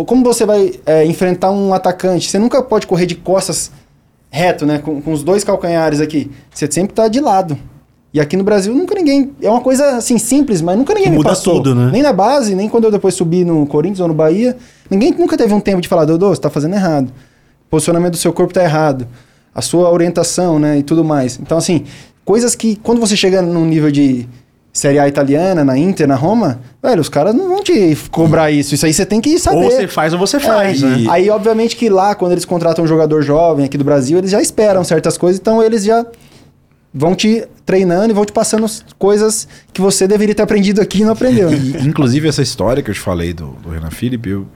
[0.05, 2.29] Como você vai é, enfrentar um atacante?
[2.29, 3.71] Você nunca pode correr de costas
[4.29, 4.79] reto, né?
[4.79, 6.31] Com, com os dois calcanhares aqui.
[6.53, 7.57] Você sempre tá de lado.
[8.13, 9.31] E aqui no Brasil nunca ninguém.
[9.41, 11.55] É uma coisa assim simples, mas nunca ninguém Que me muda passou.
[11.55, 11.89] tudo, né?
[11.91, 14.57] Nem na base, nem quando eu depois subi no Corinthians ou no Bahia.
[14.89, 17.07] Ninguém nunca teve um tempo de falar, Dodô, você tá fazendo errado.
[17.07, 19.07] O posicionamento do seu corpo tá errado.
[19.53, 20.77] A sua orientação, né?
[20.79, 21.39] E tudo mais.
[21.41, 21.83] Então, assim,
[22.23, 24.27] coisas que quando você chega num nível de
[24.73, 28.73] Série A italiana, na Inter, na Roma, velho, os caras não vão te cobrar isso.
[28.73, 29.57] Isso aí você tem que saber.
[29.57, 31.05] Ou você faz ou você faz, É, né?
[31.09, 34.41] Aí, obviamente, que lá, quando eles contratam um jogador jovem aqui do Brasil, eles já
[34.41, 36.05] esperam certas coisas, então eles já
[36.93, 41.01] vão te treinando e vão te passando as coisas que você deveria ter aprendido aqui
[41.01, 41.49] e não aprendeu.
[41.51, 41.57] né?
[41.57, 44.47] E, inclusive, essa história que eu te falei do, do Renan Felipe, eu,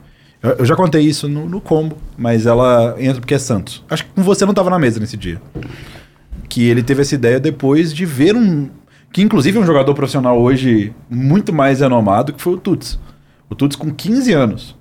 [0.59, 3.83] eu, já contei isso no, no combo, mas ela entra porque é Santos.
[3.89, 5.41] Acho que com você não estava na mesa nesse dia.
[6.49, 8.69] Que ele teve essa ideia depois de ver um.
[9.11, 12.99] Que inclusive é um jogador profissional hoje muito mais renomado, que foi o Tuts.
[13.49, 14.75] O Tuts com 15 anos.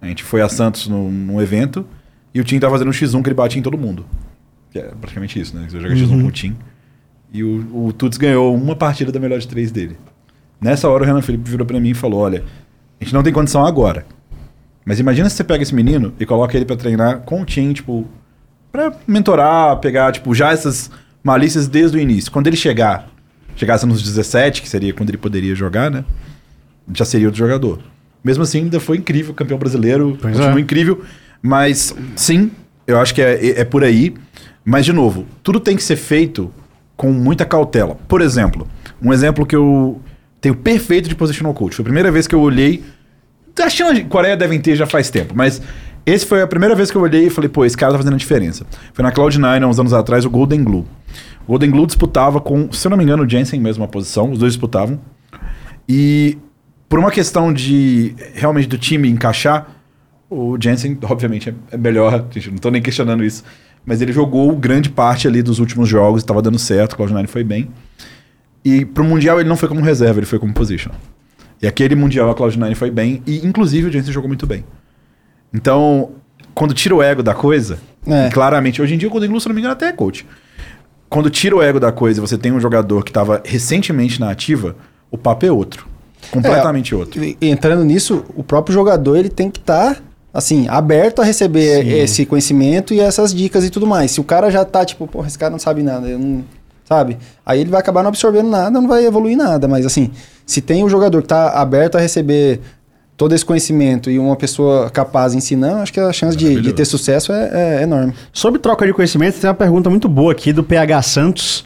[0.00, 1.86] A gente foi a Santos num, num evento
[2.32, 4.04] e o time tava fazendo um X1 que ele batia em todo mundo.
[4.70, 5.66] Que é praticamente isso, né?
[5.68, 6.56] Você joga X1 com o time.
[7.32, 9.96] E o, o Tuts ganhou uma partida da melhor de três dele.
[10.60, 12.44] Nessa hora o Renan Felipe virou pra mim e falou: Olha,
[13.00, 14.06] a gente não tem condição agora.
[14.84, 17.72] Mas imagina se você pega esse menino e coloca ele pra treinar com o time,
[17.72, 18.06] tipo,
[18.70, 20.90] pra mentorar, pegar, tipo, já essas
[21.22, 22.30] malícias desde o início.
[22.30, 23.08] Quando ele chegar,
[23.56, 26.04] chegasse nos 17, que seria quando ele poderia jogar, né?
[26.92, 27.78] Já seria outro jogador.
[28.22, 30.60] Mesmo assim, ainda foi incrível, campeão brasileiro, Pois é.
[30.60, 31.02] incrível.
[31.40, 32.50] Mas, sim,
[32.86, 34.14] eu acho que é, é- é por aí.
[34.64, 36.50] Mas, de novo, tudo tem que ser feito
[36.96, 37.96] com muita cautela.
[38.08, 38.66] Por exemplo,
[39.02, 40.00] um exemplo que eu
[40.40, 41.74] tem o perfeito de positional coach.
[41.76, 42.82] Foi a primeira vez que eu olhei.
[43.62, 45.60] A China e Coreia devem ter já faz tempo, mas
[46.04, 48.14] esse foi a primeira vez que eu olhei e falei, pô, esse cara tá fazendo
[48.14, 48.66] a diferença.
[48.92, 50.84] Foi na Cloud9, há uns anos atrás, o Golden Glue.
[51.46, 54.30] O Golden Glue disputava com, se eu não me engano, o Jensen mesmo a posição,
[54.32, 55.00] os dois disputavam.
[55.88, 56.36] E
[56.88, 59.68] por uma questão de realmente do time encaixar,
[60.28, 63.44] o Jensen, obviamente, é- melhor, gente, não tô nem questionando isso.
[63.86, 67.44] Mas ele jogou grande parte ali dos últimos jogos, estava dando certo, o Cloud9 foi
[67.44, 67.68] bem.
[68.64, 70.90] E pro Mundial ele não foi como reserva, ele foi como position.
[71.64, 74.62] E aquele Mundial a Cloud9 foi bem, e inclusive o Jensen jogou muito bem.
[75.52, 76.10] Então,
[76.54, 78.28] quando tira o ego da coisa, É.
[78.28, 80.26] claramente, hoje em dia o Golden Glue, se não me engano, até é coach.
[81.08, 84.30] Quando tira o ego da coisa e você tem um jogador que estava recentemente na
[84.30, 84.76] ativa,
[85.10, 85.86] o papo é outro.
[86.30, 87.24] Completamente outro.
[87.24, 90.02] E- Entrando nisso, o próprio jogador ele tem que estar
[90.34, 91.92] assim, aberto a receber Sim.
[91.94, 94.10] esse conhecimento e essas dicas e tudo mais.
[94.10, 96.44] Se o cara já tá tipo, porra, esse cara não sabe nada, eu não,
[96.84, 97.18] sabe?
[97.44, 100.10] Aí ele vai acabar não absorvendo nada, não vai evoluir nada, mas assim,
[100.46, 102.60] se tem um jogador que tá aberto a receber
[103.16, 106.84] todo esse conhecimento e uma pessoa capaz ensinando, acho que a chance de, de ter
[106.84, 108.12] sucesso é, é enorme.
[108.32, 111.64] Sobre troca de conhecimento, tem uma pergunta muito boa aqui do PH Santos,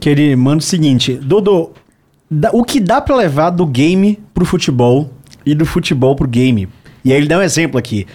[0.00, 1.72] que ele manda o seguinte: Dodô,
[2.52, 5.10] o que dá pra levar do game pro futebol
[5.44, 6.68] e do futebol pro game?
[7.04, 8.06] E aí ele dá um exemplo aqui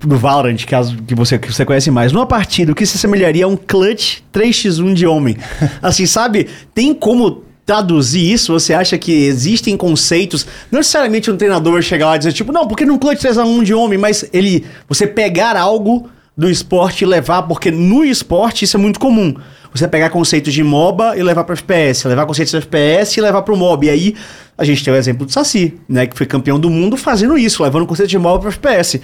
[0.00, 2.12] do Valorant, caso que você, que você conhece mais.
[2.12, 5.36] Numa partida, o que se assemelharia a um clutch 3x1 de homem?
[5.82, 6.48] Assim, sabe?
[6.74, 8.52] Tem como traduzir isso?
[8.52, 10.46] Você acha que existem conceitos?
[10.70, 13.62] Não necessariamente um treinador vai chegar lá e dizer, tipo, não, porque num clutch 3x1
[13.64, 14.64] de homem, mas ele.
[14.88, 19.34] Você pegar algo do esporte e levar, porque no esporte isso é muito comum.
[19.72, 23.42] Você pegar conceitos de MOBA e levar para FPS, levar conceitos de FPS e levar
[23.42, 23.84] para o MOB.
[23.84, 24.14] E aí
[24.58, 27.62] a gente tem o exemplo do Saci, né, que foi campeão do mundo fazendo isso,
[27.62, 29.00] levando conceito de MOBA para FPS.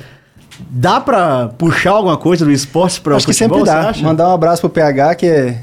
[0.70, 3.92] Dá para puxar alguma coisa do esporte para o acho que sempre dá.
[4.02, 5.58] Mandar um abraço pro PH, que é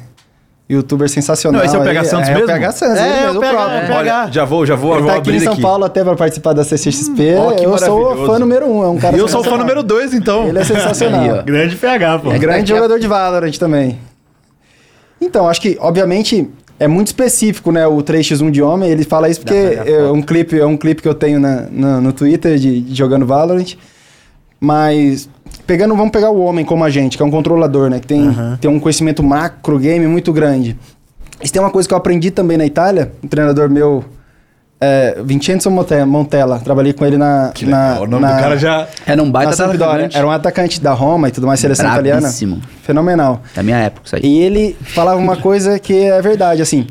[0.69, 1.59] youtuber sensacional.
[1.59, 2.05] Não, esse é o PH aí.
[2.05, 2.41] Santos é, mesmo?
[2.41, 3.77] É o PH Santos, É, ele é o PH, próprio.
[3.77, 3.95] é.
[3.97, 5.61] Olha, já vou, já vou, Ele vou tá aqui em São aqui.
[5.61, 7.35] Paulo até pra participar da CCXP.
[7.37, 8.31] Ó, que eu sou maravilhoso.
[8.31, 10.47] fã número um, é um cara E eu sou o fã número 2, então.
[10.47, 11.21] Ele é sensacional.
[11.21, 11.41] Aí, ó.
[11.43, 12.31] Grande PH, pô.
[12.31, 13.99] É grande jogador de Valorant também.
[15.21, 16.49] Então, acho que, obviamente,
[16.79, 17.85] é muito específico, né?
[17.87, 19.53] O 3x1 de homem, ele fala isso porque
[19.85, 22.95] é um clipe, é um clipe que eu tenho na, na- no Twitter de, de
[22.95, 23.75] jogando Valorant.
[24.63, 25.27] Mas,
[25.67, 27.99] pegando, vamos pegar o homem como a gente, que é um controlador, né?
[27.99, 28.57] Que tem, Aham.
[28.61, 30.77] tem um conhecimento macro game muito grande.
[31.41, 34.05] Isso tem uma coisa que eu aprendi também na Itália, um treinador meu,
[34.79, 36.59] é, Vincenzo Monte- Montella.
[36.59, 37.51] Trabalhei com ele na.
[37.53, 38.03] Que na, legal.
[38.03, 38.87] O nome na- do cara já.
[39.05, 39.85] Era um baita Sampdoria.
[39.87, 40.17] atacante.
[40.17, 42.31] Era um atacante da Roma e tudo mais, seleção italiana.
[42.83, 43.41] Fenomenal.
[43.53, 44.21] Da minha época, isso aí.
[44.23, 46.87] E ele falava uma coisa que é verdade, assim.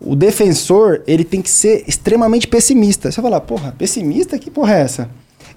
[0.00, 3.12] O defensor, ele tem que ser extremamente pessimista.
[3.12, 4.36] Você vai falar, porra, pessimista?
[4.38, 5.08] Que porra é essa?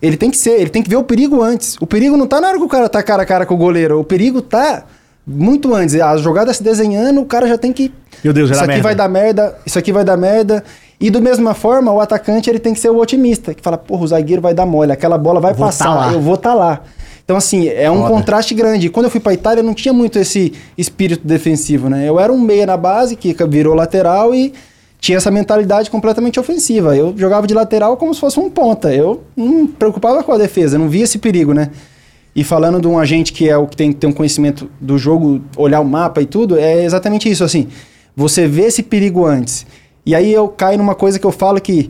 [0.02, 1.76] Ele tem que ser, ele tem que ver o perigo antes.
[1.82, 3.58] O perigo não tá na hora que o cara tá cara a cara com o
[3.58, 4.00] goleiro.
[4.00, 4.84] O perigo tá
[5.28, 5.96] muito antes.
[5.96, 7.92] A jogada se desenhando, o cara já tem que.
[8.24, 8.84] Meu Deus, isso aqui merda.
[8.84, 10.64] vai dar merda, isso aqui vai dar merda.
[11.00, 14.04] E do mesma forma, o atacante ele tem que ser o otimista, que fala, porra,
[14.04, 16.14] o zagueiro vai dar mole, aquela bola vai Vou passar, tá lá.
[16.14, 16.82] eu vou estar lá.
[17.24, 18.10] Então, assim, é um Foda.
[18.10, 18.90] contraste grande.
[18.90, 22.10] Quando eu fui pra Itália, não tinha muito esse espírito defensivo, né?
[22.10, 24.52] Eu era um meia na base, que virou lateral e
[25.00, 26.96] tinha essa mentalidade completamente ofensiva.
[26.96, 28.94] Eu jogava de lateral como se fosse um ponta.
[28.94, 31.70] Eu não me preocupava com a defesa, não via esse perigo, né?
[32.36, 34.98] E falando de um agente que é o que tem que ter um conhecimento do
[34.98, 37.68] jogo, olhar o mapa e tudo, é exatamente isso, assim.
[38.16, 39.66] Você vê esse perigo antes.
[40.06, 41.90] E aí eu caio numa coisa que eu falo que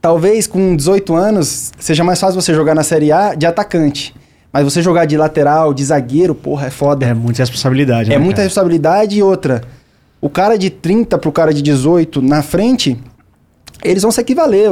[0.00, 4.14] talvez com 18 anos seja mais fácil você jogar na Série A de atacante.
[4.52, 7.06] Mas você jogar de lateral, de zagueiro, porra, é foda.
[7.06, 8.44] É muita responsabilidade, É né, muita cara?
[8.46, 9.62] responsabilidade e outra.
[10.20, 12.98] O cara de 30 pro cara de 18 na frente,
[13.82, 14.70] eles vão se equivaler.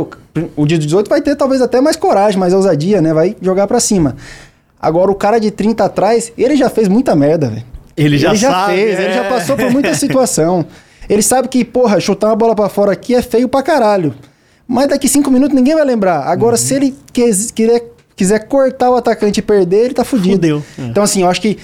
[0.56, 3.12] O, de 18 vai ter talvez até mais coragem, mais ousadia, né?
[3.14, 4.16] Vai jogar pra cima.
[4.80, 7.64] Agora o cara de 30 atrás, ele já fez muita merda, velho.
[7.96, 9.12] Ele já sabe, fez, ele é.
[9.14, 10.64] já passou por muita situação.
[11.08, 14.14] Ele sabe que, porra, chutar uma bola pra fora aqui é feio pra caralho.
[14.68, 16.20] Mas daqui cinco minutos ninguém vai lembrar.
[16.28, 16.58] Agora, Uhum.
[16.58, 17.82] se ele quis- quiser,
[18.14, 20.34] quiser cortar o atacante e perder, ele tá fudido.
[20.34, 20.62] Fudeu.
[20.78, 20.82] É.
[20.82, 21.58] Então, assim, eu acho que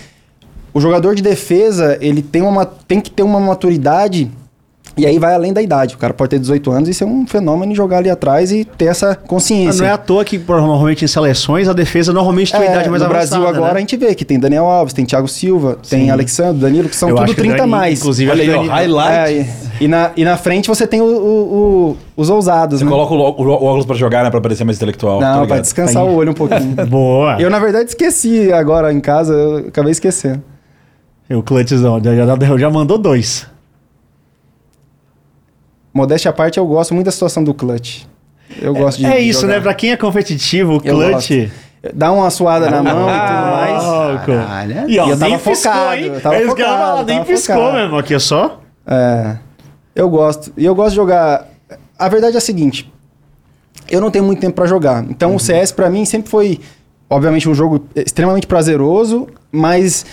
[0.75, 4.31] o jogador de defesa, ele tem, uma, tem que ter uma maturidade
[4.97, 5.97] e aí vai além da idade.
[5.97, 8.65] O cara pode ter 18 anos e ser um fenômeno e jogar ali atrás e
[8.65, 9.83] ter essa consciência.
[9.83, 13.03] Não é à toa que normalmente em seleções a defesa normalmente tem uma idade mais
[13.03, 13.41] no avançada.
[13.41, 13.81] Brasil agora a né?
[13.81, 15.97] gente vê que tem Daniel Alves, tem Thiago Silva, Sim.
[15.99, 17.99] tem Alexandre, Danilo, que são Eu tudo que 30 a Dani- mais.
[17.99, 19.33] Inclusive, Olha aí, ó, Dani- highlight.
[19.33, 19.47] É,
[19.81, 22.91] e, na, e na frente você tem o- o- o- os ousados, Você né?
[22.91, 24.31] coloca o, lo- o óculos pra jogar, né?
[24.31, 25.19] Pra parecer mais intelectual.
[25.19, 25.49] tá Não, ligado?
[25.49, 26.75] pra descansar o olho um pouquinho.
[26.87, 27.37] Boa.
[27.41, 30.41] eu, na verdade, esqueci agora em casa, eu acabei esquecendo.
[31.31, 33.47] O Clutchzão já, já, mandou dois.
[35.93, 38.05] Modéstia à parte, eu gosto muito da situação do clutch.
[38.61, 39.55] Eu gosto de é isso, jogar.
[39.55, 39.61] né?
[39.61, 41.51] Pra quem é competitivo, o clutch.
[41.95, 43.85] Dá uma suada na mão e tudo mais.
[43.85, 44.27] Louco.
[44.27, 44.91] Caralho.
[44.91, 46.05] E ó, E eu tava nem piscou, focado, hein?
[46.07, 47.77] eu tava É focado, nem piscou focado.
[47.77, 47.99] mesmo.
[47.99, 48.61] Aqui é só.
[48.87, 49.37] É,
[49.95, 50.53] eu gosto.
[50.57, 51.47] E eu gosto de jogar
[51.99, 52.91] a verdade é a seguinte:
[53.91, 55.05] eu não tenho muito tempo pra jogar.
[55.05, 56.59] Então o CS pra mim sempre foi,
[57.09, 60.05] obviamente, um jogo extremamente prazeroso, mas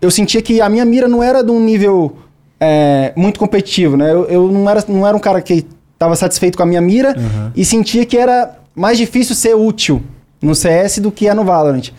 [0.00, 2.16] eu sentia que a minha mira não era de um nível
[2.58, 4.12] é, muito competitivo, né?
[4.12, 7.14] Eu, eu não, era, não era um cara que estava satisfeito com a minha mira
[7.54, 10.02] e sentia que era mais difícil ser útil
[10.40, 11.90] no CS do que é no Valorant.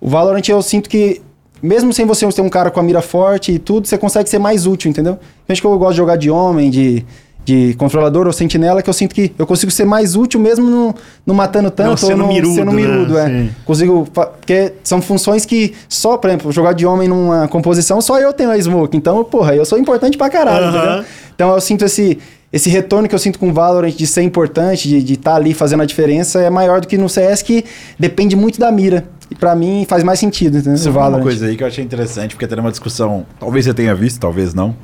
[0.00, 1.20] O Valorant eu sinto que,
[1.60, 4.38] mesmo sem você ter um cara com a mira forte e tudo, você consegue ser
[4.38, 5.18] mais útil, entendeu?
[5.48, 7.04] Acho que eu gosto de jogar de homem, de,
[7.46, 10.94] de controlador ou sentinela, que eu sinto que eu consigo ser mais útil mesmo não,
[11.24, 12.76] não matando tanto sendo ou não mirudo, sendo né?
[12.76, 13.16] mirudo.
[13.16, 13.28] É.
[13.28, 13.50] Sim.
[13.64, 14.08] Consigo.
[14.12, 18.50] Porque são funções que só, por exemplo, jogar de homem numa composição, só eu tenho
[18.50, 18.96] a smoke.
[18.96, 20.76] Então, porra, eu sou importante pra caralho, Aham.
[20.76, 21.04] entendeu?
[21.36, 22.18] Então eu sinto esse.
[22.52, 25.82] Esse retorno que eu sinto com o Valorant de ser importante, de estar ali fazendo
[25.82, 27.64] a diferença, é maior do que no CS, que
[27.98, 29.04] depende muito da mira.
[29.30, 30.78] E pra mim faz mais sentido, entendeu?
[30.78, 33.74] Você falou uma coisa aí que eu achei interessante, porque tem uma discussão, talvez você
[33.74, 34.74] tenha visto, talvez não.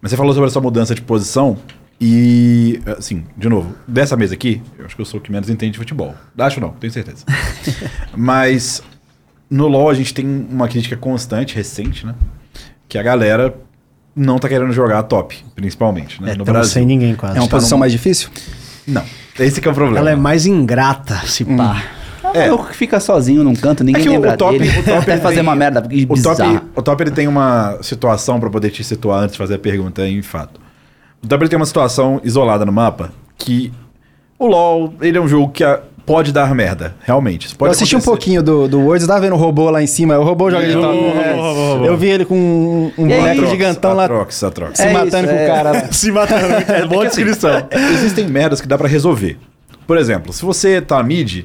[0.00, 1.58] Mas você falou sobre a sua mudança de posição
[2.00, 5.48] e, assim, de novo, dessa mesa aqui, eu acho que eu sou o que menos
[5.48, 6.14] entende de futebol.
[6.36, 7.24] Acho não, tenho certeza.
[8.16, 8.82] Mas
[9.48, 12.14] no LoL a gente tem uma crítica constante, recente, né?
[12.88, 13.54] Que a galera
[14.14, 16.32] não tá querendo jogar top, principalmente, né?
[16.32, 16.72] É, no Brasil.
[16.72, 17.36] sem ninguém quase.
[17.36, 18.28] É uma tá posição num- mais difícil?
[18.86, 19.02] Não,
[19.38, 19.98] esse que é o problema.
[19.98, 21.82] Ela é mais ingrata, se pá.
[22.00, 22.04] É.
[22.46, 22.48] É.
[22.48, 24.78] Eu que fica sozinho num canto, ninguém É o- lembra o top- dele.
[24.78, 26.36] o top, ele fazer tem- uma merda O bizarra.
[26.36, 29.58] top, o top ele tem uma situação pra poder te situar antes de fazer a
[29.58, 30.60] pergunta, em fato.
[31.30, 33.72] O ele tem uma situação isolada no mapa que
[34.38, 37.46] o LoL, ele é um jogo que ah, pode dar merda, realmente.
[37.46, 38.10] Isso pode eu assisti acontecer.
[38.10, 40.18] um pouquinho do, do Words, tava vendo o robô lá em cima.
[40.18, 40.76] O robô joga de É.
[40.76, 41.84] robô.
[41.86, 42.36] Eu vi ele com
[42.98, 44.76] um, boneco Atrox, gigantão lá Atrox, Atrox.
[44.78, 45.44] se É matando isso, com é.
[45.44, 45.72] o cara.
[45.72, 45.88] lá.
[45.92, 46.54] Se matando.
[46.72, 47.66] É boa descrição.
[47.94, 49.38] Existem merdas que dá pra resolver.
[49.86, 51.44] Por exemplo, se você tá mid,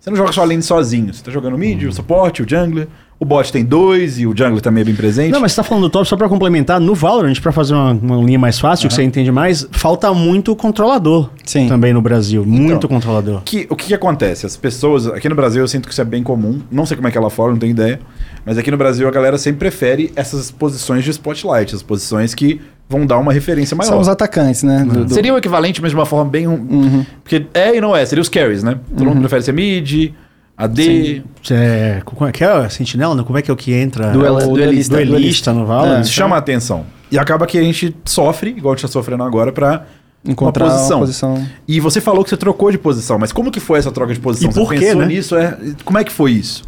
[0.00, 1.12] você não joga sua lane sozinho.
[1.12, 2.88] Você tá jogando mid, o suporte, o jungler.
[3.18, 5.30] O bot tem dois e o jungler também é bem presente.
[5.30, 6.80] Não, mas você tá falando do top só pra complementar.
[6.80, 10.56] No Valorant, pra fazer uma, uma linha mais fácil, que você entende mais, falta muito
[10.56, 11.68] controlador Sim.
[11.68, 12.46] também no Brasil.
[12.46, 13.42] Muito Então, controlador.
[13.44, 14.46] que, o que, que acontece?
[14.46, 17.08] As pessoas, aqui no Brasil eu sinto que isso é bem comum, não sei como
[17.08, 18.00] é que é lá fora, não tenho ideia,
[18.46, 22.58] mas aqui no Brasil a galera sempre prefere essas posições de spotlight, as posições que
[22.90, 23.88] vão dar uma referência maior.
[23.88, 24.84] São os atacantes, né?
[24.84, 26.46] do- do- Seria o equivalente, mas de uma forma bem.
[26.46, 28.78] um- Porque é e não é, seria os carries, né?
[28.94, 30.10] Todo mundo prefere ser mid,
[30.58, 31.22] AD.
[31.50, 32.68] É, como é que é?
[32.68, 33.14] Sentinela?
[33.14, 33.24] não?
[33.24, 34.10] Como é que é o que entra?
[34.10, 35.52] Duel- É o duelista, duelista, duelista.
[35.52, 36.00] no Valorant.
[36.02, 36.84] Isso chama a atenção.
[37.10, 39.84] E acaba que a gente sofre, igual a gente tá sofrendo agora, pra
[40.24, 40.98] Encontrar uma uma posição.
[41.00, 41.46] posição.
[41.66, 44.20] E você falou que você trocou de posição, mas como que foi essa troca de
[44.20, 44.50] posição?
[44.50, 45.06] E você por quê, pensou né?
[45.06, 45.34] nisso?
[45.36, 46.62] É, como é que foi isso?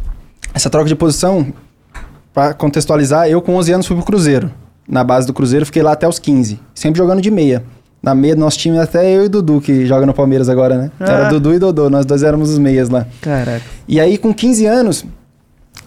[0.53, 1.53] Essa troca de posição,
[2.33, 4.49] pra contextualizar, eu com 11 anos fui pro Cruzeiro.
[4.87, 6.59] Na base do Cruzeiro, fiquei lá até os 15.
[6.73, 7.63] Sempre jogando de meia.
[8.01, 10.91] Na meia do nosso time, até eu e Dudu, que joga no Palmeiras agora, né?
[10.99, 13.07] Era Dudu e Dodô, nós dois éramos os meias lá.
[13.21, 13.63] Caraca.
[13.87, 15.05] E aí, com 15 anos,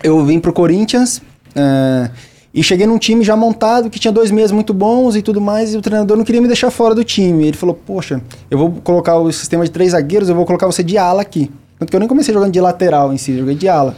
[0.02, 1.20] eu vim pro Corinthians
[1.55, 2.10] eh,
[2.55, 5.74] e cheguei num time já montado, que tinha dois meias muito bons e tudo mais,
[5.74, 7.48] e o treinador não queria me deixar fora do time.
[7.48, 10.82] Ele falou, poxa, eu vou colocar o sistema de três zagueiros, eu vou colocar você
[10.82, 11.51] de ala aqui.
[11.78, 13.94] Tanto que eu nem comecei jogando de lateral em si, joguei de ala.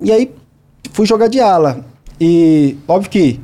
[0.00, 0.32] E aí,
[0.92, 1.84] fui jogar de ala.
[2.18, 3.38] E, óbvio que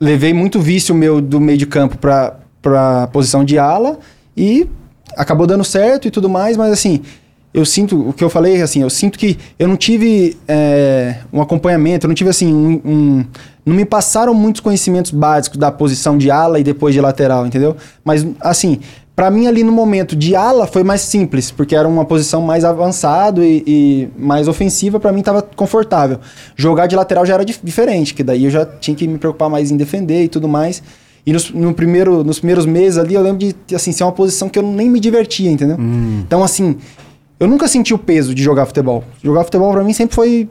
[0.00, 3.98] levei muito vício meu do meio de campo pra, pra posição de ala
[4.36, 4.68] e
[5.16, 7.00] acabou dando certo e tudo mais, mas assim,
[7.52, 11.40] eu sinto, o que eu falei, assim, eu sinto que eu não tive é, um
[11.40, 13.24] acompanhamento, eu não tive assim, um, um-
[13.64, 17.76] Não me passaram muitos conhecimentos básicos da posição de ala e depois de lateral, entendeu?
[18.04, 18.80] Mas, assim,
[19.18, 22.64] pra mim ali no momento de ala foi mais simples, porque era uma posição mais
[22.64, 26.20] avançado e, e mais ofensiva, pra mim tava confortável.
[26.54, 29.50] Jogar de lateral já era dif- diferente, que daí eu já tinha que me preocupar
[29.50, 30.80] mais em defender e tudo mais.
[31.26, 34.48] E nos, no primeiro, nos primeiros meses ali, eu lembro de assim, ser uma posição
[34.48, 35.76] que eu nem me divertia, entendeu?
[36.24, 36.76] Então, assim,
[37.40, 39.02] eu nunca senti o peso de jogar futebol.
[39.20, 40.48] Jogar futebol pra mim sempre foi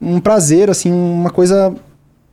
[0.00, 1.74] um prazer, assim, uma coisa.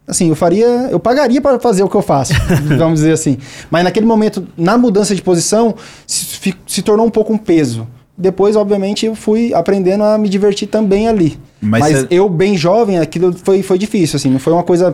[0.08, 0.66] Assim, eu faria.
[0.90, 2.34] Eu pagaria pra fazer o que eu faço,
[2.78, 3.38] vamos dizer assim.
[3.70, 5.76] Mas naquele momento, na mudança de posição,
[6.06, 7.86] se, se tornou um pouco um peso.
[8.18, 11.38] Depois, obviamente, eu fui aprendendo a me divertir também ali.
[11.62, 14.92] Mas Mas, cê- eu, bem jovem, aquilo foi, foi difícil, assim, não foi uma coisa.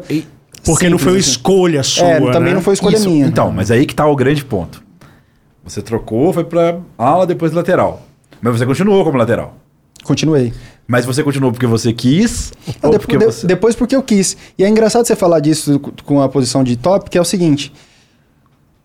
[0.65, 1.29] Porque não simples, foi uma assim.
[1.29, 2.53] escolha sua, É, também né?
[2.55, 3.09] não foi escolha Isso.
[3.09, 3.27] minha.
[3.27, 4.83] Então, mas aí que tá o grande ponto.
[5.63, 8.01] Você trocou, foi pra ala, depois lateral.
[8.41, 9.55] Mas você continuou como lateral.
[10.03, 10.51] Continuei.
[10.87, 12.51] Mas você continuou porque você quis
[12.81, 13.47] Não, ou de- porque de- você...
[13.47, 14.35] Depois porque eu quis.
[14.57, 17.25] E é engraçado você falar disso co- com a posição de top, que é o
[17.25, 17.71] seguinte.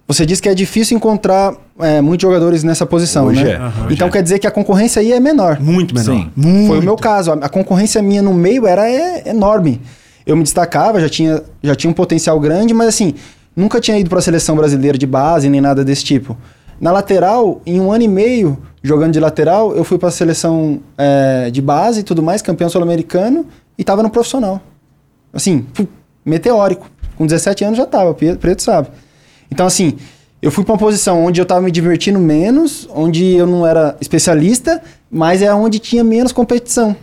[0.06, 3.52] Você disse que é difícil encontrar é, muitos jogadores nessa posição, Hoje né?
[3.52, 4.10] é, hoje então é.
[4.10, 5.60] quer dizer que a concorrência aí é menor.
[5.60, 6.14] Muito menor.
[6.14, 6.30] Sim.
[6.34, 6.68] Muito.
[6.68, 7.32] Foi o meu caso.
[7.32, 9.80] A, a concorrência minha no meio era é, enorme.
[10.24, 13.14] Eu me destacava, já tinha, já tinha um potencial grande, mas assim,
[13.54, 16.36] nunca tinha ido para a seleção brasileira de base nem nada desse tipo.
[16.80, 20.80] Na lateral, em um ano e meio, jogando de lateral, eu fui para a seleção
[20.96, 23.46] é, de base e tudo mais, campeão sul-americano,
[23.76, 24.60] e tava no profissional.
[25.32, 25.66] Assim,
[26.24, 26.90] meteórico.
[27.16, 28.88] Com 17 anos já tava, preto sabe.
[29.50, 29.96] Então, assim,
[30.40, 33.96] eu fui pra uma posição onde eu tava me divertindo menos, onde eu não era
[34.00, 34.80] especialista,
[35.10, 36.94] mas é onde tinha menos competição.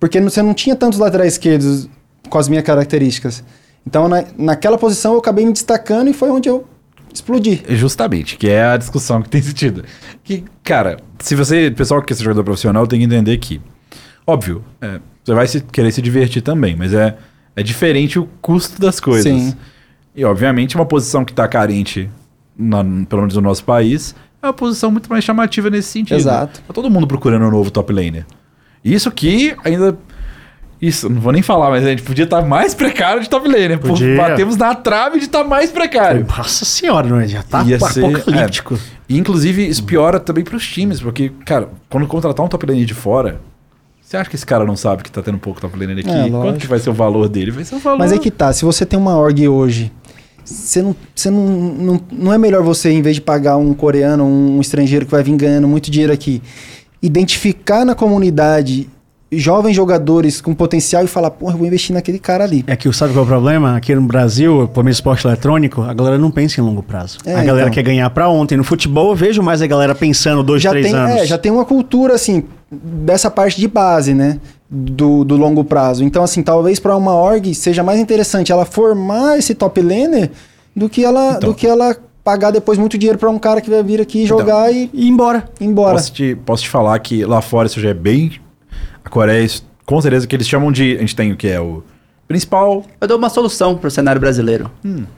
[0.00, 1.88] Porque você não tinha tantos laterais esquerdos
[2.28, 3.44] com as minhas características.
[3.86, 6.66] Então, na, naquela posição, eu acabei me destacando e foi onde eu
[7.12, 7.62] explodi.
[7.68, 9.84] Justamente, que é a discussão que tem sentido.
[10.24, 13.60] Que, cara, se você, pessoal que quer ser jogador profissional, tem que entender que,
[14.26, 17.16] óbvio, é, você vai se- querer se divertir também, mas é,
[17.56, 19.24] é diferente o custo das coisas.
[19.32, 19.54] Sim.
[20.14, 22.08] E, obviamente, uma posição que está carente,
[22.56, 26.16] na- pelo menos no nosso país, é uma posição muito mais chamativa nesse sentido.
[26.16, 26.60] Exato.
[26.66, 28.24] Tá todo mundo procurando um novo top laner.
[28.84, 29.98] Isso que ainda.
[30.80, 33.78] Isso, não vou nem falar, mas a gente podia estar mais precário de top laner.
[33.78, 34.16] Pô, Podia.
[34.16, 36.26] Batemos na trave de estar mais precário.
[36.26, 37.28] Nossa senhora, não é?
[37.28, 38.74] Já tá Ia ser- apocalíptico.
[38.74, 38.78] é.
[39.08, 42.94] E, inclusive, isso piora também pros times, porque, cara, quando contratar um top laner de
[42.94, 43.40] fora,
[44.00, 46.08] você acha que esse cara não sabe que tá tendo pouco top laner aqui?
[46.10, 47.50] É, Quanto que vai ser o valor dele?
[47.50, 47.98] Vai ser o valor.
[47.98, 49.92] Mas aí que tá, se você tem uma org hoje,
[50.42, 54.24] você não, você não, não, não é melhor você, em vez de pagar um coreano,
[54.24, 56.42] um estrangeiro que vai vir ganhando muito dinheiro aqui,
[57.02, 58.88] identificar na comunidade
[59.32, 62.64] jovens jogadores com potencial e falar, porra, eu vou investir naquele cara ali.
[62.66, 63.76] É que sabe qual é o problema?
[63.76, 67.18] Aqui no Brasil, por meio esporte eletrônico, a galera não pensa em longo prazo.
[67.24, 67.74] É, a galera então.
[67.74, 68.56] quer ganhar pra ontem.
[68.56, 71.16] No futebol, eu vejo mais a galera pensando dois, já três tem, anos.
[71.16, 74.40] é, já tem uma cultura assim dessa parte de base, né?
[74.68, 76.04] Do, do longo prazo.
[76.04, 80.30] Então, assim, talvez para uma org seja mais interessante ela formar esse top laner
[80.74, 81.50] do que ela, Então.
[81.50, 84.72] do que ela pagar depois muito dinheiro para um cara que vai vir aqui jogar
[84.72, 85.44] e E ir embora.
[85.60, 85.94] ir embora.
[85.94, 88.32] Posso te, posso te falar que lá fora isso já é bem.
[89.04, 90.96] A Coreia, isso- com certeza que eles chamam de.
[90.96, 91.82] A gente tem o que é o
[92.28, 92.84] principal.
[93.00, 94.70] Eu dou uma solução pro cenário brasileiro.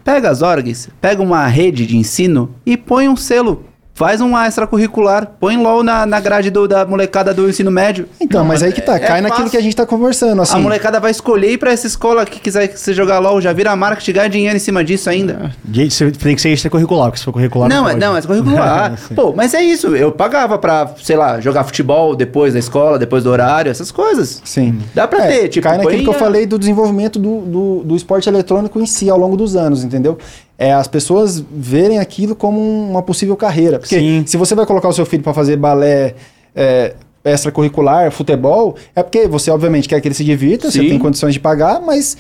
[0.03, 3.65] Pega as orgs, pega uma rede de ensino e põe um selo.
[3.95, 5.33] Faz um extracurricular.
[5.39, 8.09] Põe LOL na, na grade do- da molecada do ensino médio.
[8.19, 9.51] Então, mas aí que tá, é cai naquilo fácil.
[9.51, 10.57] que a gente tá conversando, assim.
[10.57, 13.53] A molecada vai escolher ir pra essa escola que quiser que você jogar LOL, já
[13.53, 15.53] vira marketing, ganha dinheiro em cima disso ainda.
[15.71, 17.69] Gente, você tem que ser extracurricular, porque se for curricular.
[17.69, 18.01] Não, é, pode.
[18.01, 18.97] não, é curricular.
[19.09, 19.15] Sim.
[19.15, 19.95] Pô, mas é isso.
[19.95, 24.41] Eu pagava pra, sei lá, jogar futebol depois da escola, depois do horário, essas coisas.
[24.45, 24.79] Sim.
[24.95, 27.83] Dá pra É, ter, tipo, cai naquilo põe que eu falei do desenvolvimento do, do,
[27.85, 30.17] do esporte eletrônico em si ao longo dos anos, entendeu?
[30.63, 33.81] É as pessoas verem aquilo como uma possível carreira.
[33.81, 34.23] Porque Sim.
[34.25, 36.15] se você vai colocar o seu filho para fazer balé
[36.55, 36.95] é,
[37.25, 40.89] extracurricular, futebol, é porque você obviamente quer que ele se divirta, você Sim.
[40.91, 42.17] tem condições de pagar, mas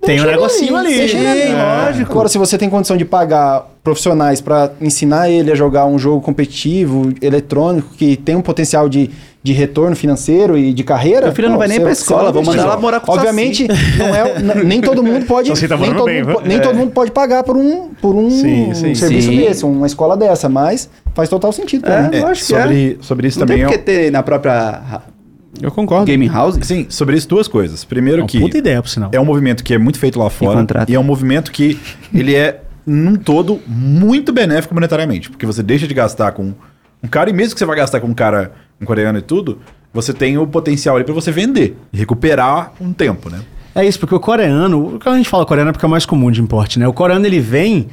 [0.00, 1.08] Tem um negocinho ali.
[1.08, 1.40] você ali.
[1.40, 1.86] É.
[1.86, 2.12] lógico.
[2.12, 6.20] Agora, se você tem condição de pagar profissionais para ensinar ele a jogar um jogo
[6.20, 9.10] competitivo, eletrônico, que tem um potencial de,
[9.44, 11.26] de retorno financeiro e de carreira.
[11.26, 13.68] Meu filho não vai nem pra você escola, vou mandar ela morar com o Obviamente,
[13.98, 15.48] não é, nem todo mundo pode.
[15.50, 16.60] Saci tá nem todo, bem, mundo, po- nem É.
[16.60, 18.94] todo mundo pode pagar por um, por um Sim, sim.
[18.94, 19.36] serviço Sim.
[19.36, 21.86] desse, uma escola dessa, mas faz total sentido.
[21.86, 22.20] É.
[22.22, 23.64] Eu acho que sobre, sobre isso Não também.
[23.66, 25.02] tem é porque ter na própria
[25.60, 26.06] Eu concordo.
[26.10, 26.58] gaming house?
[26.62, 27.84] Sim, sobre isso duas coisas.
[27.84, 29.10] Primeiro Uma que puta ideia, por sinal.
[29.12, 31.78] é um movimento que é muito feito lá fora e é um movimento que
[32.14, 36.54] ele é num todo muito benéfico monetariamente, porque você deixa de gastar com
[37.02, 38.52] um cara e mesmo que você vai gastar com um cara
[38.84, 39.58] coreano e tudo,
[39.92, 43.40] você tem o potencial ali pra você vender e recuperar um tempo, né?
[43.74, 46.06] É isso, porque o coreano, quando a gente fala coreano é porque é o mais
[46.06, 46.86] comum de importe, né?
[46.86, 47.88] O coreano ele vem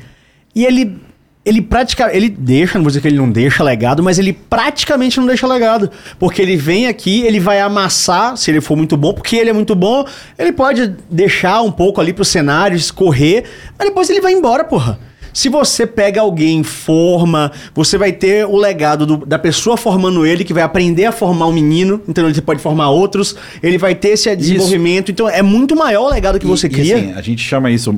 [0.55, 0.99] e ele
[1.43, 5.19] ele praticamente, ele deixa, não vou dizer que ele não deixa legado, mas ele praticamente
[5.19, 5.89] não deixa legado,
[6.19, 9.53] porque ele vem aqui, ele vai amassar, se ele for muito bom, porque ele é
[9.53, 10.05] muito bom,
[10.37, 13.45] ele pode deixar um pouco ali pro cenário, escorrer,
[13.77, 14.99] mas depois ele vai embora, porra.
[15.33, 20.43] Se você pega alguém, forma, você vai ter o legado do- da pessoa formando ele,
[20.43, 24.09] que vai aprender a formar um menino, então ele pode formar outros, ele vai ter
[24.09, 26.95] esse desenvolvimento, então é muito maior o legado que você E- e, cria.
[26.97, 27.97] assim, a gente chama isso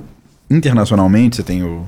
[0.49, 1.85] internacionalmente, você tem o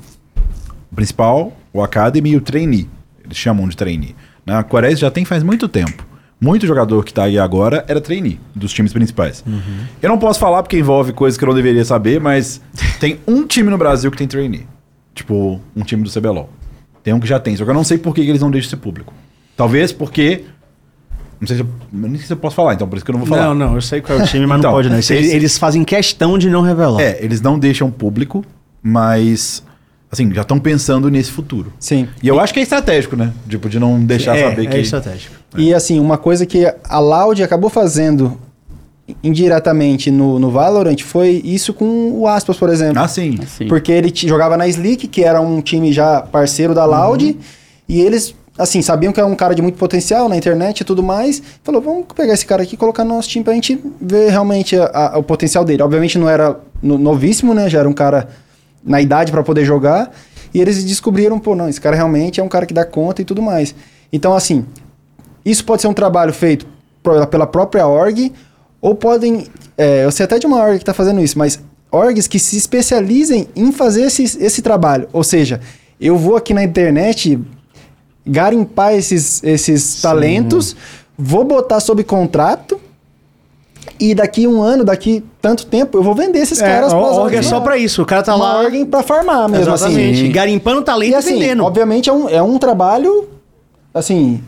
[0.96, 2.88] principal, o academy e o trainee.
[3.24, 4.16] Eles chamam de trainee.
[4.46, 6.06] Na Coreia isso já tem faz muito tempo.
[6.40, 9.44] Muito jogador que tá aí agora era trainee dos times principais.
[10.02, 12.62] Eu não posso falar porque envolve coisas que eu não deveria saber, mas
[13.00, 14.66] tem um time no Brasil que tem trainee.
[15.16, 16.50] Tipo, um time do CBLOL.
[17.02, 18.70] Tem um que já tem, só que eu não sei por que eles não deixam
[18.70, 19.14] ser público.
[19.56, 20.44] Talvez porque.
[21.40, 23.14] Não sei se eu, nem sei se eu posso falar, então por isso que eu
[23.14, 23.48] não vou falar.
[23.48, 25.00] Não, não, eu sei qual é o time, mas Então, não pode não.
[25.00, 27.02] Isso eles- Eles, fazem questão de não revelar.
[27.02, 28.44] É, eles não deixam público,
[28.82, 29.64] mas
[30.12, 31.72] assim, já estão pensando nesse futuro.
[31.80, 32.08] Sim.
[32.22, 33.34] E eu acho que é estratégico, né?
[33.48, 34.78] Tipo, de não deixar é, saber é que.
[34.78, 35.36] estratégico.
[35.58, 38.40] E assim, uma coisa que a Loud acabou fazendo
[39.24, 43.00] indiretamente no, no Valorant foi isso com o Aspas, por exemplo.
[43.02, 43.38] Ah, sim.
[43.42, 43.68] Assim.
[43.68, 47.38] Porque ele jogava na Slick, que era um time já parceiro da Loud,
[47.88, 51.04] e eles, assim, sabiam que é um cara de muito potencial na internet e tudo
[51.04, 51.42] mais.
[51.64, 54.76] Falou, vamos pegar esse cara aqui e colocar no nosso time pra gente ver realmente
[54.78, 55.84] a- a- o potencial dele.
[55.84, 57.70] Obviamente não era no- novíssimo, né?
[57.70, 58.28] Já era um cara
[58.84, 60.12] na idade pra poder jogar.
[60.54, 63.26] E eles descobriram, pô, não, esse cara realmente é um cara que dá conta e
[63.26, 63.76] tudo mais.
[64.12, 64.66] Então, assim,
[65.44, 66.66] isso pode ser um trabalho feito
[67.30, 68.32] pela própria org,
[68.86, 69.48] ou podem.
[69.78, 71.60] é, eu sei até de uma org que está fazendo isso, mas
[71.92, 75.08] orgs que se especializem em fazer esse, esse trabalho.
[75.12, 75.60] Ou seja,
[76.00, 77.40] eu vou aqui na internet
[78.26, 80.76] garimpar esses, esses talentos,
[81.18, 82.80] vou botar sob contrato
[84.00, 87.36] e daqui um ano, daqui tanto tempo, eu vou vender esses É, caras a org
[87.36, 88.02] é só pra isso.
[88.02, 88.60] O cara tá Uma lá.
[88.62, 90.22] org pra farmar mesmo, Exatamente.
[90.24, 90.32] assim.
[90.32, 91.64] Garimpando talento E e, assim, vendendo.
[91.64, 93.30] obviamente é um, é um trabalho,
[93.94, 94.44] assim,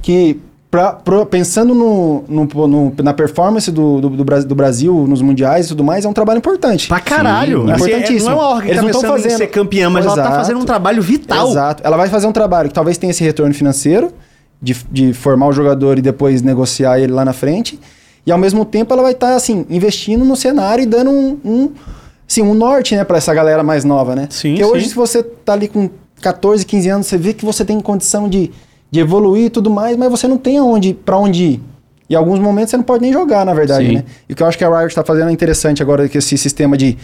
[0.00, 0.40] que
[0.70, 5.22] pra, pro- pensando no, no- no- na performance do, do, do Bra- do Brasil nos
[5.22, 6.88] mundiais e tudo mais, é um trabalho importante.
[6.88, 7.64] Pra caralho.
[7.64, 8.30] Sim, Assim, é- importantíssimo.
[8.30, 10.20] não é uma org que Eles tá pensando em fazendo- ser campeã, mas ela tá
[10.22, 10.36] Exato.
[10.36, 11.48] fazendo um trabalho vital.
[11.50, 11.82] Exato.
[11.86, 14.12] Ela vai fazer um trabalho que talvez tenha esse retorno financeiro,
[14.60, 17.78] de, de formar o jogador e depois negociar ele lá na frente.
[18.26, 21.70] E ao mesmo tempo ela vai estar, assim, investindo no cenário e dando um, um,
[22.28, 24.26] assim, um norte, né, pra essa galera mais nova, né?
[24.28, 24.90] Sim, Porque hoje, sim.
[24.90, 25.88] se você tá ali com
[26.20, 28.50] 14, 15 anos, você vê que você tem condição de,
[28.90, 31.60] de evoluir e tudo mais, mas você não tem aonde, pra onde ir.
[32.08, 33.94] E em alguns momentos você não pode nem jogar, na verdade, Sim.
[33.96, 34.04] né?
[34.28, 36.38] E o que eu acho que a Riot está fazendo é interessante agora, que esse
[36.38, 36.96] sistema de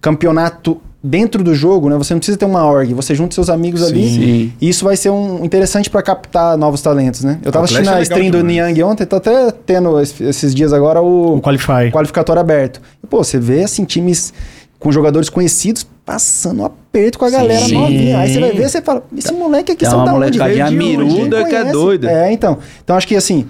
[0.00, 1.96] campeonato dentro do jogo, né?
[1.96, 4.08] Você não precisa ter uma org, você junta seus amigos ali.
[4.08, 4.52] Sim.
[4.60, 7.38] E isso vai ser um interessante para captar novos talentos, né?
[7.44, 8.42] Eu tava assistindo é a legal stream do.
[8.42, 11.90] Niang ontem, tá até tendo es- esses dias agora o, O Qualify.
[11.92, 12.80] qualificatório aberto.
[13.02, 14.32] E, pô, você vê assim times
[14.78, 17.74] com jogadores conhecidos passando um aperto com a galera Sim.
[17.74, 18.18] novinha.
[18.18, 20.38] Aí você vai ver, você fala, esse moleque aqui Tem são da onde?
[20.38, 20.76] Veio de onde?
[20.76, 22.10] miruda que é doida.
[22.10, 22.58] É, então.
[22.82, 23.46] Então acho que assim,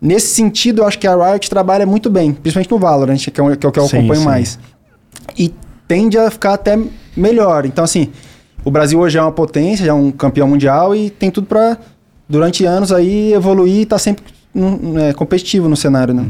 [0.00, 3.44] nesse sentido, eu acho que a Riot trabalha muito bem, principalmente no Valorant, que é
[3.44, 4.26] o que, o que eu Sim, acompanho sim.
[4.26, 4.58] mais.
[5.36, 5.52] E
[5.86, 6.78] tende a ficar até
[7.14, 7.66] melhor.
[7.66, 8.08] Então, assim,
[8.64, 11.76] o Brasil hoje é uma potência, já é um campeão mundial e tem tudo pra,
[12.26, 14.24] durante anos aí, evoluir e tá sempre
[14.54, 16.26] é, competitivo no cenário, né?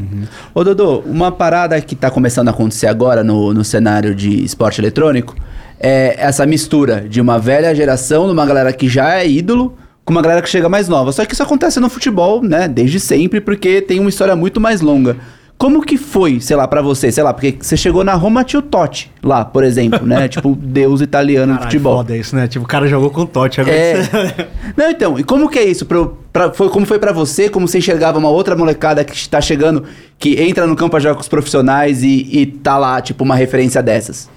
[0.53, 4.79] Ô, Dodô, uma parada que tá começando a acontecer agora no, no cenário de esporte
[4.79, 5.35] eletrônico
[5.79, 10.13] é essa mistura de uma velha geração, de uma galera que já é ídolo, com
[10.13, 11.11] uma galera que chega mais nova.
[11.11, 14.79] Só que isso acontece no futebol, né, desde sempre, porque tem uma história muito mais
[14.79, 15.17] longa.
[15.57, 18.59] Como que foi, sei lá, pra você, sei lá, porque você chegou na Roma, tinha
[18.59, 20.27] o Totti lá, por exemplo, né?
[20.29, 21.97] tipo, deus italiano do Caralho, futebol.
[21.97, 22.47] foda isso, né?
[22.49, 23.73] Tipo, o cara jogou com o Totti agora.
[23.75, 24.01] É.
[24.75, 25.85] Não, então, e como que é isso?
[25.85, 27.47] Pro, pra- foi, como foi pra você?
[27.49, 29.85] Como você enxergava uma outra molecada que está chegando,
[30.19, 33.35] que entra no campo pra jogar com os profissionais e, e tá lá, tipo, uma
[33.35, 34.29] referência dessas?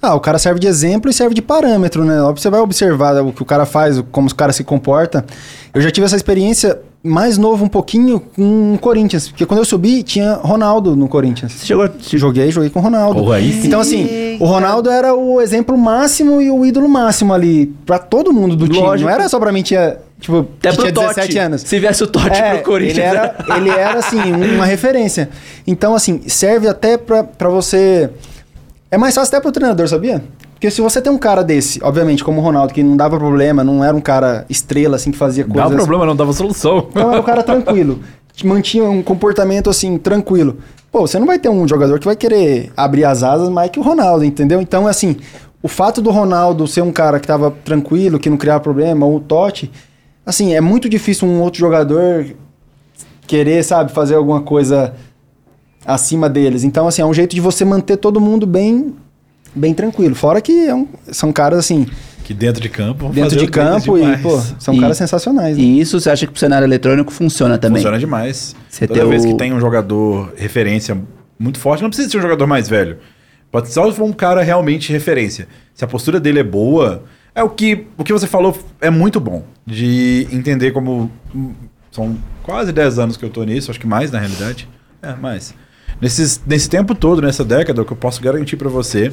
[0.00, 2.16] Ah, o cara serve de exemplo e serve de parâmetro, né?
[2.34, 5.24] Você vai observar o que o cara faz, como o cara se comporta.
[5.74, 9.64] Eu já tive essa experiência mais novo um pouquinho com o Corinthians, porque quando eu
[9.64, 11.52] subi tinha Ronaldo no Corinthians.
[11.52, 11.88] Você chegou.
[12.00, 13.20] Joguei, joguei com o Ronaldo.
[13.20, 13.66] Porra, aí sim.
[13.66, 18.32] Então, assim, o Ronaldo era o exemplo máximo e o ídolo máximo ali pra todo
[18.32, 18.78] mundo do time.
[18.80, 19.08] Lógico.
[19.08, 21.38] Não era só pra mim, tinha, tipo, Até que pro tinha 17 Totti.
[21.38, 21.62] anos.
[21.62, 22.98] Se viesse o Totti É, pro Corinthians.
[22.98, 24.20] Ele era, ele era, assim,
[24.54, 25.28] uma referência.
[25.66, 28.10] Então, assim, serve até pra, pra você.
[28.90, 30.22] É mais fácil até pro treinador, sabia?
[30.62, 33.64] Porque se você tem um cara desse, obviamente, como o Ronaldo, que não dava problema,
[33.64, 35.60] não era um cara estrela, assim, que fazia coisas.
[35.60, 36.86] Dava problema, não dava solução.
[36.88, 37.98] Então era um cara tranquilo.
[38.44, 40.58] Mantinha um comportamento assim, tranquilo.
[40.92, 43.80] Pô, você não vai ter um jogador que vai querer abrir as asas mais que
[43.80, 44.60] o Ronaldo, entendeu?
[44.60, 45.16] Então, assim,
[45.60, 49.16] o fato do Ronaldo ser um cara que tava tranquilo, que não criava problema, ou
[49.16, 49.68] o Totti,
[50.24, 52.24] assim, é muito difícil um outro jogador
[53.26, 54.94] querer, sabe, fazer alguma coisa
[55.84, 56.62] acima deles.
[56.62, 58.94] Então, assim, é um jeito de você manter todo mundo bem
[59.54, 60.14] bem tranquilo.
[60.14, 61.86] Fora que é um- são caras, assim,
[62.24, 63.06] Que dentro de campo.
[63.08, 65.62] dentro fazer de campo e, pô, são E- caras sensacionais, né?
[65.62, 67.78] E isso você acha que pro cenário eletrônico funciona também?
[67.82, 68.54] Funciona demais.
[68.68, 70.96] Você Toda vez o- que tem um jogador referência
[71.38, 72.98] muito forte, não precisa ser um jogador mais velho.
[73.50, 75.46] Pode só for um cara realmente referência.
[75.74, 77.02] Se a postura dele é boa,
[77.34, 79.44] é o que, o que você falou é muito bom.
[79.66, 81.10] De entender como.
[81.34, 81.52] hum,
[81.90, 84.66] São quase 10 anos que eu tô nisso, acho que mais na realidade.
[85.02, 85.52] É, mais.
[86.00, 89.12] Nesses, nesse tempo todo, nessa década, o que eu posso garantir pra você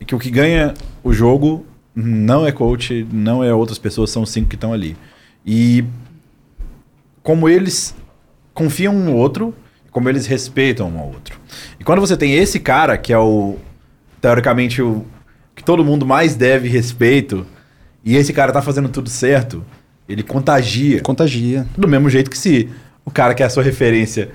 [0.00, 4.22] é que o que ganha o jogo não é coach, não é outras pessoas, são
[4.22, 4.96] os cinco que estão ali.
[5.44, 5.84] E
[7.22, 7.94] como eles
[8.52, 9.54] confiam um no outro,
[9.90, 11.40] como eles respeitam um ao outro.
[11.80, 13.56] E quando você tem esse cara, que é o,
[14.20, 15.06] teoricamente, o
[15.54, 17.46] que todo mundo mais deve respeito,
[18.04, 19.64] e esse cara tá fazendo tudo certo,
[20.08, 21.00] ele contagia.
[21.00, 21.66] Contagia.
[21.76, 22.68] Do mesmo jeito que se
[23.04, 24.30] o cara que é a sua referência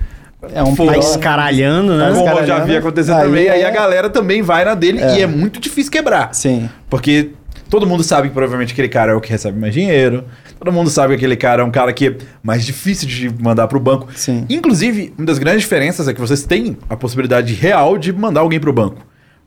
[0.53, 2.05] É um Tá escaralhando, né?
[2.11, 2.61] Como já escaralhando.
[2.63, 5.19] havia acontecido Aí também, aí é- a galera também vai na dele É.
[5.19, 6.33] e é muito difícil quebrar.
[6.33, 6.67] Sim.
[6.89, 7.29] Porque
[7.69, 10.25] todo mundo sabe que provavelmente aquele cara é o que recebe mais dinheiro.
[10.57, 13.67] Todo mundo sabe que aquele cara é um cara que é mais difícil de mandar
[13.67, 14.07] pro banco.
[14.15, 14.45] Sim.
[14.49, 18.59] Inclusive, uma das grandes diferenças é que vocês têm a possibilidade real de mandar alguém
[18.59, 18.97] pro banco.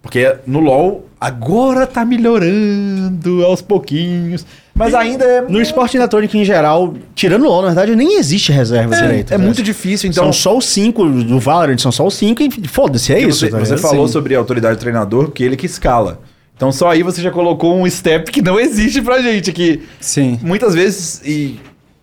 [0.04, 4.44] Porque no LoL agora tá melhorando aos pouquinhos.
[4.74, 5.40] Mas ainda é.
[5.40, 9.32] No esporte eletrônico em geral, tirando o LoL, na verdade, nem existe reserva direito.
[9.32, 9.44] é né?
[9.44, 10.24] muito difícil, então.
[10.24, 13.40] São só os cinco do Valorant, são só os cinco e foda-se, é isso.
[13.40, 14.12] Você, tá você falou Sim.
[14.12, 16.20] sobre a autoridade do treinador, porque ele que escala.
[16.54, 20.38] Então só aí você já colocou um step que não existe pra gente, que Sim.
[20.42, 21.58] muitas vezes, e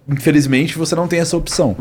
[0.10, 1.76] infelizmente, você não tem essa opção.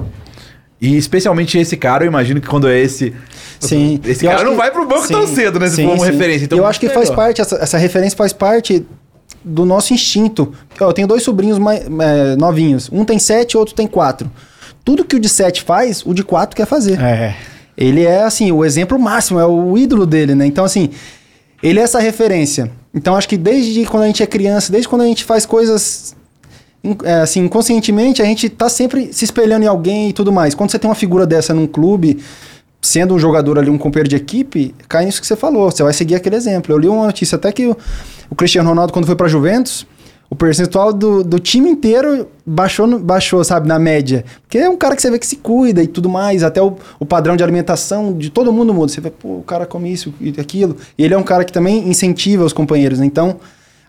[0.81, 3.15] E especialmente esse cara, eu imagino que quando é esse.
[3.59, 4.01] Sim.
[4.05, 5.69] Esse Eu cara não que- vai pro banco tão cedo, né?
[5.69, 6.13] Se sim, for uma sim.
[6.13, 6.45] referência.
[6.47, 7.17] Então, eu acho que faz melhor.
[7.17, 8.87] parte, essa, essa referência faz parte
[9.45, 10.53] do nosso instinto.
[10.81, 12.89] Eu tenho dois sobrinhos mais, é, novinhos.
[12.91, 14.31] Um tem sete, outro tem quatro.
[14.85, 16.99] Tudo que o de sete faz, o de quatro quer fazer.
[17.01, 17.37] É.
[17.77, 20.47] Ele é, assim, o exemplo máximo, é o ídolo dele, né?
[20.47, 20.91] Então, assim,
[21.63, 22.71] ele é essa referência.
[22.95, 26.15] Então, acho que desde quando a gente é criança, desde quando a gente faz coisas,
[26.15, 26.20] é,
[27.23, 30.55] assim, inconscientemente, a gente tá sempre se espelhando em alguém e tudo mais.
[30.55, 32.19] Quando você tem uma figura dessa num clube,
[32.81, 35.71] sendo um jogador ali, um companheiro de equipe, cai nisso que você falou.
[35.71, 36.73] Você vai seguir aquele exemplo.
[36.73, 37.77] Eu li uma notícia até que o,
[38.31, 39.87] o Cristiano Ronaldo, quando foi pra Juventus,
[40.31, 44.25] o percentual do, do time inteiro baixou, baixou, sabe, na média.
[44.43, 46.43] Porque é um cara que você vê que se cuida e tudo mais.
[46.43, 48.93] Até o, o padrão de alimentação de todo mundo muda.
[48.93, 50.77] Você vê, pô, o cara come isso e aquilo.
[50.97, 53.01] E ele é um cara que também incentiva os companheiros.
[53.01, 53.07] né?
[53.07, 53.39] Então,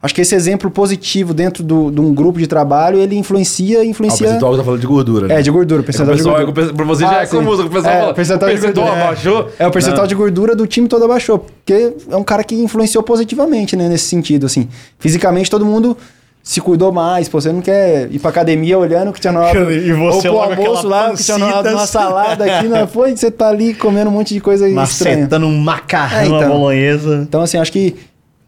[0.02, 3.82] acho que esse exemplo positivo dentro do- de um grupo de trabalho, ele influencia, Ah,
[3.82, 4.26] o influencia...
[4.26, 5.36] percentual que tá falando de gordura, né?
[5.40, 6.62] É, de gordura, É que o percentual de pessoal- gordura.
[6.62, 7.36] é que o pe- pra você já é sim.
[7.38, 9.50] comum, o pessoal É, fala, o percentual, o de percentual gordura, abaixou?
[9.60, 10.08] É, o percentual Não.
[10.08, 11.40] de gordura do time todo abaixou.
[11.40, 13.88] Porque é um cara que influenciou positivamente, né?
[13.88, 14.68] Nesse sentido, assim.
[15.00, 15.96] Fisicamente, todo mundo
[16.44, 17.30] se cuidou mais.
[17.30, 19.72] Pô, você não quer ir pra academia olhando o Cristiano Ronaldo.
[19.72, 22.02] E você ou pro almoço lá, o Cristiano Ronaldo numa pancitas.
[22.04, 22.66] salada aqui.
[22.70, 23.16] Não foi?
[23.16, 25.18] Você tá ali comendo um monte de coisa estranha.
[25.18, 26.50] Macetando um macarrão É, então.
[26.50, 27.20] bolonhesa.
[27.28, 27.96] Então, assim, acho que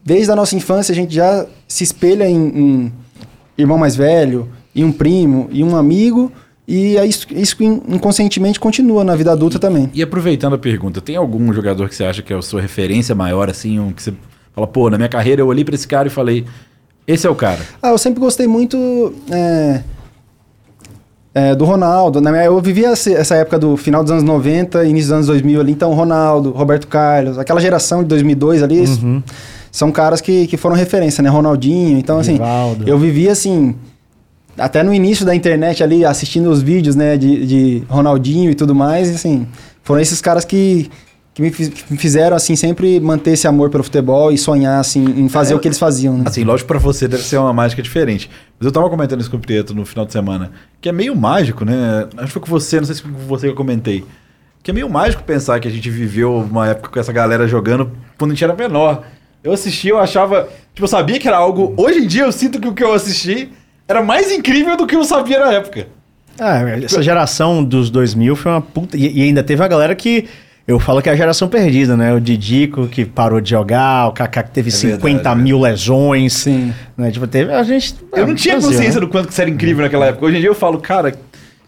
[0.04, 2.92] desde a nossa infância a gente já se espelha em, em
[3.56, 6.30] irmão mais velho, em um primo, e um amigo,
[6.66, 9.90] e é isso, isso in- inconscientemente continua na vida adulta também.
[9.94, 13.14] E aproveitando a pergunta, tem algum jogador que você acha que é a sua referência
[13.14, 14.12] maior, assim, um que você
[14.54, 16.44] fala, pô, na minha carreira eu olhei pra esse cara e falei,
[17.06, 17.60] esse é o cara.
[17.82, 19.80] Ah, eu sempre gostei muito é,
[21.34, 22.20] é, do Ronaldo.
[22.20, 25.60] Na minha, eu vivia essa época do final dos anos 90, início dos anos 2000
[25.60, 29.22] ali, então Ronaldo, Roberto Carlos, aquela geração de 2002 ali, isso- Uhum.
[29.74, 31.28] São caras que, que foram referência, né?
[31.28, 32.88] Ronaldinho, então assim, Rivaldo.
[32.88, 33.74] eu vivia assim,
[34.56, 38.72] até no início da internet ali, assistindo os vídeos, né, de, de Ronaldinho e tudo
[38.72, 39.48] mais, e, assim,
[39.82, 40.88] foram esses caras que,
[41.34, 45.54] que me fizeram, assim, sempre manter esse amor pelo futebol e sonhar, assim, em fazer
[45.54, 46.22] É, o que eles faziam, né?
[46.24, 48.30] Assim, lógico pra você deve ser uma mágica diferente.
[48.56, 51.16] Mas eu tava comentando isso com o Prieto no final de semana, que é meio
[51.16, 52.06] mágico, né?
[52.16, 54.04] Acho que foi com você, não sei se foi com você que eu comentei.
[54.62, 57.90] Que é meio mágico pensar que a gente viveu uma época com essa galera jogando
[58.16, 59.02] quando a gente era menor.
[59.44, 60.48] Eu assisti, eu achava.
[60.72, 61.74] Tipo, eu sabia que era algo.
[61.76, 63.50] Hoje em dia eu sinto que o que eu assisti
[63.86, 65.86] era mais incrível do que eu sabia na época.
[66.40, 68.96] Ah, essa geração dos 2000 foi uma puta.
[68.96, 70.24] E, e ainda teve a galera que.
[70.66, 72.14] Eu falo que é a geração perdida, né?
[72.14, 76.32] O Didico que parou de jogar, o Kaká que teve É 50 verdade, mil lesões.
[76.32, 76.72] Sim.
[76.96, 77.10] Né?
[77.10, 77.52] Tipo, teve.
[77.52, 77.96] A gente.
[78.14, 79.06] Eu não tinha Brasil, consciência né?
[79.06, 80.24] do quanto que isso era incrível naquela época.
[80.24, 81.14] Hoje em dia eu falo, cara,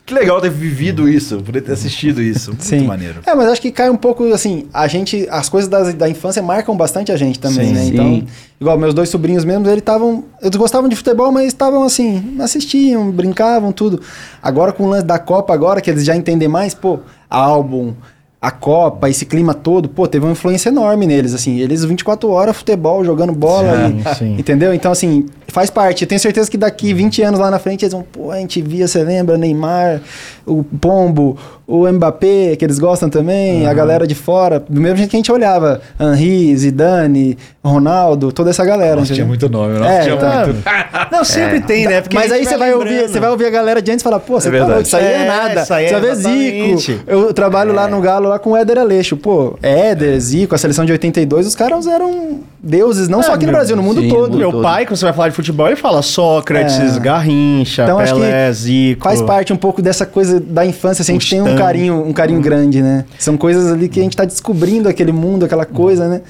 [0.06, 2.50] que legal ter vivido isso, poder ter assistido isso.
[2.50, 2.86] Muito Sim.
[2.86, 3.16] maneiro.
[3.26, 6.40] É, mas acho que cai um pouco assim, a gente, as coisas da, da infância
[6.40, 7.80] marcam bastante a gente também, Sim, né?
[7.82, 7.88] sim.
[7.92, 8.22] Então,
[8.60, 13.10] igual meus dois sobrinhos mesmo, eles estavam, eles gostavam de futebol, mas estavam assim, assistiam,
[13.10, 14.00] brincavam, tudo.
[14.40, 17.92] Agora com o lance da Copa agora que eles já entendem mais, pô, álbum,
[18.40, 21.58] a Copa, esse clima todo, pô, teve uma influência enorme neles, assim.
[21.58, 24.36] Eles 24 horas futebol, jogando bola, Sim, e- sim.
[24.38, 24.72] entendeu?
[24.72, 25.26] Então, assim,
[25.56, 26.02] faz parte.
[26.04, 28.60] Eu tenho certeza que daqui 20 anos lá na frente eles vão, pô, a gente
[28.60, 30.02] via, você lembra, Neymar,
[30.44, 35.08] o Pombo, o Mbappé, que eles gostam também, a galera de fora, do mesmo jeito
[35.10, 38.96] que a gente olhava, Henri, Zidane, Ronaldo, toda essa galera.
[38.96, 40.62] Nossa, tinha muito nome, nossa, É, tinha então- muito.
[41.10, 42.00] Não, sempre tem, né?
[42.02, 44.20] Porque Mas aí você vai, ouvir, você vai ouvir a galera de antes e falar,
[44.20, 45.62] pô, você É tá louco, isso aí é, É, nada.
[45.62, 46.92] isso aí é você vai ver exatamente.
[46.92, 47.04] Zico.
[47.06, 49.16] Eu trabalho lá no Galo lá com o Éder Aleixo.
[49.16, 53.46] Pô, Éder, Zico, a seleção de 82, os caras eram deuses, não É, só aqui
[53.46, 54.36] no Brasil, no mundo sim, todo.
[54.36, 54.62] Meu todo.
[54.62, 57.01] pai, quando você vai falar de futebol, ele fala Sócrates, É.
[57.01, 59.02] Garrincha, Então Pelé, Zico.
[59.02, 62.12] faz parte um pouco dessa coisa da infância, assim, a gente tem um carinho, um
[62.12, 63.05] carinho grande, né?
[63.18, 66.20] São coisas ali que a gente tá descobrindo aquele mundo, aquela coisa, né?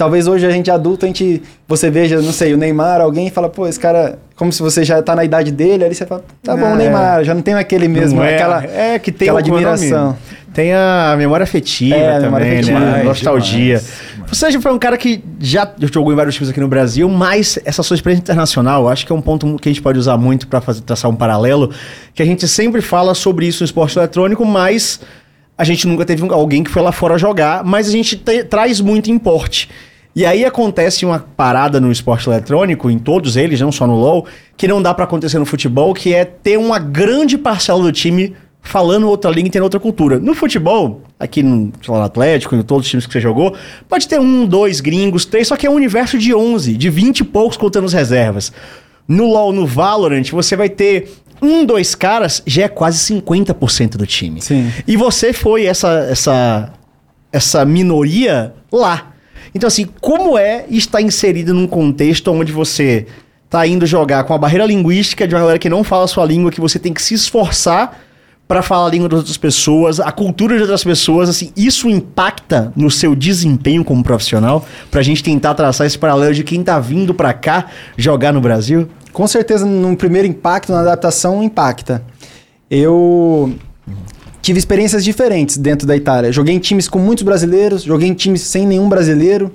[0.00, 3.30] Talvez hoje a gente adulto, a gente, você veja, não sei, o Neymar, alguém e
[3.30, 6.24] fala, pô, esse cara, como se você já tá na idade dele, aí você fala,
[6.42, 6.74] tá bom, É.
[6.76, 10.16] Neymar, já não tem aquele mesmo, é, aquela, é que tem aquela admiração.
[10.54, 12.54] Tem a memória afetiva É, a também, memória né?
[12.56, 12.78] afetiva.
[12.78, 13.76] A nostalgia.
[13.76, 14.28] Demais, demais.
[14.38, 17.58] Você já foi um cara que já jogou em vários times aqui no Brasil, mas
[17.62, 20.16] essa sua experiência internacional, eu acho que é um ponto que a gente pode usar
[20.16, 21.70] muito para fazer traçar um paralelo,
[22.14, 24.98] que a gente sempre fala sobre isso no esporte eletrônico, mas
[25.58, 28.80] a gente nunca teve alguém que foi lá fora jogar, mas a gente te- traz
[28.80, 29.68] muito importe.
[30.14, 34.26] E aí acontece uma parada no esporte eletrônico, em todos eles, não só no LoL,
[34.56, 38.34] que não dá pra acontecer no futebol, que é ter uma grande parcela do time
[38.62, 40.18] falando outra língua e tendo outra cultura.
[40.18, 43.54] No futebol, aqui no, sei lá, no Atlético, em todos os times que você jogou,
[43.88, 47.20] pode ter um, dois gringos, três, só que é um universo de 11, de 20
[47.20, 48.52] e poucos contando as reservas.
[49.06, 51.10] No LoL, no Valorant, você vai ter
[51.40, 54.42] um, dois caras, já é quase 50% do time.
[54.42, 54.70] Sim.
[54.86, 56.72] E você foi essa, essa,
[57.32, 59.09] essa minoria lá.
[59.54, 63.06] Então, assim, como é estar inserido num contexto onde você
[63.48, 66.24] tá indo jogar com a barreira linguística de uma galera que não fala a sua
[66.24, 67.98] língua, que você tem que se esforçar
[68.46, 72.72] pra falar a língua das outras pessoas, a cultura de outras pessoas, assim, isso impacta
[72.74, 74.66] no seu desempenho como profissional?
[74.90, 77.66] Pra gente tentar traçar esse paralelo de quem tá vindo pra cá
[77.96, 78.88] jogar no Brasil?
[79.12, 82.02] Com certeza, num primeiro impacto, na adaptação, impacta.
[82.68, 83.54] Eu
[84.42, 86.32] tive experiências diferentes dentro da Itália.
[86.32, 89.52] Joguei em times com muitos brasileiros, joguei em times sem nenhum brasileiro.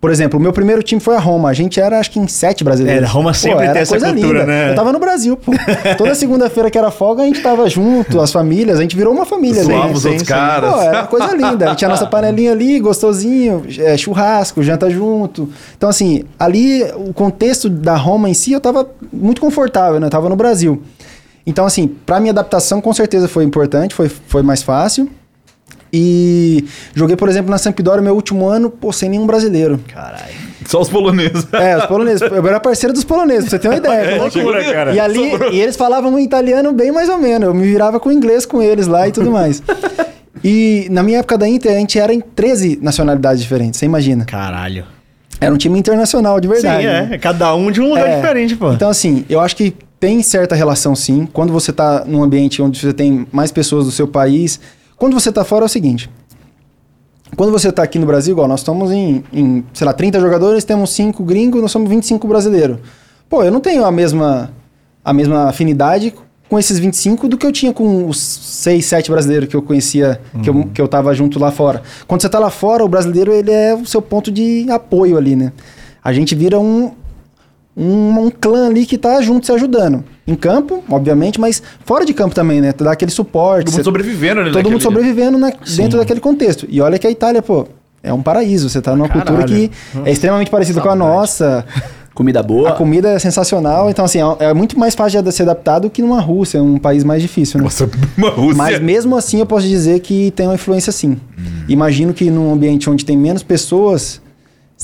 [0.00, 1.48] Por exemplo, o meu primeiro time foi a Roma.
[1.48, 3.08] A gente era, acho que, em sete brasileiros.
[3.08, 4.46] É, Roma sempre era tem essa coisa cultura, linda.
[4.46, 4.70] né?
[4.70, 5.52] Eu tava no Brasil, pô.
[5.96, 8.78] Toda segunda-feira que era folga, a gente tava junto, as famílias.
[8.78, 9.62] A gente virou uma família.
[9.62, 9.72] ali.
[9.72, 10.72] Zoava os outros caras.
[10.72, 11.64] Pô, era coisa linda.
[11.64, 15.48] A gente tinha a nossa panelinha ali, gostosinho, é, churrasco, janta junto.
[15.76, 20.06] Então, assim, ali, o contexto da Roma em si, eu tava muito confortável, né?
[20.06, 20.82] Eu tava no Brasil.
[21.46, 25.08] Então, assim, pra minha adaptação, com certeza foi importante, foi, foi mais fácil.
[25.92, 26.64] E
[26.94, 29.78] joguei, por exemplo, na Sampdoria, meu último ano, pô, sem nenhum brasileiro.
[29.86, 30.34] Caralho.
[30.66, 31.46] Só os poloneses.
[31.52, 32.20] É, os poloneses.
[32.22, 33.96] Eu era parceiro dos poloneses, pra você ter uma ideia.
[34.16, 34.92] É, loucura, cara.
[34.92, 37.46] E ali, e eles falavam um italiano bem mais ou menos.
[37.46, 39.62] Eu me virava com inglês com eles lá e tudo mais.
[40.42, 44.24] E na minha época da Inter, a gente era em 13 nacionalidades diferentes, você imagina.
[44.24, 44.84] Caralho.
[45.40, 46.82] Era um time internacional, de verdade.
[46.82, 47.02] sim, é.
[47.06, 47.18] né?
[47.18, 48.16] Cada um de um lugar É.
[48.16, 48.72] diferente, pô.
[48.72, 51.26] Então, assim, eu acho que tem certa relação sim.
[51.32, 54.60] Quando você tá num ambiente onde você tem mais pessoas do seu país.
[54.96, 56.10] Quando você tá fora é o seguinte.
[57.34, 60.64] Quando você tá aqui no Brasil, igual nós estamos em, em, sei lá, 30 jogadores,
[60.64, 62.78] temos 5 gringos, nós somos 25 brasileiros.
[63.28, 64.50] Pô, eu não tenho a mesma,
[65.04, 66.14] a mesma afinidade
[66.48, 70.20] com esses 25 do que eu tinha com os 6, 7 brasileiros que eu conhecia,
[70.42, 71.82] que, eu, que eu tava junto lá fora.
[72.06, 75.34] Quando você tá lá fora, o brasileiro ele é o seu ponto de apoio ali,
[75.34, 75.52] né?
[76.04, 76.92] A gente vira um,
[77.76, 80.02] um, um clã ali que tá junto se ajudando.
[80.26, 82.72] Em campo, obviamente, mas fora de campo também, né?
[82.76, 83.66] Dá aquele suporte.
[83.66, 86.66] Todo mundo sobrevivendo ali todo mundo sobrevivendo na- dentro daquele contexto.
[86.68, 87.66] E olha que a Itália, pô,
[88.02, 88.68] é um paraíso.
[88.68, 89.70] Você tá numa cultura que
[90.04, 91.64] é extremamente parecida com a nossa.
[92.16, 92.70] Comida boa.
[92.70, 93.90] A comida é sensacional.
[93.90, 97.04] Então, assim, é é muito mais fácil de ser adaptado que numa Rússia, um país
[97.04, 97.64] mais difícil, né?
[97.64, 98.56] Nossa, uma Rússia.
[98.56, 101.18] Mas mesmo assim eu posso dizer que tem uma influência sim.
[101.68, 104.22] Imagino que num ambiente onde tem menos pessoas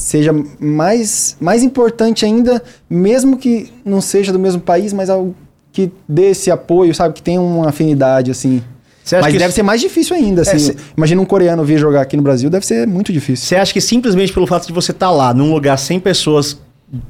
[0.02, 5.34] seja mais, mais importante ainda, mesmo que não seja do mesmo país, mas algo
[5.72, 7.14] que dê esse apoio, sabe?
[7.14, 8.62] Que tenha uma afinidade, assim.
[9.10, 10.58] Mas que deve isso- ser mais difícil ainda, assim.
[10.58, 13.46] cê- Imagina um coreano vir jogar aqui no Brasil, deve ser muito difícil.
[13.46, 16.60] Você acha que simplesmente pelo fato de você estar lá, num lugar sem pessoas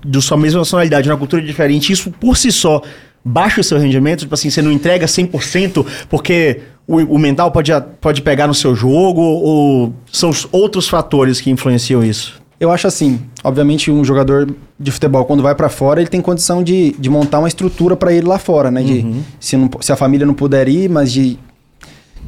[0.05, 2.81] de sua mesma nacionalidade, numa cultura diferente, isso por si só
[3.25, 4.21] baixa o seu rendimento?
[4.21, 8.75] Tipo assim, você não entrega 100% porque o, o mental pode, pode pegar no seu
[8.75, 12.41] jogo ou são os outros fatores que influenciam isso?
[12.63, 14.49] Eu acho assim, obviamente um jogador
[14.79, 18.13] de futebol quando vai pra fora, ele tem condição de, de montar uma estrutura pra
[18.13, 18.85] ele lá fora, né?
[18.85, 19.03] De,
[19.41, 21.37] se, não- se a família não puder ir, mas de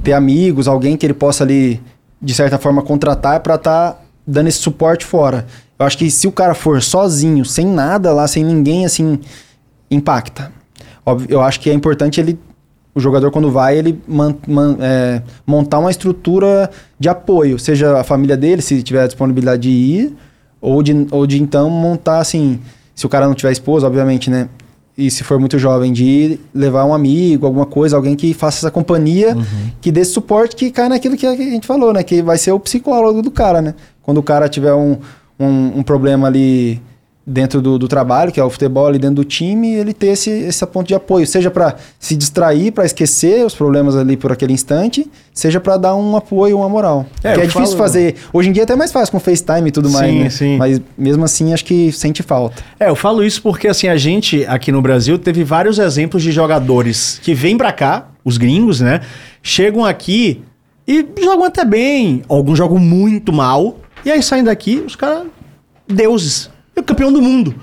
[0.03, 1.81] ter amigos, alguém que ele possa ali,
[2.21, 5.47] de certa forma, contratar pra estar dando esse suporte fora.
[5.79, 9.21] Eu acho que se o cara for sozinho, sem nada lá, sem ninguém, assim,
[9.89, 10.51] impacta.
[11.07, 12.37] Óbvio, eu acho que é importante ele
[12.95, 18.05] o jogador quando vai ele man- man- é, montar uma estrutura de apoio, seja a
[18.05, 20.15] família dele, se tiver disponibilidade de ir,
[20.61, 22.59] ou de, ou de então montar assim,
[22.95, 24.49] se o cara não tiver esposa, obviamente, né?
[24.97, 28.59] E se for muito jovem, de ir levar um amigo, alguma coisa, alguém que faça
[28.59, 29.37] essa companhia,
[29.81, 32.03] que dê esse suporte, que cai naquilo que a gente falou, né?
[32.05, 33.75] Que vai ser o psicólogo do cara, né?
[34.03, 34.97] Quando o cara tiver um,
[35.39, 36.81] um, um problema ali
[37.27, 40.29] dentro do, do trabalho, que é o futebol ali dentro do time, ele ter esse,
[40.31, 44.53] esse ponto de apoio, seja para se distrair, para esquecer os problemas ali por aquele
[44.53, 47.07] instante, seja para dar um apoio, uma moral.
[47.23, 48.17] É, que é difícil falo- fazer.
[48.31, 50.31] Hoje em dia é até mais fácil com FaceTime e tudo mais, Sim, né?
[50.31, 50.57] sim.
[50.59, 52.63] Mas mesmo assim acho que sente falta.
[52.79, 56.31] É, eu falo isso porque assim, a gente aqui no Brasil teve vários exemplos de
[56.31, 59.01] jogadores que vêm pra cá, os gringos, né?
[59.43, 60.43] Chegam aqui
[60.87, 65.27] e jogam até bem, alguns jogam muito mal, e aí saem daqui, os caras
[65.89, 67.55] deuses, é o campeão do mundo.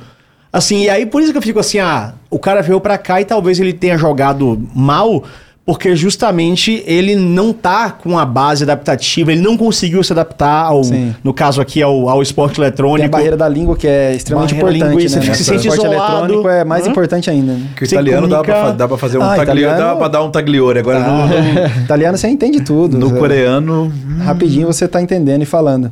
[0.53, 3.21] Assim, e aí por isso que eu fico assim, ah, o cara veio pra cá
[3.21, 5.23] e talvez ele tenha jogado mal,
[5.65, 10.83] porque justamente ele não tá com a base adaptativa, ele não conseguiu se adaptar ao,
[10.83, 11.15] Sim.
[11.23, 12.97] no caso aqui, ao, ao esporte eletrônico.
[12.97, 15.09] Tem a barreira da língua que é extremamente Barreira importante, né?
[15.09, 16.17] você Nessa- sente esporte isolado.
[16.25, 16.89] eletrônico é mais Hã?
[16.89, 17.53] importante ainda.
[17.53, 17.67] Né?
[17.77, 20.23] Que o italiano dá pra, dá pra fazer um Ah, tagliore, italiano- dá pra dar
[20.23, 20.79] um tagliore.
[20.79, 22.97] Agora Ah, no, italiano você entende tudo.
[22.97, 23.89] no coreano...
[24.25, 25.89] rapidinho você tá entendendo e falando.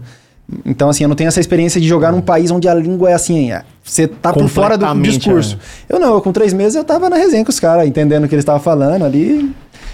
[0.66, 3.14] Então, assim, eu não tenho essa experiência de jogar num país onde a língua é
[3.14, 5.58] assim, é, você tá por fora do discurso.
[5.90, 5.94] é.
[5.96, 8.28] Eu não, eu com três meses eu tava na resenha com os caras, entendendo o
[8.28, 9.54] que eles estavam falando ali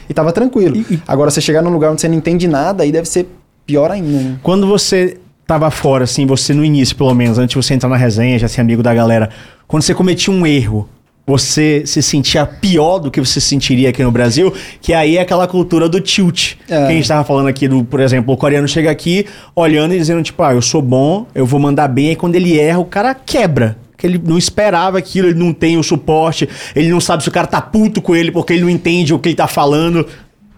[0.09, 0.83] e tava tranquilo.
[1.07, 3.27] Agora, você chegar num lugar onde você não entende nada, aí deve ser
[3.65, 4.39] pior ainda, né?
[4.41, 7.97] Quando você tava fora, assim, você no início, pelo menos, antes de você entrar na
[7.97, 9.29] resenha, já ser amigo da galera,
[9.67, 10.89] quando você cometia um erro,
[11.27, 15.21] você se sentia pior do que você se sentiria aqui no Brasil, que aí é
[15.21, 16.53] aquela cultura do tilt.
[16.69, 16.85] É.
[16.85, 19.25] Que a gente tava falando aqui do, por exemplo, o coreano chega aqui
[19.55, 22.59] olhando e dizendo, tipo, ah, eu sou bom, eu vou mandar bem, aí quando ele
[22.59, 23.77] erra, o cara quebra.
[23.97, 27.31] Que ele não esperava aquilo, ele não tem o suporte, ele não sabe se o
[27.31, 30.05] cara tá puto com ele porque ele não entende o que ele tá falando.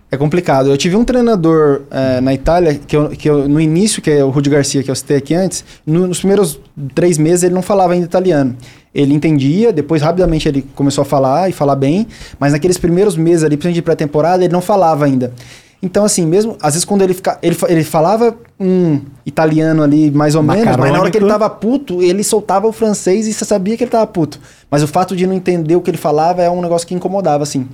[0.09, 0.69] É complicado.
[0.69, 4.23] Eu tive um treinador eh, na Itália, que eu, que eu, no início, que é
[4.23, 6.57] o Rudi Garcia, que eu citei aqui antes, no- nos primeiros
[6.95, 8.55] três meses ele não falava ainda italiano.
[8.97, 12.07] Ele entendia, depois rapidamente ele começou a falar e falar bem,
[12.39, 15.31] mas naqueles primeiros meses ali, principalmente de pré-temporada, ele não falava ainda.
[15.83, 20.33] Então, assim, mesmo, às vezes quando ele, fica, ele, ele falava um italiano ali, mais
[20.33, 21.27] ou menos, mas na hora que ele Macarônico.
[21.27, 24.39] tava puto, ele soltava o francês e você sabia que ele tava puto.
[24.71, 27.43] Mas o fato de não entender o que ele falava é um negócio que incomodava,
[27.43, 27.67] assim.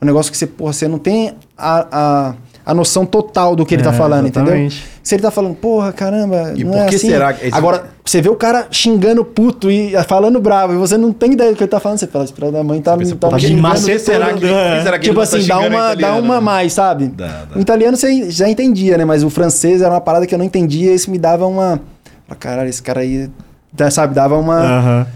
[0.00, 2.34] Um negócio que você, porra, você não tem a, a,
[2.66, 4.76] a noção total do que ele tá É, falando, exatamente.
[4.76, 4.94] entendeu?
[5.02, 7.08] Se ele tá falando, porra, caramba, E não por é que assim.
[7.10, 10.96] será que esse- Agora, você vê o cara xingando puto e falando bravo, e você
[10.96, 13.14] não tem ideia do que ele tá falando, você fala, espera da mãe tá, pensa,
[13.16, 13.98] tá me xingando macete, todo.
[14.06, 14.82] será que, É.
[14.82, 17.08] será que Tipo ele tá assim, dá xingando uma, dá uma a mais, sabe?
[17.08, 17.56] Dá, dá.
[17.58, 19.04] O italiano você já entendia, né?
[19.04, 21.80] Mas o francês era uma parada que eu não entendia, e isso me dava uma.
[22.28, 23.28] Ah, caralho, esse cara aí.
[23.70, 24.56] dá- Sabe, dava uma.
[24.58, 25.06] Aham.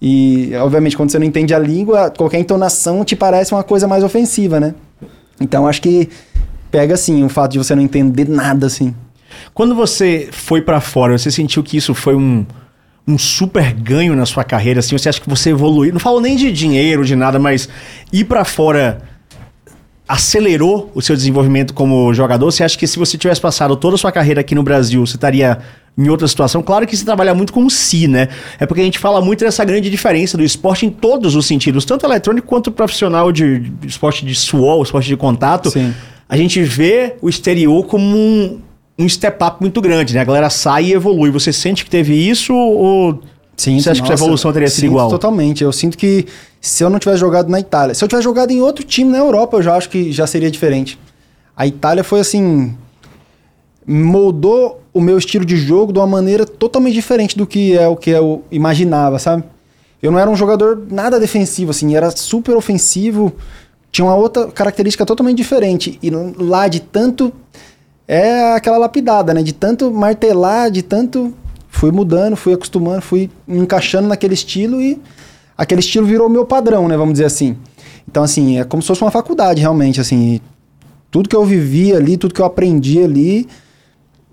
[0.00, 4.02] E, obviamente, quando você não entende a língua, qualquer entonação te parece uma coisa mais
[4.04, 4.74] ofensiva, né?
[5.40, 6.08] Então, acho que
[6.70, 8.94] pega, assim, o fato de você não entender nada, assim.
[9.54, 12.44] Quando você foi pra fora, você sentiu que isso foi um,
[13.06, 14.80] um super ganho na sua carreira?
[14.80, 15.92] Assim, você acha que você evoluiu?
[15.92, 17.68] Não falo nem de dinheiro, de nada, mas
[18.12, 19.02] ir pra fora
[20.08, 22.50] acelerou o seu desenvolvimento como jogador?
[22.50, 25.16] Você acha que se você tivesse passado toda a sua carreira aqui no Brasil, você
[25.16, 25.58] estaria
[25.96, 26.62] em outra situação?
[26.62, 28.28] Claro que você trabalha muito com o si, né?
[28.58, 31.84] É porque a gente fala muito dessa grande diferença do esporte em todos os sentidos,
[31.84, 35.70] tanto eletrônico quanto profissional de, de esporte de suor, esporte de contato.
[35.70, 35.92] Sim.
[36.28, 38.60] A gente vê o exterior como um,
[38.98, 40.20] um step up muito grande, né?
[40.20, 41.30] A galera sai e evolui.
[41.30, 43.20] Você sente que teve isso ou
[43.56, 45.10] Sim, você acha que a evolução teria sido sinto igual?
[45.10, 45.64] Totalmente.
[45.64, 46.26] Eu sinto que
[46.60, 49.18] se eu não tivesse jogado na Itália, se eu tivesse jogado em outro time na
[49.18, 50.96] Europa, eu já acho que já seria diferente.
[51.56, 52.76] A Itália foi assim.
[53.84, 57.96] moldou o meu estilo de jogo de uma maneira totalmente diferente do que é o
[57.96, 59.42] que eu imaginava, sabe?
[60.00, 63.32] Eu não era um jogador nada defensivo, assim, era super ofensivo,
[63.98, 65.98] tinha uma outra característica totalmente diferente.
[66.00, 67.32] E lá de tanto.
[68.06, 69.42] É aquela lapidada, né?
[69.42, 71.34] De tanto martelar, de tanto.
[71.68, 75.00] Fui mudando, fui acostumando, fui encaixando naquele estilo e
[75.56, 76.96] aquele estilo virou meu padrão, né?
[76.96, 77.56] Vamos dizer assim.
[78.08, 80.40] Então, assim, é como se fosse uma faculdade, realmente, assim.
[81.10, 83.48] Tudo que eu vivi ali, tudo que eu aprendi ali,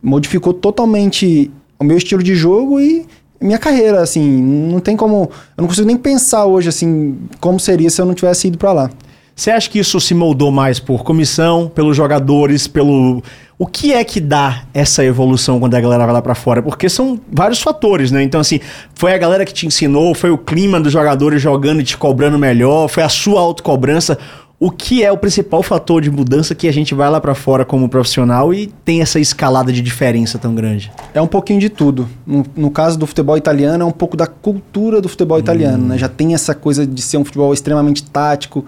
[0.02, 3.06] modificou totalmente o meu estilo de jogo e
[3.42, 7.90] minha carreira, assim, não tem como, eu não consigo nem pensar hoje assim como seria
[7.90, 8.90] se eu não tivesse ido pra lá.
[9.36, 13.22] Você acha que isso se moldou mais por comissão, pelos jogadores, pelo.
[13.57, 16.62] O que é que dá essa evolução quando a galera vai lá pra fora?
[16.62, 18.24] Porque são vários fatores, né?
[18.24, 18.62] Então, assim,
[18.94, 22.40] foi a galera que te ensinou, foi o clima dos jogadores jogando e te cobrando
[22.40, 24.18] melhor, foi a sua autocobrança.
[24.57, 27.66] O que é o principal fator de mudança que a gente vai lá pra fora
[27.66, 30.91] como profissional e tem essa escalada de diferença tão grande?
[31.14, 32.07] É um pouquinho de tudo.
[32.26, 35.98] No, no caso do futebol italiano, é um pouco da cultura do futebol italiano, né?
[35.98, 38.66] Já tem essa coisa de ser um futebol extremamente tático.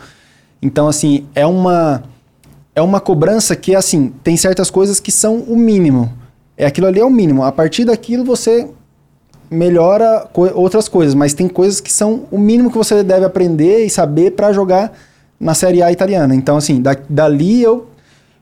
[0.62, 2.04] Então, assim, é uma
[2.76, 6.14] é uma cobrança que, assim, tem certas coisas que são o mínimo.
[6.56, 7.44] É aquilo ali é o mínimo.
[7.44, 8.68] A partir daquilo você
[9.50, 13.86] melhora co- outras coisas, mas tem coisas que são o mínimo que você deve aprender
[13.86, 14.94] e saber para jogar
[15.40, 16.36] na Série A italiana.
[16.36, 17.88] Então, assim, da, dali eu,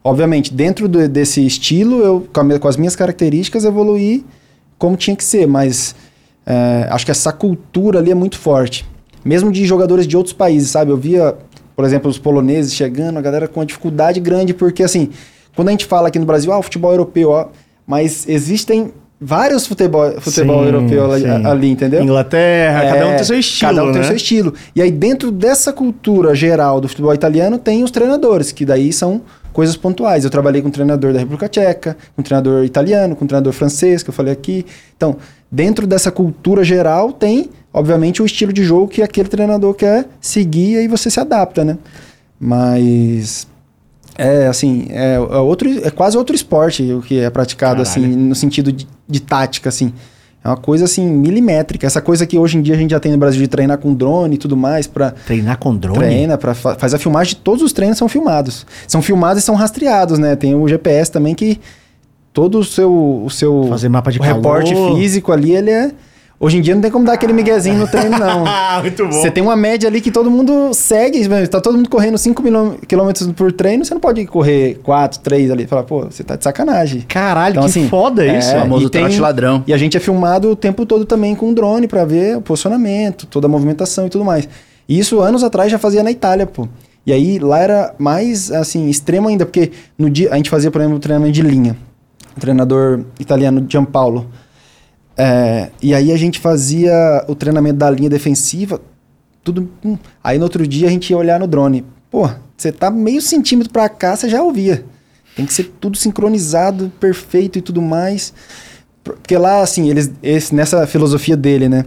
[0.04, 4.26] obviamente, dentro do- desse estilo, eu com, a com as minhas características evoluí
[4.78, 5.96] como tinha que ser, mas
[6.46, 8.86] é, acho que essa cultura ali é muito forte.
[9.24, 10.92] Mesmo de jogadores de outros países, sabe?
[10.92, 11.36] Eu via,
[11.76, 15.10] por exemplo, os poloneses chegando, a galera com uma dificuldade grande, porque assim,
[15.56, 17.48] quando a gente fala aqui no Brasil, ah, o futebol europeu, ó,
[17.86, 22.04] mas existem vários futebol, futebol Sim, europeu ali, ali, entendeu?
[22.04, 23.72] Inglaterra, cada um É, tem seu estilo.
[23.72, 24.02] Cada um tem né?
[24.02, 24.54] o seu estilo.
[24.76, 29.22] E aí, dentro dessa cultura geral do futebol italiano, tem os treinadores, que daí são
[29.54, 30.26] coisas pontuais.
[30.26, 33.54] Eu trabalhei com um treinador da República Tcheca, com um treinador italiano, com um treinador
[33.54, 34.66] francês, que eu falei aqui.
[34.98, 35.16] Então,
[35.50, 40.72] dentro dessa cultura geral, tem, obviamente, o estilo de jogo que aquele treinador quer seguir
[40.72, 41.78] e aí você se adapta, né?
[42.40, 43.46] Mas.
[44.18, 48.06] É, assim, é, é outro, é quase outro esporte o que é praticado, Caralho.
[48.06, 49.92] assim, no sentido de, de tática, assim.
[50.42, 51.86] É uma coisa, assim, milimétrica.
[51.86, 53.94] Essa coisa que hoje em dia a gente já tem no Brasil de treinar com
[53.94, 55.98] drone e tudo mais para Treinar com drone?
[55.98, 58.66] treina, para faz a filmagem de todos os treinos são filmados.
[58.88, 60.36] São filmados e são rastreados, né?
[60.36, 61.60] Tem o GPS também que
[62.32, 64.96] todo o seu o seu Fazer mapa de o reporte calor.
[64.96, 65.92] físico ali, ele é
[66.46, 68.46] Hoje em dia não tem como dar aquele miguezinho no treino não.
[68.48, 69.12] Ah, muito bom.
[69.12, 73.32] Você tem uma média ali que todo mundo segue, tá todo mundo correndo 5 km
[73.36, 75.66] por treino, você não pode correr 4, 3 ali.
[75.66, 77.02] Fala, pô, você tá de sacanagem.
[77.08, 78.52] Caralho, Então, que assim, foda é, isso.
[78.56, 79.64] e famoso tem- trote ladrão.
[79.66, 83.26] E a gente é filmado o tempo todo também com drone pra ver o posicionamento,
[83.26, 84.48] toda a movimentação e tudo mais.
[84.88, 86.68] E isso anos atrás já fazia na Itália, pô.
[87.08, 90.80] E aí lá era mais assim, extremo ainda, porque no dia a gente fazia, por
[90.82, 91.76] exemplo, o treinamento de linha.
[92.38, 94.28] O treinador italiano Gianpaolo.
[95.18, 98.82] É, e aí a gente fazia o treinamento da linha defensiva,
[99.44, 99.70] tudo.
[99.84, 99.98] hum.
[100.24, 101.86] Aí no outro dia a gente ia olhar no drone.
[102.12, 104.86] pô, você tá meio centímetro pra cá, você já ouvia.
[105.36, 108.34] Tem que ser tudo sincronizado, perfeito e tudo mais.
[109.04, 111.86] Porque lá, assim, eles, esse, nessa filosofia dele, né?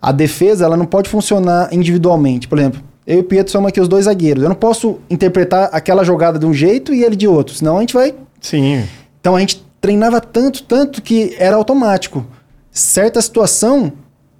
[0.00, 2.48] A defesa, ela não pode funcionar individualmente.
[2.48, 4.42] Por exemplo, eu e o Pietro somos aqui os dois zagueiros.
[4.42, 7.54] Eu não posso interpretar aquela jogada de um jeito e ele de outro.
[7.54, 8.84] Senão a gente vai Sim.
[9.20, 12.26] então a gente treinava tanto, tanto que era automático.
[12.78, 13.92] Certa situação,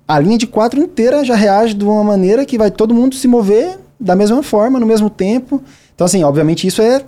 [0.07, 3.27] a linha de quatro inteira já reage de uma maneira que vai todo mundo se
[3.27, 5.61] mover da mesma forma, no mesmo tempo.
[5.93, 7.03] Então, assim, obviamente isso é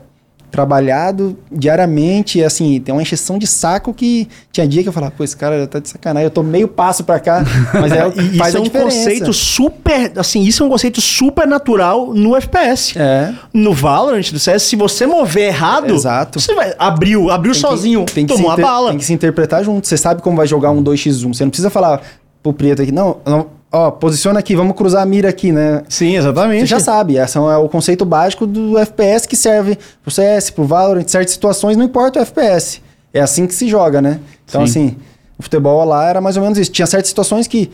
[0.50, 5.22] trabalhado diariamente, assim, tem uma encheção de saco que tinha dia que eu falava, pô,
[5.24, 7.44] esse cara tá de sacanagem, eu tô meio passo pra cá,
[7.74, 8.96] mas é, o que E faz isso é um diferença.
[8.96, 12.98] conceito super, assim, isso é um conceito super natural no FPS.
[12.98, 13.32] É.
[13.54, 16.40] No Valorant, do CS, se você mover errado, Exato.
[16.40, 18.90] você vai abriu, abriu Tem que- sozinho, tem que tomou a bala.
[18.90, 19.86] Tem que se interpretar junto.
[19.86, 21.32] Você sabe como vai jogar um 2x1.
[21.34, 22.00] Você não precisa falar
[22.42, 25.82] pro preto aqui, não, não, ó, posiciona aqui, vamos cruzar a mira aqui, né?
[25.88, 26.60] Sim, exatamente.
[26.60, 30.64] Você já sabe, esse é o conceito básico do FPS que serve pro CS, pro
[30.64, 32.80] Valorant, em certas situações, não importa o FPS.
[33.12, 34.20] É assim que se joga, né?
[34.48, 34.86] Então, Sim.
[34.86, 34.96] assim,
[35.38, 36.70] o futebol lá era mais ou menos isso.
[36.70, 37.70] Tinha certas situações que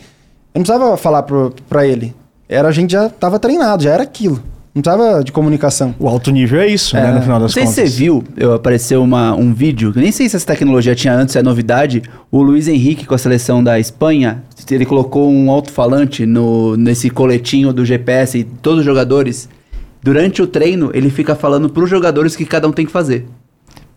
[0.53, 2.15] eu não precisava falar pro, pra ele.
[2.49, 4.41] Era, a gente já tava treinado, já era aquilo.
[4.77, 5.95] Não precisava de comunicação.
[5.97, 7.91] O alto nível é isso, né, no final Não das sei se contas.
[7.91, 11.33] você viu, eu, apareceu uma, um vídeo, que nem sei se essa tecnologia tinha antes,
[11.33, 12.03] se é novidade.
[12.31, 17.73] O Luiz Henrique, com a seleção da Espanha, ele colocou um alto-falante no, nesse coletinho
[17.73, 19.49] do GPS e todos os jogadores.
[20.03, 23.25] Durante o treino, ele fica falando pros jogadores o que cada um tem que fazer.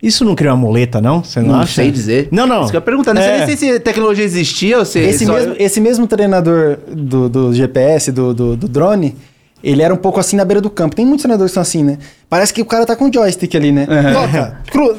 [0.01, 1.23] Isso não cria uma muleta, não?
[1.23, 1.73] Você não, Não acha?
[1.75, 2.27] sei dizer.
[2.31, 2.61] Não, não.
[2.63, 3.13] Isso que eu ia perguntar.
[3.13, 3.45] Não sei É.
[3.45, 4.97] nem se a tecnologia existia ou se.
[4.97, 9.15] Esse, só- mesmo, esse mesmo treinador do, do GPS, do, do, do drone,
[9.63, 10.95] ele era um pouco assim na beira do campo.
[10.95, 11.97] Tem muitos treinadores que são assim, né?
[12.29, 13.85] Parece que o cara tá com joystick ali, né?
[14.13, 14.95] Toca, cru-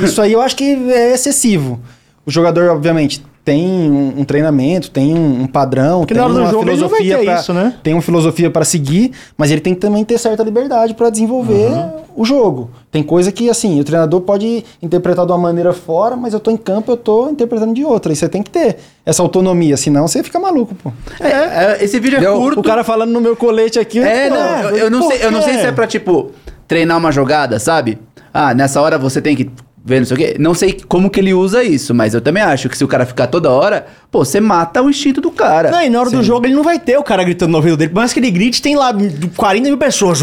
[0.00, 1.80] Isso aí eu acho que é excessivo.
[2.26, 6.32] O jogador, obviamente, tem um, um treinamento, tem um, um padrão, Porque tem na hora
[6.34, 7.74] do uma jogo não vai filosofia isso, né?
[7.82, 11.68] tem uma filosofia para seguir, mas ele tem que também ter certa liberdade para desenvolver
[12.16, 12.70] o jogo.
[12.90, 16.50] Tem coisa que assim, o treinador pode interpretar de uma maneira fora, mas eu tô
[16.50, 18.12] em campo, eu tô interpretando de outra.
[18.12, 20.90] E você tem que ter essa autonomia, senão você fica maluco, pô.
[21.20, 22.60] É, é, esse vídeo é Eu- curto.
[22.60, 23.98] o cara falando no meu colete aqui.
[23.98, 26.30] É, pô, não, eu, eu não sei, eu não sei se é pra, tipo,
[26.66, 27.98] treinar uma jogada, sabe?
[28.32, 29.50] Ah, nessa hora você tem que
[29.84, 30.36] ver não sei o quê.
[30.38, 33.04] Não sei como que ele usa isso, mas eu também acho que se o cara
[33.04, 35.70] ficar toda hora, pô, você mata o instinto do cara.
[35.70, 37.76] Não, e na hora do jogo ele não vai ter o cara gritando no ouvido
[37.76, 37.90] dele.
[37.90, 38.94] Por mais que ele grite, tem lá
[39.36, 40.22] 40 mil pessoas.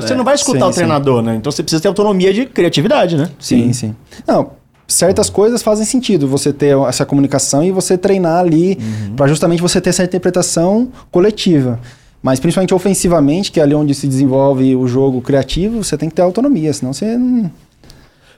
[0.00, 0.76] Você não vai escutar Sim, o sim.
[0.76, 1.36] treinador, né?
[1.36, 3.28] Então você precisa ter autonomia de criatividade, né?
[3.38, 3.94] Sim, sim.
[4.26, 4.52] Não,
[4.88, 8.78] certas coisas fazem sentido você ter essa comunicação e você treinar ali
[9.14, 11.78] pra justamente você ter essa interpretação coletiva.
[12.22, 16.14] Mas principalmente ofensivamente, que é ali onde se desenvolve o jogo criativo, você tem que
[16.14, 17.50] ter autonomia, senão você não.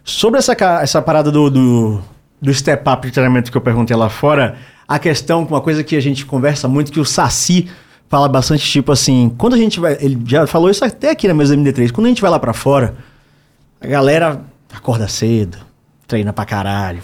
[0.05, 2.03] Sobre essa, essa parada do, do,
[2.41, 4.57] do step up de treinamento que eu perguntei lá fora,
[4.87, 7.71] a questão, uma coisa que a gente conversa muito, que o Saci
[8.07, 9.97] fala bastante, tipo assim, quando a gente vai.
[9.99, 12.53] Ele já falou isso até aqui na mesa MD3, quando a gente vai lá pra
[12.53, 12.95] fora,
[13.81, 14.43] a galera
[14.75, 15.57] acorda cedo,
[16.07, 17.03] treina pra caralho,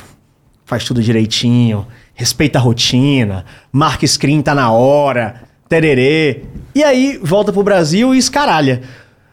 [0.67, 6.45] faz tudo direitinho, respeita a rotina, marca screen, tá na hora, tererê.
[6.75, 8.83] E aí volta pro Brasil e escaralha.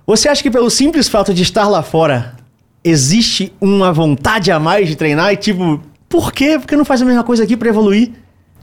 [0.06, 2.34] Você acha que pelo simples fato de estar lá fora,
[2.88, 5.34] existe uma vontade a mais de treinar?
[5.34, 6.58] E tipo, por quê?
[6.60, 8.12] Porque não faz a mesma coisa aqui pra evoluir?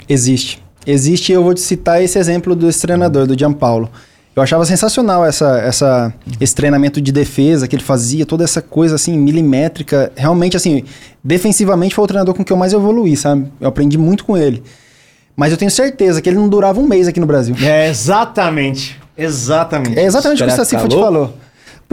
[0.08, 0.62] Existe.
[0.86, 3.90] Existe, eu vou te citar esse exemplo desse treinador, do Gianpaulo.
[4.36, 8.96] Eu achava sensacional essa, essa, esse treinamento de defesa que ele fazia, toda essa coisa
[8.96, 10.10] assim, milimétrica.
[10.16, 10.84] Realmente, assim,
[11.22, 13.46] defensivamente foi o treinador com que eu mais evoluí, sabe?
[13.60, 14.62] Eu aprendi muito com ele.
[15.36, 17.54] Mas eu tenho certeza que ele não durava um mês aqui no Brasil.
[17.62, 19.00] É, exatamente.
[19.16, 19.98] Exatamente.
[19.98, 21.32] É exatamente o que o Saci falou.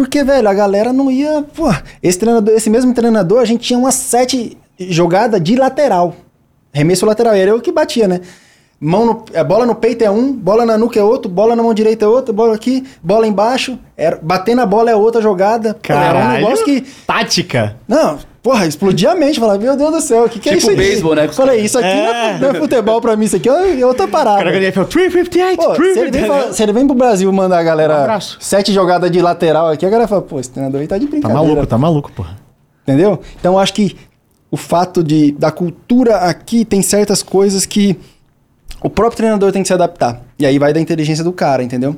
[0.01, 1.45] Porque, velho, a galera não ia.
[1.55, 1.71] Pô,
[2.01, 6.15] esse treinador, esse mesmo treinador, a gente tinha umas sete jogadas de lateral.
[6.73, 7.35] Remesso lateral.
[7.35, 8.21] Era eu que batia, né?
[8.79, 11.61] Mão no, é, bola no peito é um, bola na nuca é outro, bola na
[11.61, 13.77] mão direita é outra, bola aqui, bola embaixo.
[13.95, 15.75] Era, bater na bola é outra jogada.
[15.75, 16.81] Pô, era um negócio que.
[17.05, 17.77] Tática.
[17.87, 19.39] Não, porra, explodia a mente.
[19.39, 20.77] Falava, meu Deus do céu, o que, que é Tipo isso aqui?
[20.79, 21.27] beisebol, né?
[21.27, 22.31] Falei, isso aqui não, É.
[22.35, 24.37] é, não é futebol pra mim, isso aqui é outra parada.
[24.39, 26.27] Cara, ganhei NFL 358, Pô, se, ele vem 358.
[26.41, 28.37] falar- se ele vem pro Brasil mandar a Um galera abraço.
[28.39, 31.11] sete jogadas de lateral aqui, a galera fala, pô, esse treinador aí tá de Tá
[31.11, 31.43] brincadeira.
[31.43, 32.37] maluco, tá maluco, porra.
[32.83, 33.19] Entendeu?
[33.39, 33.95] Então eu acho que
[34.49, 37.97] o fato de, da cultura aqui tem certas coisas que
[38.83, 40.19] o próprio treinador tem que se adaptar.
[40.39, 41.95] E aí vai da inteligência do cara, entendeu?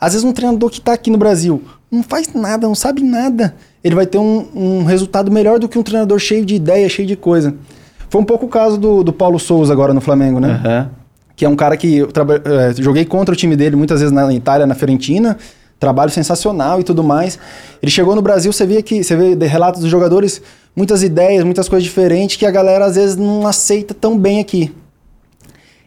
[0.00, 3.54] Às vezes um treinador que tá aqui no Brasil não faz nada, não sabe nada.
[3.84, 7.06] Ele vai ter um, um resultado melhor do que um treinador cheio de ideia, cheio
[7.06, 7.54] de coisa.
[8.08, 10.60] Foi um pouco o caso do, do Paulo Souza agora no Flamengo, né?
[10.64, 10.90] Aham.
[11.36, 14.32] que é um cara que eu eh, joguei contra o time dele muitas vezes na
[14.32, 15.36] Itália, na Fiorentina,
[15.78, 17.38] trabalho sensacional e tudo mais.
[17.82, 20.40] Ele chegou no Brasil, você vê que você vê de relatos dos jogadores,
[20.74, 24.72] muitas ideias, muitas coisas diferentes que a galera às vezes não aceita tão bem aqui.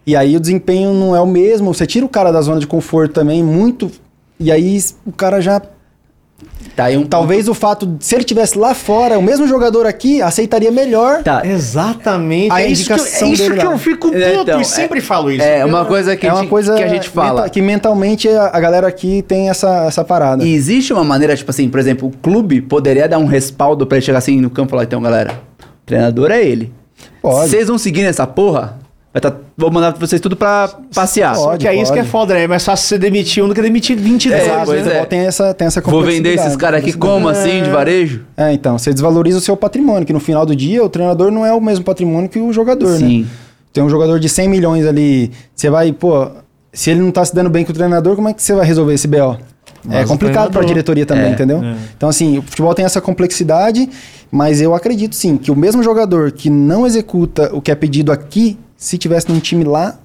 [0.05, 2.67] E aí o desempenho não é o mesmo, você tira o cara da zona de
[2.67, 3.91] conforto também muito,
[4.39, 5.61] e aí o cara já
[6.77, 10.21] Tá um Talvez o fato de, se ele tivesse lá fora, o mesmo jogador aqui
[10.21, 11.23] aceitaria melhor.
[11.23, 11.41] Tá.
[11.43, 12.51] Exatamente.
[12.51, 14.65] A é isso que, eu, é isso dele que eu fico puto É, então, e
[14.65, 15.43] sempre falo isso.
[15.43, 17.41] É uma coisa que, é a, uma gente, coisa que a gente fala.
[17.41, 20.43] menta- que mentalmente a, galera aqui tem essa, essa parada.
[20.43, 23.97] E existe uma maneira, tipo assim, por exemplo, o clube poderia dar um respaldo pra
[23.97, 26.71] ele chegar assim no campo e falar, então, galera, o treinador é ele.
[27.23, 28.77] Vocês vão seguir nessa porra,
[29.19, 31.35] tá, vou mandar vocês tudo pra passear.
[31.35, 31.41] Pode.
[31.43, 32.43] Só que é isso que é foda, né?
[32.43, 34.63] É mais fácil você demitir um do que demitir 22, É, né?
[34.65, 35.05] pois o futebol é.
[35.05, 38.25] tem essa, tem essa Vou vender esses caras aqui como assim, de varejo?
[38.35, 41.45] É, então, você desvaloriza o seu patrimônio, que no final do dia o treinador não
[41.45, 42.97] é o mesmo patrimônio que o jogador, né?
[42.97, 43.27] Sim.
[43.73, 46.27] Tem um jogador de 100 milhões ali, você vai, pô,
[46.73, 48.65] se ele não tá se dando bem com o treinador, como é que você vai
[48.65, 49.37] resolver esse BO?
[49.89, 51.61] é Mas o complicado para a diretoria também, É, entendeu?
[51.95, 53.87] Então, assim, o futebol tem essa complexidade,
[54.31, 58.11] mas eu acredito sim que o mesmo jogador que não executa o que é pedido
[58.11, 59.99] aqui, se tivesse num time lá,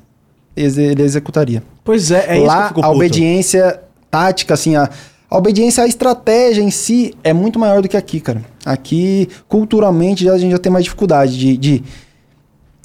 [0.56, 1.62] ele executaria.
[1.84, 3.80] Pois é, é isso que eu lá, a obediência
[4.10, 4.88] tática, assim, a,
[5.30, 8.42] a obediência à estratégia em si é muito maior do que aqui, cara.
[8.64, 11.84] Aqui, culturalmente, já, a gente já tem mais dificuldade de, de,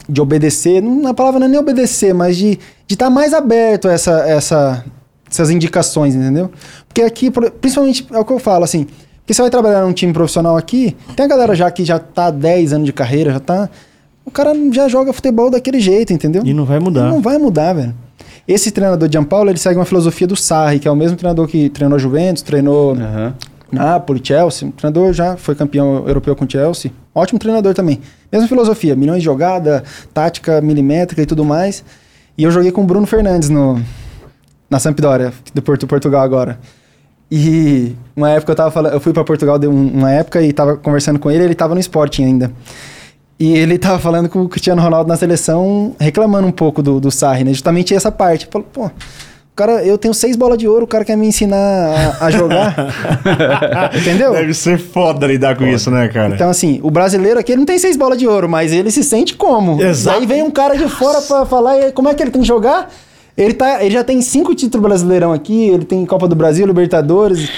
[0.08, 0.82] de obedecer.
[0.82, 2.60] Não, a palavra não é nem obedecer, mas de
[2.90, 4.86] estar mais aberto a essa, essa,
[5.30, 6.52] essas indicações, entendeu?
[6.88, 7.32] Porque aqui,
[7.62, 8.88] principalmente, é o que eu falo, assim,
[9.18, 12.28] porque você vai trabalhar num time profissional aqui, tem a galera já que já tá
[12.28, 13.70] há 10 anos de carreira, já tá...
[14.28, 16.44] O cara já joga futebol daquele jeito, entendeu?
[16.46, 17.04] E não vai mudar.
[17.10, 17.96] Não vai mudar, velho.
[18.46, 21.48] Esse treinador de Gianpaolo, ele segue uma filosofia do Sarri, que é o mesmo treinador
[21.48, 23.34] que treinou a Juventus, treinou Aham.
[23.72, 24.70] Napoli, Chelsea.
[24.76, 26.92] Treinador já foi campeão europeu com o Chelsea.
[27.16, 28.02] Ótimo treinador também.
[28.30, 29.82] Mesma filosofia, milhões de jogada,
[30.14, 31.84] tática milimétrica e tudo mais.
[32.38, 33.82] E eu joguei com o Bruno Fernandes no,
[34.70, 36.60] na Sampdoria, do Porto, Portugal agora.
[37.32, 40.54] E uma época eu tava falando, eu fui para Portugal de um- uma época e
[40.54, 42.52] tava conversando com ele, ele tava no Sporting ainda.
[43.40, 47.12] E ele tava falando com o Cristiano Ronaldo na seleção, reclamando um pouco do, do
[47.12, 47.54] Sarri, né?
[47.54, 48.48] Justamente essa parte.
[48.52, 48.92] Falou, pô, o
[49.56, 52.76] cara, eu tenho seis bolas de ouro, o cara quer me ensinar a, a jogar.
[53.96, 54.32] Entendeu?
[54.34, 56.34] Deve ser foda lidar com isso, né, cara?
[56.34, 59.04] Então, assim, o brasileiro aqui ele não tem seis bolas de ouro, mas ele se
[59.04, 59.80] sente como.
[59.80, 60.18] Exato.
[60.18, 62.48] Aí vem um cara de fora pra falar e como é que ele tem que
[62.48, 62.92] jogar.
[63.38, 67.52] Ele, tá, ele já tem cinco títulos brasileirão aqui, ele tem Copa do Brasil, Libertadores.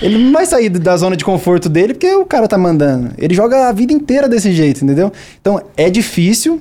[0.00, 3.10] Ele não vai sair da zona de conforto dele porque o cara tá mandando.
[3.18, 5.12] Ele joga a vida inteira desse jeito, entendeu?
[5.40, 6.60] Então é difícil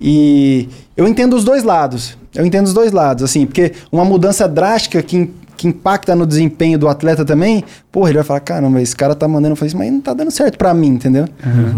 [0.00, 2.16] e eu entendo os dois lados.
[2.34, 6.78] Eu entendo os dois lados, assim, porque uma mudança drástica que, que impacta no desempenho
[6.78, 9.90] do atleta também, porra, ele vai falar, caramba, esse cara tá mandando fazer isso, mas
[9.90, 11.26] não tá dando certo pra mim, entendeu?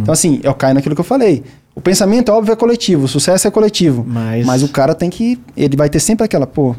[0.03, 1.43] Então, assim, eu caio naquilo que eu falei.
[1.75, 4.05] O pensamento, óbvio, é coletivo, o sucesso é coletivo.
[4.07, 5.39] Mas- o cara tem que.
[5.57, 6.75] Ele vai ter sempre aquela, pô,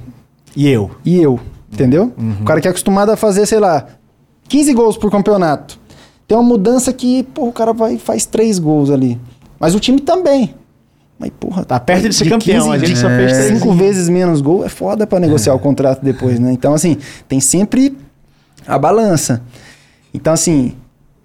[0.56, 0.92] E eu?
[1.04, 1.40] e eu,
[1.72, 2.12] entendeu?
[2.42, 3.86] O cara que é acostumado a fazer, sei lá,
[4.48, 5.80] 15 gols por campeonato.
[6.28, 9.20] Tem uma mudança que, pô, o cara vai faz 3 gols ali.
[9.60, 10.56] Mas o time também.
[11.20, 13.54] Mas, porra, Tá perto de ser campeão, a gente só fez três.
[13.60, 16.52] cinco vezes menos gol é foda pra negociar o contrato depois, né?
[16.52, 17.96] Então, assim, tem sempre
[18.66, 19.42] a balança.
[20.14, 20.74] Então, assim,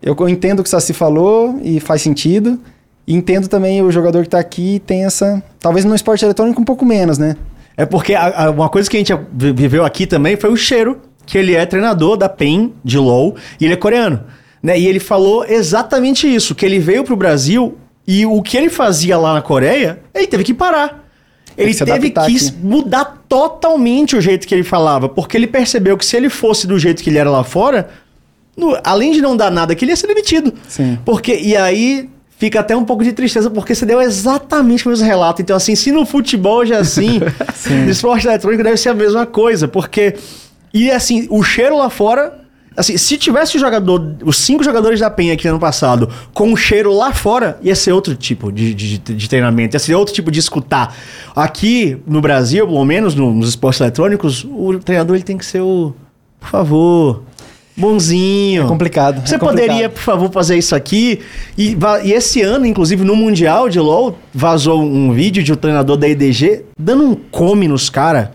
[0.02, 2.60] eu eu entendo o que o Saci falou e faz sentido.
[3.06, 5.42] E entendo também o jogador que tá aqui tem essa.
[5.60, 7.36] Talvez no esporte eletrônico um pouco menos, né?
[7.76, 10.56] É porque a- a- uma coisa que a gente vi- viveu aqui também foi o
[10.56, 14.22] cheiro, que ele é treinador da PEN de LoL e ele é coreano.
[14.62, 14.78] Né?
[14.78, 17.76] E ele falou exatamente isso, que ele veio pro Brasil
[18.06, 21.04] e o que ele fazia lá na Coreia, ele teve que parar.
[21.56, 22.52] Ele que teve que aqui.
[22.62, 26.78] mudar totalmente o jeito que ele falava, porque ele percebeu que se ele fosse do
[26.78, 27.88] jeito que ele era lá fora,
[28.56, 30.52] no- além de não dar nada, que ele ia ser demitido.
[30.68, 30.98] Sim.
[31.04, 32.08] Porque, e aí
[32.38, 35.40] fica até um pouco de tristeza, porque você deu exatamente o mesmo relato.
[35.42, 37.20] Então, assim, se no futebol já é assim,
[37.84, 40.14] no esporte eletrônico deve ser a mesma coisa, porque.
[40.74, 42.40] E assim, o cheiro lá fora.
[42.78, 46.52] Assim, se tivesse o jogador, os cinco jogadores da Penha aqui no ano passado, com
[46.52, 50.12] o cheiro lá fora, ia ser outro tipo de, de, de treinamento, ia ser outro
[50.12, 50.94] tipo de escutar.
[51.34, 55.62] Aqui no Brasil, pelo menos no- nos esportes eletrônicos, o treinador ele tem que ser
[55.62, 55.94] o.
[56.38, 57.22] Por favor.
[57.76, 58.64] Bonzinho.
[58.64, 59.66] É complicado, Você é complicado.
[59.66, 61.20] poderia, por favor, fazer isso aqui?
[61.58, 65.96] E, e esse ano, inclusive, no Mundial de LoL, vazou um vídeo de um treinador
[65.96, 68.28] da EDG dando um come nos caras.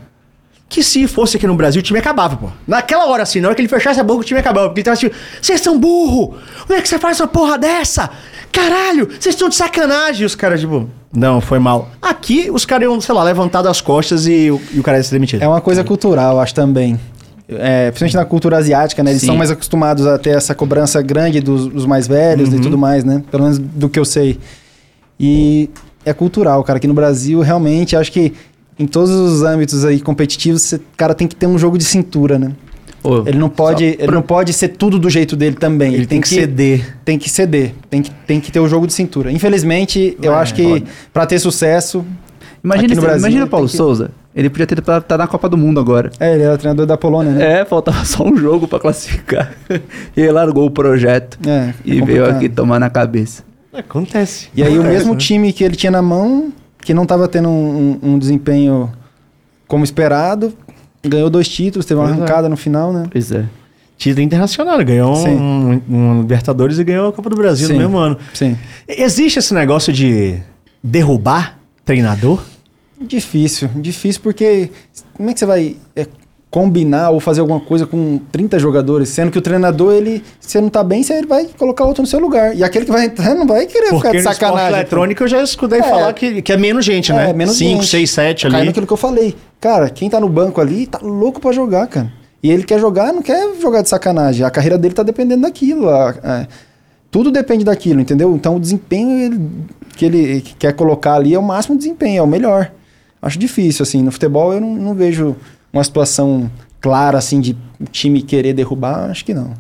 [0.70, 2.48] Que se fosse aqui no Brasil, o time acabava, pô.
[2.66, 4.68] Naquela hora, assim, na hora que ele fechasse a boca, o time acabava.
[4.70, 6.36] Porque ele tava tipo, vocês são burro!
[6.66, 8.10] Como é que você faz essa porra dessa?
[8.54, 10.22] Caralho, vocês estão de sacanagem!
[10.22, 11.90] E os caras, tipo, não, foi mal.
[12.02, 15.04] Aqui, os caras iam, sei lá, levantado as costas e, o- e o cara ia
[15.04, 15.42] ser demitido.
[15.42, 16.98] É uma coisa cultural, acho também.
[17.50, 19.12] É, principalmente na cultura asiática, né?
[19.12, 19.28] Eles Sim.
[19.28, 23.04] são mais acostumados a ter essa cobrança grande dos, dos mais velhos e tudo mais,
[23.04, 23.22] né?
[23.30, 24.40] Pelo menos do que eu sei.
[25.20, 25.70] E
[26.06, 26.78] é cultural, cara.
[26.78, 28.34] Aqui no Brasil, realmente, acho que
[28.80, 32.40] em todos os âmbitos aí competitivos, o cara tem que ter um jogo de cintura,
[32.40, 32.52] né?
[33.04, 35.94] Ô, Ele não pode, ele não pode ser tudo do jeito dele também.
[35.94, 36.98] Ele tem que ceder.
[37.04, 37.74] Tem que ceder.
[37.90, 39.32] Tem que, tem que ter o jogo de cintura.
[39.32, 42.06] Infelizmente, eu É, acho que pra ter sucesso,
[42.64, 45.28] Imagina, Aqui no Brasil imagina o Paulo tem que- Souza Ele podia ter tá na
[45.28, 46.10] Copa do Mundo agora.
[46.20, 47.60] É, ele era treinador da Polônia, né?
[47.62, 49.54] É, faltava só um jogo pra classificar.
[50.16, 52.36] e ele largou o projeto É, e veio complicado.
[52.38, 53.44] aqui tomar na cabeça.
[53.74, 54.48] Acontece.
[54.56, 55.20] E aí o mesmo né?
[55.20, 56.52] time que ele tinha na mão,
[56.82, 58.92] que não estava tendo um, um- um desempenho
[59.68, 60.54] como esperado,
[61.04, 62.22] ganhou dois títulos, teve uma Pois é.
[62.22, 63.04] arrancada no final, né?
[63.12, 63.46] Pois é.
[63.98, 67.74] Título internacional, ganhou um, um Libertadores e ganhou a Copa do Brasil Sim.
[67.74, 68.18] no mesmo ano.
[68.34, 68.58] Sim.
[68.88, 70.38] Existe esse negócio de
[70.84, 72.42] derrubar treinador?
[73.02, 74.70] Difícil, difícil porque
[75.16, 76.06] como é que você vai é,
[76.50, 80.62] combinar ou fazer alguma coisa com 30 jogadores, sendo que o treinador, ele, se você
[80.62, 82.56] não tá bem, você ele vai colocar outro no seu lugar.
[82.56, 84.74] E aquele que vai entrar não vai querer Porque ficar de sacanagem.
[84.74, 85.84] eletrônico eu já escutei É.
[85.84, 87.30] falar que, que é menos gente, né?
[87.30, 87.88] É, menos 5, gente.
[87.90, 88.68] 6, 7 Cai ali.
[88.68, 89.36] naquilo que eu falei.
[89.60, 92.12] Cara, quem tá no banco ali tá louco pra jogar, cara.
[92.44, 94.46] E ele quer jogar, não quer jogar de sacanagem.
[94.46, 95.90] A carreira dele tá dependendo daquilo.
[95.90, 96.48] a- a-
[97.10, 98.34] tudo depende daquilo, entendeu?
[98.36, 99.50] Então o desempenho ele-
[99.98, 102.72] que ele quer colocar ali é o máximo desempenho, é o melhor.
[103.22, 104.02] Acho difícil, assim.
[104.02, 105.36] No futebol eu não, não vejo
[105.72, 106.50] uma situação
[106.80, 109.10] clara, assim, de o time querer derrubar.
[109.10, 109.54] Acho que não.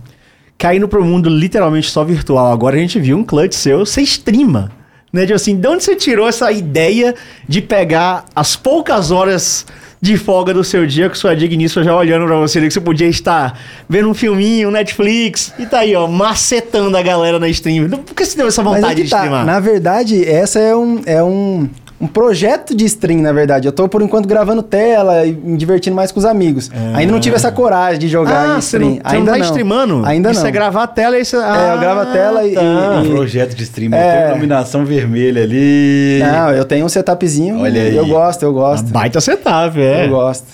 [0.57, 2.51] Caindo pro mundo literalmente só virtual.
[2.51, 4.71] Agora a gente viu um clutch seu, você streama.
[5.11, 5.21] Né?
[5.21, 7.13] Tipo assim, de onde você tirou essa ideia
[7.47, 9.65] de pegar as poucas horas
[10.01, 13.07] de folga do seu dia com sua digníssima já olhando pra você, que você podia
[13.07, 17.87] estar vendo um filminho, um Netflix, e tá aí, ó, macetando a galera na stream.
[17.87, 19.17] Por que você deu essa Mas vontade é que de tá.
[19.17, 19.45] streamar?
[19.45, 21.69] Na verdade, essa é um, é um,
[22.01, 23.67] um projeto de stream, na verdade.
[23.67, 26.71] Eu tô, por enquanto, gravando tela e me divertindo mais com os amigos.
[26.95, 28.89] Ainda não tive essa coragem de jogar Ah, em você stream.
[28.89, 30.05] não, você Ainda não tá streamando?
[30.05, 30.47] Ainda Isso não.
[30.47, 31.35] é gravar a tela e você...
[31.37, 32.61] É, eu gravo a tela e- tá.
[32.61, 34.21] e- Um projeto de stream, É.
[34.23, 36.19] tem iluminação vermelha ali.
[36.23, 37.61] Não, eu tenho um setupzinho.
[37.61, 37.95] Olha aí.
[37.95, 38.87] Eu gosto, eu gosto.
[38.89, 40.05] Baita setup, é.
[40.05, 40.47] Eu gosto.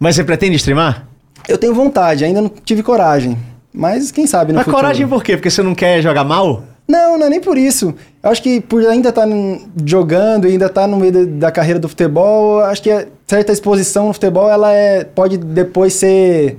[0.00, 1.06] Mas você pretende streamar?
[1.48, 3.36] Eu tenho vontade, ainda não tive coragem.
[3.72, 4.82] Mas quem sabe no Mas futuro.
[4.82, 5.36] coragem por quê?
[5.36, 6.62] Porque você não quer jogar mal?
[6.88, 7.94] Não, não é nem por isso.
[8.22, 9.26] Eu acho que por ainda estar
[9.84, 14.06] jogando e ainda estar no meio da, carreira do futebol, acho que a certa exposição
[14.08, 16.56] no futebol ela é, pode depois ser.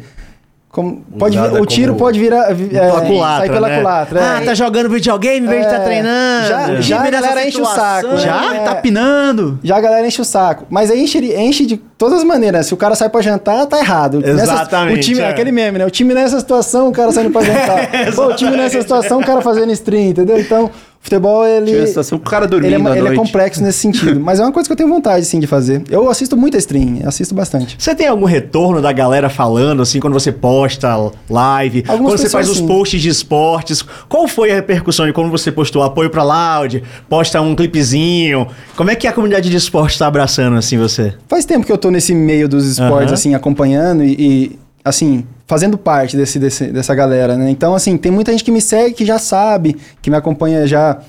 [0.72, 2.54] Como, pode, o tiro como- pode virar.
[2.54, 3.78] vi- é, Pela culatra, sair pela né?
[3.80, 4.20] culatra.
[4.22, 4.46] Ah, é.
[4.46, 6.48] tá jogando videogame em vez de estar treinando.
[6.48, 8.54] já- já a galera enche o saco, Já?
[8.56, 8.60] É.
[8.60, 9.60] Tá pinando?
[9.64, 10.66] Já a galera enche o saco.
[10.70, 12.68] Mas aí enche, enche de todas as maneiras.
[12.68, 14.22] Se o cara sai pra jantar, tá errado.
[14.24, 15.30] Exatamente, o time, é.
[15.30, 15.86] aquele meme, né?
[15.88, 17.90] O time nessa situação, o cara saindo pra jantar.
[18.16, 20.40] Pô, o time nessa situação, o cara fazendo stream, entendeu?
[20.40, 20.70] Então,
[21.02, 21.72] futebol, ele.
[22.12, 24.20] O cara Ele, é, dormindo à ele é complexo nesse sentido.
[24.20, 25.84] Mas é uma coisa que eu tenho vontade, sim, de fazer.
[25.90, 27.76] Eu assisto muito a stream, assisto bastante.
[27.80, 32.30] Você tem algum retorno da galera falando, assim, quando você posta live, Algumas quando você
[32.30, 33.84] faz pessoas, os posts de esportes?
[34.08, 38.48] Qual foi a repercussão de quando você postou apoio pra Loud, posta um clipezinho?
[38.76, 41.14] Como é que a comunidade de esporte tá abraçando, assim, você?
[41.28, 43.14] Faz tempo que eu tô nesse meio dos esportes, Aham.
[43.14, 47.50] assim, acompanhando e, e, assim, fazendo parte desse, desse- dessa galera, né?
[47.50, 51.00] Então, assim, tem muita gente que me segue, que já sabe, que me acompanha já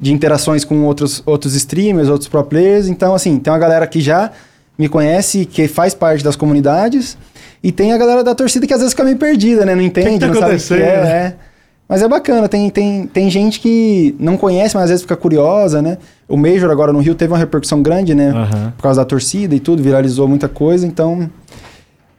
[0.00, 2.88] de interações com outros, outros streamers, outros pro players.
[2.88, 4.30] Então, assim, tem uma galera que já
[4.78, 7.18] me conhece, que faz parte das comunidades.
[7.62, 9.74] E tem a galera da torcida que às vezes fica meio perdida, né?
[9.74, 11.34] Não entende, tá não sabe o que é, é.
[11.88, 15.82] Mas é bacana, tem, tem, tem gente que não conhece, mas às vezes fica curiosa,
[15.82, 15.98] né?
[16.28, 18.28] O Major agora no Rio teve uma repercussão grande, né?
[18.30, 18.72] Aham.
[18.76, 21.28] Por causa da torcida e tudo, viralizou muita coisa, então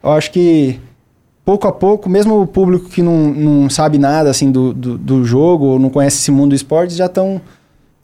[0.04, 0.80] eu acho que
[1.50, 5.26] pouco a pouco, mesmo o público que não, não sabe nada assim do, do, do
[5.26, 7.42] jogo, ou não conhece esse mundo do esporte, já estão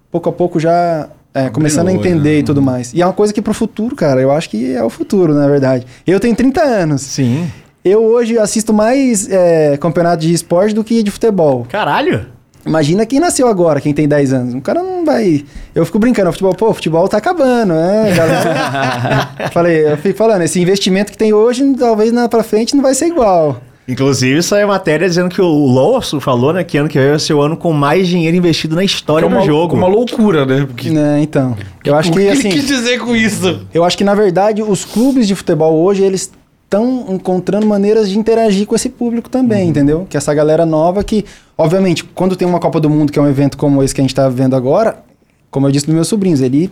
[0.09, 2.39] pouco a pouco já é, começando a o entender né?
[2.39, 2.91] e tudo mais.
[2.91, 5.47] E é uma coisa que pro futuro, cara, eu acho que é o futuro, na
[5.47, 5.85] verdade.
[6.07, 7.03] Eu tenho 30 anos.
[7.03, 7.47] Sim.
[7.83, 11.67] Eu hoje assisto mais é, campeonato de esporte do que de futebol.
[11.69, 12.25] Caralho!
[12.65, 14.53] Imagina quem nasceu agora, quem tem 10 anos.
[14.55, 15.45] O cara não vai.
[15.73, 19.49] Eu fico brincando, futebol, pô, o futebol tá acabando, né, galera?
[19.53, 22.95] Falei, eu fico falando, esse investimento que tem hoje, talvez na pra frente não vai
[22.95, 23.61] ser igual.
[23.87, 27.35] Inclusive, saiu matéria dizendo que o Lawson falou, né, que ano que vem vai ser
[27.35, 29.75] o ano com mais dinheiro investido na história é uma, do jogo.
[29.75, 30.65] Uma loucura, né?
[30.65, 31.55] Porque, Né, então.
[31.83, 32.47] Eu acho o que, que assim.
[32.47, 33.61] ele quis dizer com isso?
[33.71, 36.31] Eu acho que, na verdade, os clubes de futebol hoje, eles
[36.65, 40.05] estão encontrando maneiras de interagir com esse público também, entendeu?
[40.09, 41.23] Que essa galera nova que,
[41.57, 44.03] obviamente, quando tem uma Copa do Mundo, que é um evento como esse que a
[44.03, 45.03] gente tá vendo agora,
[45.49, 46.71] como eu disse dos meus sobrinhos, ele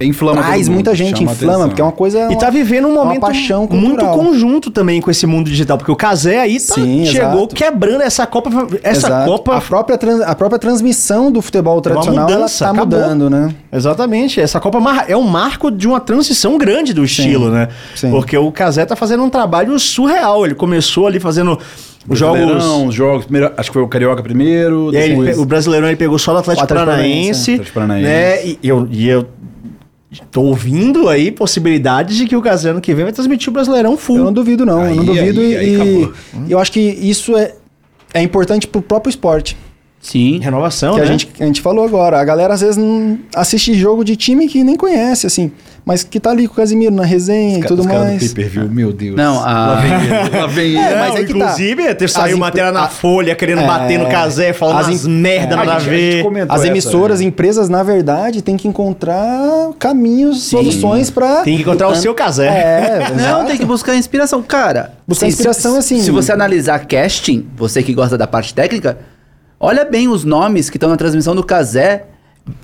[0.00, 1.68] Inflama todo traz mundo, muita gente, chama inflama, atenção.
[1.68, 2.32] porque é uma coisa...
[2.32, 5.92] E tá vivendo um uma momento paixão muito conjunto também com esse mundo digital, porque
[5.92, 7.54] o Casé aí tá- Sim, chegou exato.
[7.54, 8.50] quebrando essa Copa.
[8.82, 9.30] Essa Exato.
[9.30, 9.56] Copa.
[9.56, 12.98] A própria, trans- a própria transmissão do futebol tradicional, mudança, ela tá acabou.
[13.00, 13.54] mudando, né?
[13.72, 14.40] Exatamente.
[14.40, 17.68] Essa Copa é um marco de uma transição grande do estilo, né?
[17.94, 18.10] sim.
[18.10, 20.44] Porque o Casé tá fazendo um trabalho surreal.
[20.44, 21.58] Ele começou ali fazendo
[22.08, 22.40] os jogos.
[22.40, 25.36] Brasileirão, os jogos, primeiro, acho que foi o Carioca primeiro, ele depois...
[25.36, 28.08] pe- o Brasileirão ele pegou só do Atlético, O Atlético Paranaense, Atlético Paranaense.
[28.08, 28.44] né?
[28.44, 29.26] E eu, e eu
[30.30, 33.96] tô ouvindo aí possibilidades de que o Casé ano que vem vai transmitir o Brasileirão
[33.96, 34.18] full.
[34.18, 34.84] Eu não duvido, não.
[34.84, 36.12] eu não Aí, duvido aí, e, aí e acabou.
[36.48, 37.54] eu acho que isso é,
[38.12, 39.56] é importante pro próprio esporte.
[40.02, 40.40] Sim.
[40.40, 41.04] Renovação, que né?
[41.04, 42.20] a gente, a gente falou agora.
[42.20, 45.52] A galera às vezes não assiste jogo de time que nem conhece, assim.
[45.84, 48.32] Mas que tá ali com o Casimiro na resenha e tudo Os caras do mais.
[48.32, 49.16] pay-per-view, meu Deus.
[49.16, 50.76] Não, Lá a- vem ele, lá vem ele.
[50.82, 51.38] É, mas Não, é que tá.
[51.38, 53.66] inclusive, ter saiu As matéria na a- Folha querendo É.
[53.66, 55.56] bater no casé, falando As umas im- merda É.
[55.56, 56.46] nada a A gente- a gente ver.
[56.48, 57.26] As essa, emissoras, né?
[57.26, 61.42] empresas, na verdade, têm que encontrar caminhos, soluções pra.
[61.42, 62.46] Tem que encontrar o seu casé.
[62.46, 64.40] É, Não, tem que buscar inspiração.
[64.42, 68.98] Cara, Buscar se- inspiração, assim- Se você analisar casting, você que gosta da parte técnica,
[69.62, 72.04] olha bem os nomes que estão na transmissão do Casé.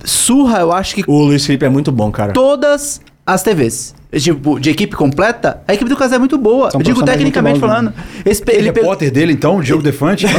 [0.03, 2.33] Surra, eu acho que O Luiz Felipe é muito bom, cara.
[2.33, 3.95] todas as TVs.
[4.11, 6.71] Tipo, de equipe completa, a equipe do Casé é muito boa.
[6.71, 7.93] São eu digo tecnicamente bons, falando.
[8.25, 10.25] Esse, Ele é repórter dele, então, Diogo Defante.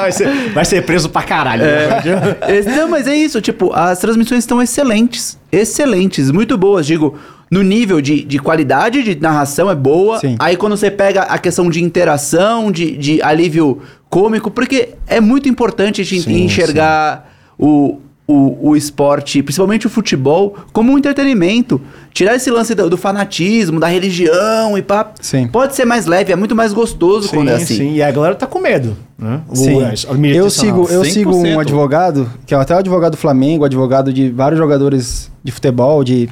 [0.00, 1.62] vai, ser, vai ser preso pra caralho.
[2.48, 5.38] Esse- Não, mas é isso, tipo, as transmissões estão excelentes.
[5.52, 6.86] Excelentes, muito boas.
[6.86, 7.14] Digo,
[7.50, 10.18] no nível de, de qualidade de narração é boa.
[10.18, 10.36] Sim.
[10.38, 13.82] Aí quando você pega a questão de interação, de, de alívio
[14.16, 19.90] cômico, porque é muito importante a gente Sim, enxergar o, o, o esporte, principalmente o
[19.90, 21.78] futebol, como um entretenimento.
[22.14, 25.12] Tirar esse lance do, do fanatismo, da religião e pá.
[25.20, 25.46] Sim.
[25.48, 27.76] Pode ser mais leve, é muito mais gostoso quando é assim.
[27.76, 27.92] sim.
[27.92, 28.96] E a galera tá com medo.
[29.18, 29.42] Né?
[29.50, 29.82] O- Sim.
[29.82, 30.86] a mídia Eu tradicional.
[30.86, 31.12] sigo, eu 100%.
[31.12, 35.52] sigo um advogado, que é até o advogado do Flamengo, advogado de vários jogadores de
[35.52, 36.30] futebol, de,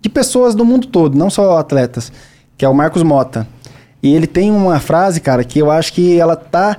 [0.00, 2.10] de pessoas do mundo todo, não só atletas,
[2.58, 3.46] que é o Marcos Mota.
[4.02, 6.76] E ele tem uma frase, cara, que eu acho que ela tá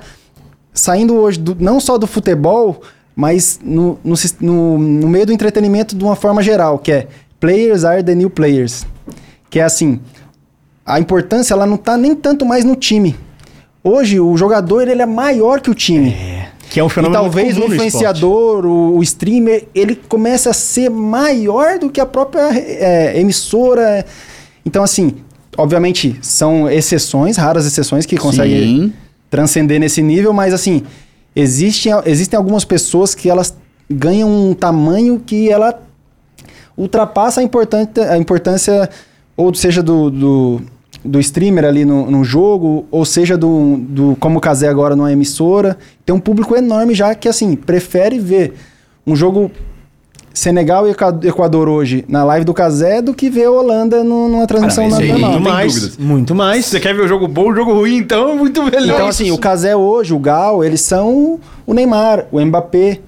[0.74, 2.82] saindo hoje do- não só do futebol,
[3.16, 7.06] mas no, no, no- no meio do entretenimento de uma forma geral, que é
[7.40, 8.84] players are the new players.
[9.48, 10.00] Que é assim,
[10.84, 13.14] a importância ela não tá nem tanto mais no time.
[13.82, 16.16] Hoje o jogador ele é maior que o time.
[16.70, 20.52] Que é um E fenômeno talvez muito o influenciador, o, o streamer, ele comece a
[20.52, 24.04] ser maior do que a própria é, emissora.
[24.66, 25.14] Então, assim,
[25.56, 28.92] obviamente, são exceções, raras exceções que conseguem Sim.
[29.34, 30.84] Transcender nesse nível, mas assim,
[31.34, 33.52] existem, existem algumas pessoas que elas
[33.90, 35.82] ganham um tamanho que ela
[36.76, 38.88] ultrapassa a, importância, a importância,
[39.36, 40.60] ou seja, do, do,
[41.04, 45.10] do streamer ali no, no jogo, ou seja, do, do como o Casé agora numa
[45.10, 45.76] emissora.
[46.06, 48.54] Tem um público enorme já que, assim, prefere ver
[49.04, 49.50] um jogo
[50.34, 54.28] Senegal e Equa- Equador hoje na live do Casé do que ver a Holanda no-
[54.28, 55.00] numa transmissão normal.
[55.08, 55.96] Muito Não tem mais, dúvidas.
[55.96, 56.66] muito mais.
[56.66, 58.94] Você quer ver o jogo bom, o jogo ruim, então é muito melhor.
[58.96, 62.98] Então, assim, o Casé hoje, o Gal, eles são o Neymar, o Mbappé.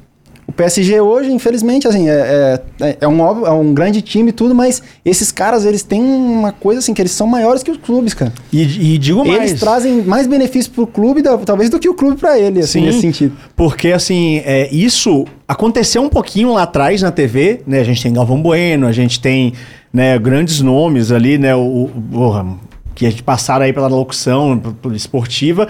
[0.48, 4.32] O PSG hoje, infelizmente, assim, é, é, é um, óbvio- é um grande time e
[4.32, 7.77] tudo, mas esses caras, eles têm uma coisa assim, que eles são maiores que os
[7.78, 8.32] clubes, cara.
[8.52, 8.62] E,
[8.94, 9.51] e digo mais.
[9.51, 12.78] Eles trazem mais benefício pro clube, da- talvez, do que o clube pra ele, assim,
[12.78, 13.36] Sim, nesse sentido.
[13.56, 17.81] Porque, assim, é, isso aconteceu um pouquinho lá atrás na TV, né?
[17.81, 19.52] A gente tem Galvão Bueno, a gente tem
[19.93, 21.56] né, grandes nomes ali, né?
[21.56, 22.47] O, o- porra,
[22.94, 24.62] que a gente passaram aí pela locução
[24.94, 25.66] esportiva.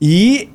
[0.00, 0.48] E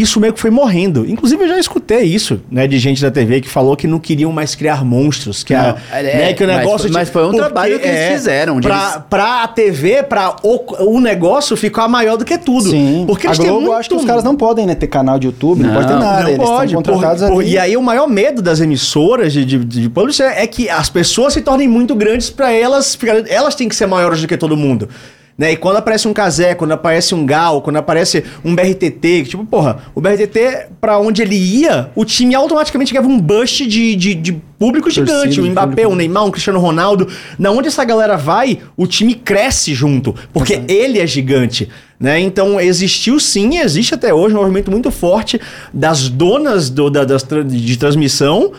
[0.00, 1.04] isso meio que foi morrendo.
[1.08, 2.66] Inclusive, eu já escutei isso, né?
[2.66, 5.42] De gente da TV que falou que não queriam mais criar monstros.
[5.44, 7.78] Que, a, Não, é, né, que o mas negócio foi- de- mas foi um trabalho
[7.78, 12.16] que eles fizeram, de Pra, eles- pra a TV, pra o, o negócio ficar maior
[12.16, 12.70] do que tudo.
[12.70, 13.04] Sim.
[13.06, 15.18] Porque a eles têm Globo, muito acho que os caras não podem né, ter canal
[15.18, 16.22] de YouTube, não, Não, pode ter nada.
[16.22, 17.44] não eles pode, estão contratados por- por-.
[17.44, 21.32] E aí o maior medo das emissoras de, de, de publicidade é que as pessoas
[21.32, 22.98] se tornem muito grandes pra elas,
[23.28, 24.88] elas têm que ser maiores do que todo mundo.
[25.38, 25.52] Né?
[25.52, 29.80] E quando aparece um Casé, quando aparece um Gal, quando aparece um BRTT, tipo, porra,
[29.94, 34.32] o BRTT, pra onde ele ia, o time automaticamente ganhava um bust de, de, de
[34.58, 35.38] público gigante.
[35.38, 35.92] O Mbappé, público.
[35.92, 37.06] o Neymar, o Cristiano Ronaldo.
[37.38, 41.68] Na onde essa galera vai, o time cresce junto, porque ele é gigante.
[42.00, 42.18] Né?
[42.20, 45.38] Então existiu sim, existe até hoje um movimento muito forte
[45.72, 48.52] das donas do- da- das de transmissão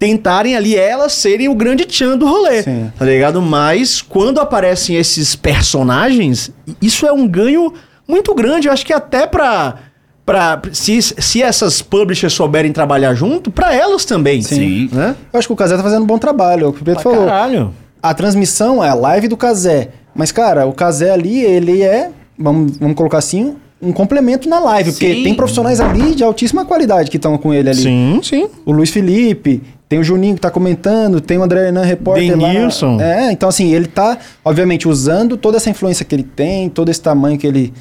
[0.00, 2.90] tentarem ali elas serem o grande tchan do rolê, Sim.
[2.98, 3.40] tá ligado?
[3.42, 6.50] Mas quando aparecem esses personagens,
[6.80, 7.72] isso é um ganho
[8.08, 9.74] muito grande, eu acho que até pra...
[10.24, 14.40] Pra, se, se essas publishers souberem trabalhar junto, pra elas também.
[14.42, 14.88] Sim.
[14.92, 15.16] Né?
[15.32, 17.02] Eu acho que o Casé tá fazendo um bom trabalho, é o que o Pedro
[17.02, 17.26] Pra falou.
[17.26, 17.74] caralho.
[18.00, 19.88] A transmissão é a live do Casé.
[20.14, 24.92] Mas, cara, o Casé ali, ele é, vamos, vamos colocar assim, um complemento na live.
[24.92, 25.24] Porque Sim.
[25.24, 27.82] tem profissionais ali de altíssima qualidade que estão com ele ali.
[27.82, 28.48] Sim, sim.
[28.64, 29.60] O Luiz Felipe,
[29.90, 32.96] tem o Juninho que tá comentando, tem o André Hernan, repórter Denilson.
[32.96, 33.04] lá.
[33.04, 37.02] É, então assim, ele tá, obviamente, usando toda essa influência que ele tem, todo esse
[37.02, 37.74] tamanho que ele...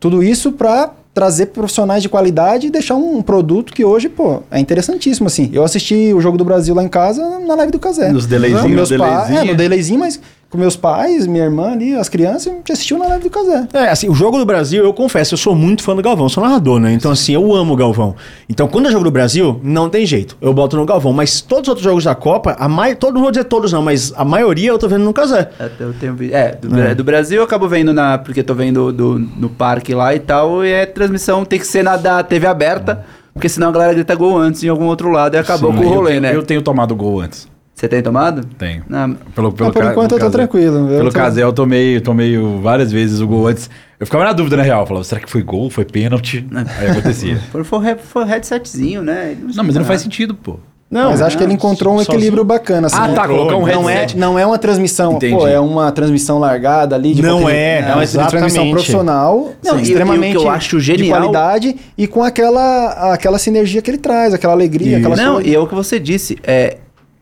[0.00, 4.58] Tudo isso pra trazer profissionais de qualidade e deixar um produto que hoje, pô, é
[4.58, 5.48] interessantíssimo, assim.
[5.52, 8.10] Eu assisti o Jogo do Brasil lá em casa na live do Casé.
[8.10, 9.38] Nos delayzinho, Com meus no delayzinho.
[9.38, 10.20] é, no delayzinho, mas
[10.54, 13.66] com meus pais, minha irmã ali, as crianças, a gente assistiu na live do Casé.
[13.72, 16.44] É, assim, o Jogo do Brasil, eu confesso, eu sou muito fã do Galvão, sou
[16.44, 16.92] narrador, né?
[16.92, 18.14] Então, assim, eu amo o Galvão.
[18.48, 20.36] Então, quando é Jogo do Brasil, não tem jeito.
[20.40, 21.12] Eu boto no Galvão.
[21.12, 22.94] Mas todos os outros jogos da Copa, a mai...
[22.94, 25.50] todo, não vou dizer todos não, mas a maioria eu tô vendo no Casé.
[25.58, 28.16] É, Eu tenho É, do, Bra- do Brasil eu acabo vendo na.
[28.18, 30.64] Porque tô vendo do, no parque lá e tal.
[30.64, 33.04] E é transmissão, tem que ser na da TV aberta.
[33.32, 35.82] Porque senão a galera grita gol antes em algum outro lado e acabou Sim, com
[35.82, 36.36] o eu rolê, tenho- né?
[36.36, 37.48] Eu tenho tomado gol antes.
[37.74, 38.46] Você tem tomado?
[38.56, 38.84] Tenho.
[38.88, 40.30] Não, Pelo, pelo Mas por ca- enquanto eu tô Casel.
[40.30, 40.78] tranquilo.
[40.90, 43.68] Eu Pelo tô- Casel, eu tomei, eu tomei várias vezes o gol antes.
[43.98, 44.82] Eu ficava na dúvida, na real.
[44.82, 45.68] Eu falava, será que foi gol?
[45.70, 46.46] Foi pênalti?
[46.78, 47.36] Aí acontecia.
[47.50, 49.32] foi, foi, foi headsetzinho, né?
[49.32, 50.56] Ele não, mas não faz sentido, pô.
[50.88, 52.14] Não, mas acho que ele encontrou um sozinho.
[52.14, 52.86] equilíbrio bacana.
[52.86, 53.14] Assim, Ah, né?
[53.14, 54.16] tá, colocar um não é, headset.
[54.16, 55.34] não é uma transmissão, Entendi.
[55.34, 57.14] pô, é uma transmissão largada ali.
[57.14, 57.88] De Não é, jeito.
[57.90, 58.30] é uma exatamente.
[58.30, 63.38] transmissão profissional, Não, o extremamente que eu acho de genial- qualidade e com aquela, aquela
[63.40, 65.48] sinergia que ele traz, aquela alegria, aquela Não, coisa.
[65.48, 66.38] e é o que você disse.
[66.44, 66.76] É,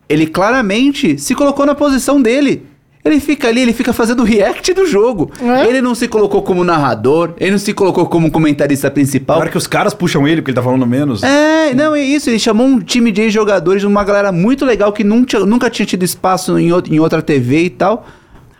[0.07, 2.65] ele claramente se colocou na posição dele.
[3.05, 5.29] Ele fica ali, ele fica fazendo o react do jogo.
[5.41, 5.67] É.
[5.67, 9.35] Ele não se colocou como narrador, ele não se colocou como comentarista principal.
[9.35, 11.21] Agora que os caras puxam ele, porque ele tá falando menos.
[11.21, 12.29] É, não, é isso.
[12.29, 16.03] Ele chamou um time de jogadores, uma galera muito legal que nunca, nunca tinha tido
[16.03, 18.07] espaço em outra TV e tal.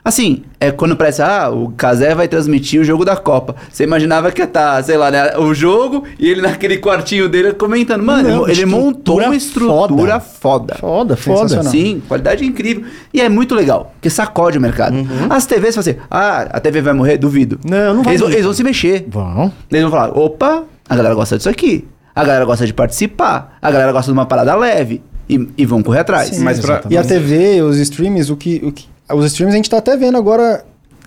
[0.05, 3.55] Assim, é quando parece, ah, o Casé vai transmitir o jogo da Copa.
[3.71, 7.53] Você imaginava que ia estar, sei lá, né, o jogo e ele naquele quartinho dele
[7.53, 8.03] comentando.
[8.03, 10.75] Mano, Não, ele, montou uma estrutura foda.
[10.75, 11.63] Foda, foda.
[11.69, 12.83] Sim, qualidade incrível.
[13.13, 14.93] E é muito legal, porque sacode o mercado.
[15.29, 17.17] As TVs falam assim, ah, a TV vai morrer?
[17.17, 17.57] Duvido.
[17.63, 19.05] Não, não vai Eles, vão- eles vão se mexer.
[19.09, 19.53] Vão.
[19.71, 21.87] Eles vão falar, opa, a galera gosta disso aqui.
[22.13, 23.57] A galera gosta de participar.
[23.61, 25.01] A galera gosta de uma parada leve.
[25.29, 26.27] E, e vão correr atrás.
[26.29, 28.91] Sim, mas pra- E a TV, os streams, o que, o que.
[29.13, 30.63] Os streams a gente tá até vendo agora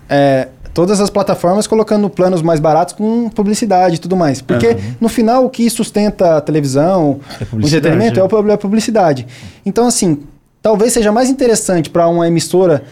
[0.09, 4.41] é, todas as plataformas colocando planos mais baratos com publicidade e tudo mais.
[4.41, 8.21] Porque no final o que sustenta a televisão, o publicidade, entretenimento é.
[8.21, 9.27] é o pub- é a publicidade.
[9.65, 10.19] Então, assim,
[10.61, 12.83] talvez seja mais interessante para uma emissora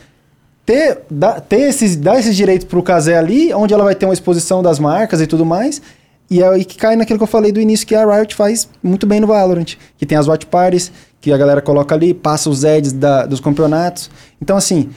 [0.66, 4.14] ter, dar, ter esses, dar esses direitos pro Casé ali, onde ela vai ter uma
[4.14, 5.82] exposição das marcas e tudo mais.
[6.28, 8.68] E é aí que cai naquilo que eu falei do início, que a Riot faz
[8.82, 9.76] muito bem no Valorant.
[9.96, 13.40] Que tem as watch parties, que a galera coloca ali, passa os ads da- dos
[13.40, 14.10] campeonatos.
[14.42, 14.90] Então, assim,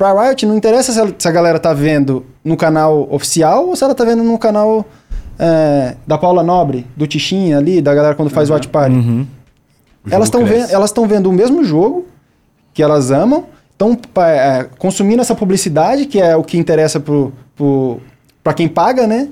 [0.00, 3.76] pra Riot não interessa se a, se a galera tá vendo no canal oficial ou
[3.76, 4.86] se ela tá vendo no canal
[5.38, 8.96] é, da Paula Nobre, do Tichinha ali, da galera quando faz watch party.
[8.96, 12.06] O Elas estão vendo, elas estão vendo o mesmo jogo
[12.72, 13.94] que elas amam, estão
[14.78, 18.00] consumindo essa publicidade que é o que interessa pro, pro,
[18.42, 19.28] para quem paga, né?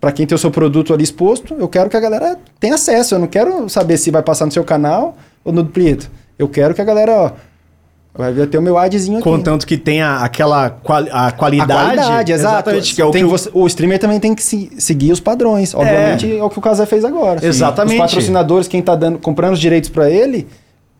[0.00, 3.16] Para quem tem o seu produto ali exposto, eu quero que a galera tenha acesso.
[3.16, 5.14] Eu não quero saber se vai passar no seu canal
[5.44, 6.10] ou no do Prieto.
[6.38, 7.32] Eu quero que a galera, ó,
[8.14, 9.24] vai ver ter o meu adzinho aqui.
[9.24, 11.72] Contanto que tenha aquela quali a A qualidade.
[11.72, 12.54] qualidade, exato.
[12.70, 15.20] Exatamente, que é o Tem que você- o streamer também tem que se- seguir os
[15.20, 15.74] padrões.
[15.74, 17.44] Obviamente é, o que o Casé fez agora.
[17.44, 17.94] Exatamente.
[17.94, 20.46] Os patrocinadores, quem tá dando, comprando os direitos para ele,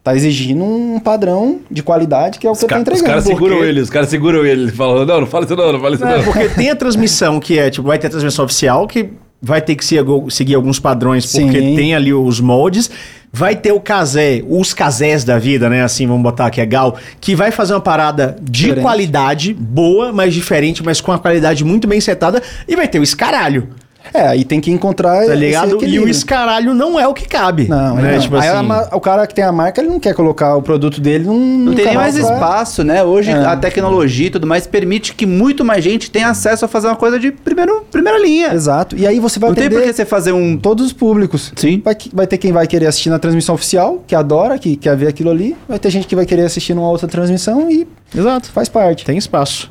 [0.03, 3.07] tá exigindo um padrão de qualidade que é o que ele tá ca- os entregando.
[3.07, 5.81] caras seguram porque- ele, os caras seguram ele, falando, não, não fala isso não, não
[5.81, 6.24] fala isso É, não.
[6.24, 9.11] porque tem a transmissão que é, tipo, vai ter a transmissão oficial que
[9.43, 11.77] vai ter que seguir, alguns padrões, porque Sim.
[11.77, 12.91] tem ali os moldes.
[13.33, 15.85] Vai ter o casé, os casés da vida, né?
[15.85, 18.83] Assim, vamos botar aqui, é Gal, que vai fazer uma parada de Diferente.
[18.83, 22.43] qualidade, boa, mas diferente, mas com a qualidade muito bem setada.
[22.67, 23.69] E vai ter o escaralho,
[24.12, 25.85] É, aí tem que encontrar tá esse ligado?
[25.85, 27.68] E o escaralho não é o que cabe.
[27.68, 28.14] Não, né?
[28.14, 28.20] não.
[28.20, 30.56] Tipo Aí a assim, ma- o cara que tem a marca, ele não quer colocar
[30.56, 31.59] o produto dele num.
[31.59, 33.05] Não tem nem mais espaço, né?
[33.05, 33.35] Hoje É.
[33.35, 36.97] a tecnologia e tudo mais permite que muito mais gente tenha acesso a fazer uma
[36.97, 38.52] coisa de primeiro, primeira linha.
[38.52, 38.97] Exato.
[38.97, 40.56] E aí você vai Não tem por que você fazer um.
[40.56, 41.52] todos os públicos.
[41.55, 41.81] Sim.
[41.85, 45.09] Vai, vai ter quem vai querer assistir na transmissão oficial, que adora, que quer ver
[45.09, 45.56] aquilo ali.
[45.68, 47.86] Vai ter gente que vai querer assistir numa outra transmissão e
[48.16, 48.51] Exato.
[48.51, 49.05] faz parte.
[49.05, 49.70] Tem espaço.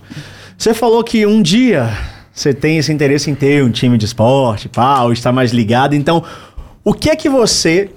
[0.57, 1.89] Você falou que um dia
[2.34, 5.93] você tem esse interesse em ter um time de esporte, pau, estar mais ligado.
[5.95, 6.23] Então,
[6.84, 7.89] o que é que você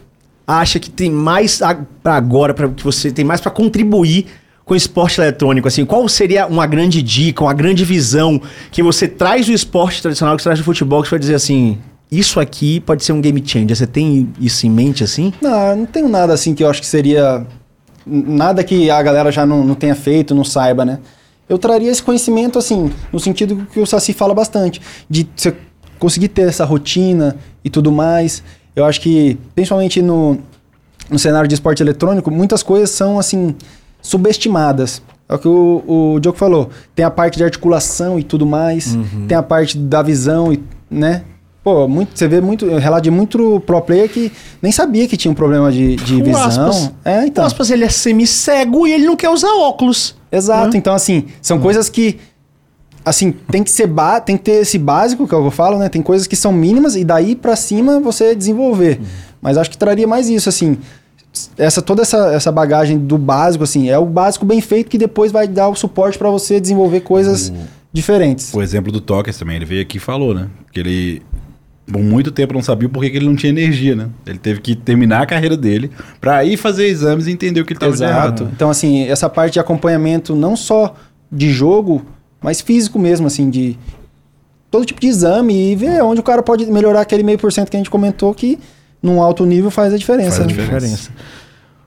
[0.47, 1.61] acha que tem mais
[2.03, 4.27] para agora, para que você tem mais para contribuir
[4.65, 5.69] com o esporte eletrônico?
[5.69, 8.41] Assim, qual seria uma grande dica, uma grande visão
[8.71, 11.35] que você traz do esporte tradicional, que você traz do futebol, que você vai dizer
[11.35, 11.79] assim,
[12.11, 13.75] isso aqui pode ser um game changer.
[13.75, 15.33] Você tem isso em mente assim?
[15.41, 17.47] Não, não tenho nada assim que eu acho que seria.
[18.05, 20.99] Nada que a galera já não, não tenha feito, não saiba, né?
[21.53, 25.55] Eu traria esse conhecimento, assim, no sentido que o Saci fala bastante, de você
[25.99, 28.43] conseguir ter essa rotina e tudo mais.
[28.75, 30.39] Eu acho que, principalmente no,
[31.11, 33.55] no cenário de esporte eletrônico, muitas coisas são, assim,
[34.01, 35.03] subestimadas.
[35.29, 36.71] É o que o, o Diogo falou.
[36.95, 38.97] Tem a parte de articulação e tudo mais,
[39.29, 41.23] tem a parte da visão, e, né?
[41.63, 45.31] Pô, muito, você vê muito, relato de muito pro player que nem sabia que tinha
[45.31, 46.43] um problema de, de O visão.
[46.43, 46.93] Aspas.
[47.05, 47.45] É, então.
[47.45, 50.17] O Aspas, ele é semi-cego e ele não quer usar óculos.
[50.31, 50.73] Exato.
[50.73, 50.79] Né?
[50.79, 52.19] Então, assim, são coisas que.
[53.05, 55.89] Assim, tem que ser ba tem que ter esse básico que eu falo, né?
[55.89, 59.01] Tem coisas que são mínimas e daí pra cima você desenvolver.
[59.41, 60.79] Mas acho que traria mais isso, assim.
[61.57, 65.33] Essa, toda essa, essa bagagem do básico, assim, é o básico bem feito que depois
[65.33, 67.53] vai dar o suporte pra você desenvolver coisas
[67.93, 68.53] diferentes.
[68.55, 70.49] O exemplo do Tokens também, ele veio aqui e falou, né?
[70.73, 71.23] Que ele,
[71.93, 74.09] por muito tempo, não sabia por que ele não tinha energia, né?
[74.27, 75.91] Ele teve que terminar a carreira dele
[76.21, 78.13] pra ir fazer exames e entender o que ele estava Exato.
[78.13, 78.51] errado.
[78.55, 80.95] Então, assim, essa parte de acompanhamento não só
[81.31, 82.05] de jogo,
[82.41, 83.79] mas físico mesmo, assim, de
[84.71, 87.71] todo tipo de exame e ver onde o cara pode melhorar aquele meio por cento
[87.71, 88.59] que a gente comentou que
[89.03, 90.39] num alto nível faz a diferença.
[90.39, 90.63] Faz a né?
[90.63, 91.11] diferença.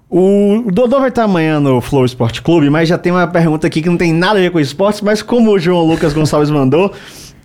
[0.08, 3.68] O o Dodô vai estar amanhã no Flow Esporte Clube, mas já tem uma pergunta
[3.68, 6.50] aqui que não tem nada a ver com esportes, mas como o João Lucas Gonçalves
[6.50, 6.92] mandou,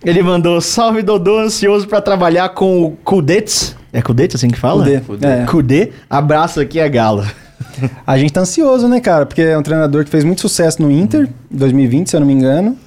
[0.03, 3.75] ele mandou salve Dodô, ansioso pra trabalhar com o Kudets.
[3.93, 4.83] É Kudets assim que fala?
[4.83, 5.45] Kudê, é.
[5.45, 5.91] Kudê.
[6.09, 7.25] Abraço aqui a Galo.
[8.05, 9.25] A gente tá ansioso, né, cara?
[9.25, 12.27] Porque é um treinador que fez muito sucesso no Inter, em 2020, se eu não
[12.27, 12.77] me engano.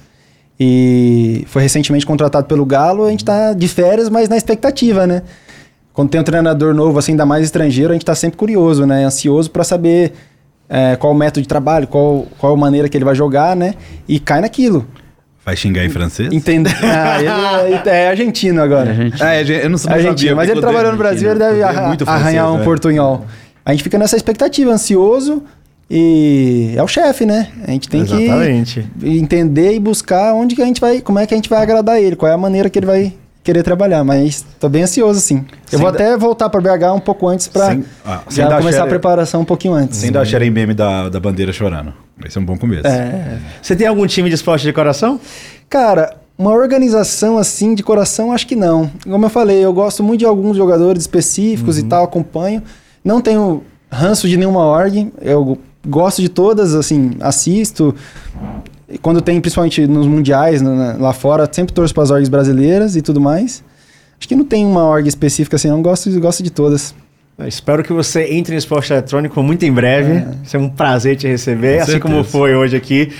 [0.59, 3.05] E foi recentemente contratado pelo Galo.
[3.05, 5.21] A gente tá de férias, mas na expectativa, né?
[5.93, 9.05] Quando tem um treinador novo, assim, ainda mais estrangeiro, a gente tá sempre curioso, né?
[9.05, 10.13] Ansioso para saber
[10.67, 13.75] é, qual o método de trabalho, qual, qual a maneira que ele vai jogar, né?
[14.07, 14.85] E cai naquilo.
[15.45, 16.33] Vai xingar em francês?
[16.33, 16.73] Entender.
[16.83, 18.95] Ah, ele é, é argentino agora.
[19.19, 22.51] Ah, é, eu não, não Argentino, mas ele trabalhou no Brasil, ele deve arra- arranhar
[22.51, 23.25] um portunhol.
[23.63, 25.43] A gente fica nessa expectativa, ansioso,
[25.89, 27.49] e é o chefe, né?
[27.67, 28.87] A gente tem Exatamente.
[28.99, 31.61] que entender e buscar onde que a gente vai, como é que a gente vai
[31.61, 33.13] agradar ele, qual é a maneira que ele vai
[33.45, 35.45] querer trabalhar, mas tô bem ansioso, sim.
[35.67, 38.43] Sem Eu vou da- até voltar para BH um pouco antes para Sem- ah, sem
[38.43, 39.99] já dar começar a preparação um pouquinho antes.
[39.99, 41.93] Sem dar o xerembeme da, da bandeira chorando.
[42.17, 42.87] Vai ser um bom começo.
[42.87, 43.37] É.
[43.61, 45.19] Você tem algum time de esporte de coração?
[45.69, 48.89] Cara, uma organização assim de coração, acho que não.
[49.03, 52.63] Como eu falei, eu gosto muito de alguns jogadores específicos e tal, acompanho.
[53.03, 55.57] Não tenho ranço de nenhuma org, eu
[55.87, 57.93] gosto de todas, assim, assisto.
[58.89, 62.29] E Quando tem, principalmente nos mundiais, na- na- lá fora, sempre torço para as orgs
[62.29, 63.63] brasileiras e tudo mais.
[64.19, 66.93] Acho que não tem uma org específica assim, não gosto, gosto de todas.
[67.37, 70.11] Eu espero que você entre no esporte eletrônico muito em breve.
[70.13, 70.19] É.
[70.21, 72.31] Vai ser um prazer te receber, Com assim como certeza.
[72.31, 73.11] foi hoje aqui.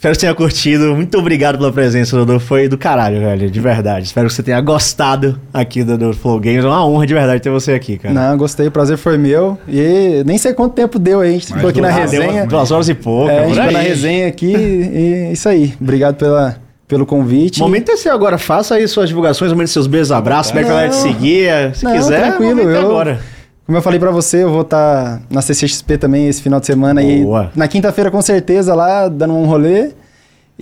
[0.00, 0.96] Espero que você tenha curtido.
[0.96, 2.40] Muito obrigado pela presença, Dodô.
[2.40, 4.06] Foi do caralho, velho, de verdade.
[4.06, 6.64] Espero que você tenha gostado aqui do, do Flow Games.
[6.64, 8.14] É uma honra de verdade ter você aqui, cara.
[8.14, 9.58] Não, gostei, o prazer foi meu.
[9.68, 12.46] E nem sei quanto tempo deu aí, a gente ficou aqui na deu resenha.
[12.46, 13.30] Duas horas e pouco.
[13.30, 15.74] É, a gente ficou na resenha aqui e é isso aí.
[15.78, 16.56] Obrigado pela,
[16.88, 17.60] pelo convite.
[17.60, 18.38] O momento é seu agora.
[18.38, 20.50] Faça aí suas divulgações, momento seus beijos, abraços.
[20.50, 21.78] Como é que a galera te?
[21.78, 23.20] Se Não, quiser, tranquilo, eu- agora.
[23.66, 27.00] Como eu falei pra você, eu vou estar na CCXP também esse final de semana.
[27.02, 27.50] Boa.
[27.54, 29.90] E na quinta-feira, com certeza, lá, dando um rolê.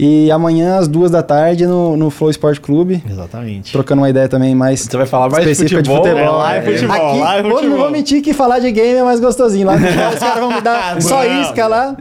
[0.00, 3.02] E amanhã, às duas da tarde, no, no Flow Sport Clube.
[3.10, 3.72] Exatamente.
[3.72, 6.34] Trocando uma ideia também mais Você vai falar mais de específica de futebol, futebol.
[6.34, 7.62] é, lá é futebol, Aqui, lá é futebol.
[7.70, 9.66] Não vou mentir que falar de game é mais gostosinho.
[9.66, 11.42] Lá no futebol, os caras vão me dar só Não.
[11.42, 11.96] isca lá.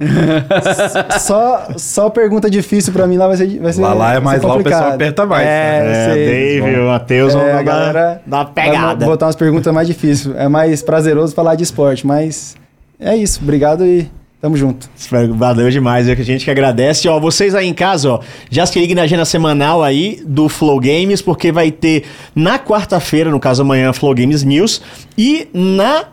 [1.20, 4.44] só, só pergunta difícil pra mim lá vai ser, vai ser Lá, lá é mais
[4.44, 5.48] lá, o pessoal aperta mais.
[5.48, 6.26] É, É, eu sei.
[6.62, 9.06] Dave, o Matheus É, vão galera dar uma pegada.
[9.06, 10.36] botar umas perguntas mais difíceis.
[10.36, 12.56] É mais prazeroso falar de esporte, mas
[13.00, 13.40] é isso.
[13.42, 14.08] Obrigado e
[14.42, 14.90] tamo junto.
[15.36, 17.08] Valeu demais, é que a gente que agradece.
[17.08, 18.20] Ó, vocês aí em casa, ó,
[18.50, 22.06] já se liguem na agenda semanal aí do Flow Games, porque vai ter
[22.36, 24.82] na quarta-feira, no caso amanhã, Flow Games News,
[25.18, 26.06] e na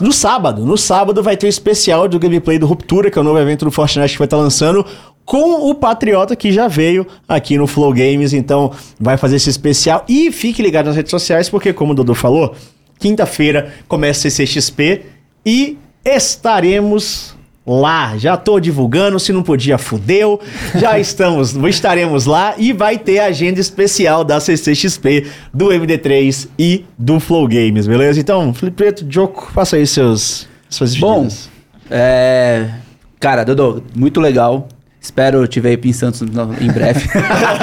[0.00, 3.24] no sábado, no sábado vai ter o especial do gameplay do Ruptura, que é o
[3.24, 4.86] novo evento do Fortnite que vai estar lançando
[5.24, 10.04] com o Patriota que já veio aqui no Flow Games, então vai fazer esse especial
[10.08, 12.54] e fique ligado nas redes sociais porque como o Dodô falou,
[12.98, 15.02] quinta-feira começa a CCXP
[15.44, 17.34] e estaremos
[17.66, 18.16] lá.
[18.16, 20.40] Já tô divulgando, se não podia, fudeu.
[20.74, 26.84] Já estamos, estaremos lá e vai ter a agenda especial da CCXP, do MD3 e
[26.98, 28.20] do Flow Games, beleza?
[28.20, 31.28] Então, Felipe Preto, Joko, faça aí seus, suas Bom,
[31.90, 32.68] é...
[33.20, 34.66] Cara, Dodô, muito legal.
[35.00, 37.08] Espero te ver aí em Santos em breve.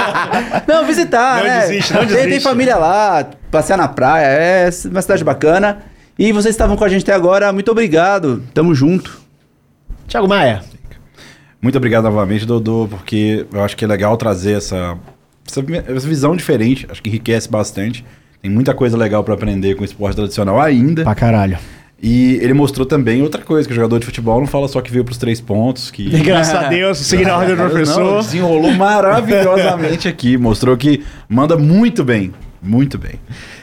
[0.67, 1.61] não, visitar, Não né?
[1.61, 5.79] desiste, não Tem- Tem, família lá, passear na praia, é uma cidade bacana.
[6.17, 8.43] E vocês estavam com a gente até agora, muito obrigado.
[8.53, 9.21] Tamo junto.
[10.09, 10.61] Thiago Maia.
[11.61, 14.97] Muito obrigado novamente, Dodô, porque eu acho que é legal trazer essa,
[15.47, 16.87] essa, essa visão diferente.
[16.89, 18.03] Acho que enriquece bastante.
[18.41, 21.03] Tem muita coisa legal para aprender com o esporte tradicional ainda.
[21.03, 21.57] Pra caralho.
[22.01, 24.89] E ele mostrou também outra coisa, que o jogador de futebol não fala só que
[24.89, 26.09] veio pros três pontos, que...
[26.23, 28.21] Graças a Deus, seguindo a ordem do Não, professor.
[28.23, 30.37] desenrolou maravilhosamente aqui.
[30.37, 32.33] Mostrou que manda muito bem.
[32.61, 33.15] Muito bem.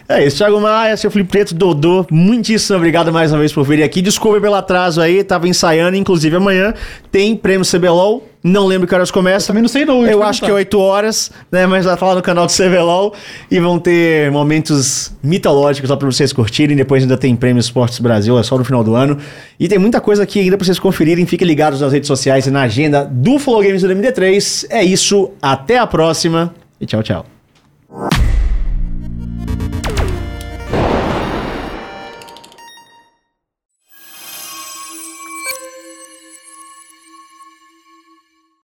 [0.09, 3.85] É isso, Thiago Maia, seu Felipe Preto, Dodô, muitíssimo obrigado mais uma vez por virem
[3.85, 4.01] aqui.
[4.01, 6.73] Desculpa pelo atraso aí, tava ensaiando, inclusive amanhã
[7.11, 9.49] tem prêmio CBLOL, não lembro que horas começa.
[9.49, 10.77] também não sei não, eu Eu acho que é perguntar.
[10.77, 13.15] 8 horas, né, mas vai falar no canal do CBLOL
[13.51, 16.77] e vão ter momentos mitológicos lá pra vocês curtirem.
[16.77, 19.19] Depois ainda tem prêmio Esportes Brasil, é só no final do ano.
[19.59, 21.27] E tem muita coisa aqui ainda pra vocês conferirem.
[21.27, 24.67] Fiquem ligados nas redes sociais e na agenda do Flow Games do MD3.
[24.71, 27.27] É isso, até a próxima e tchau, tchau.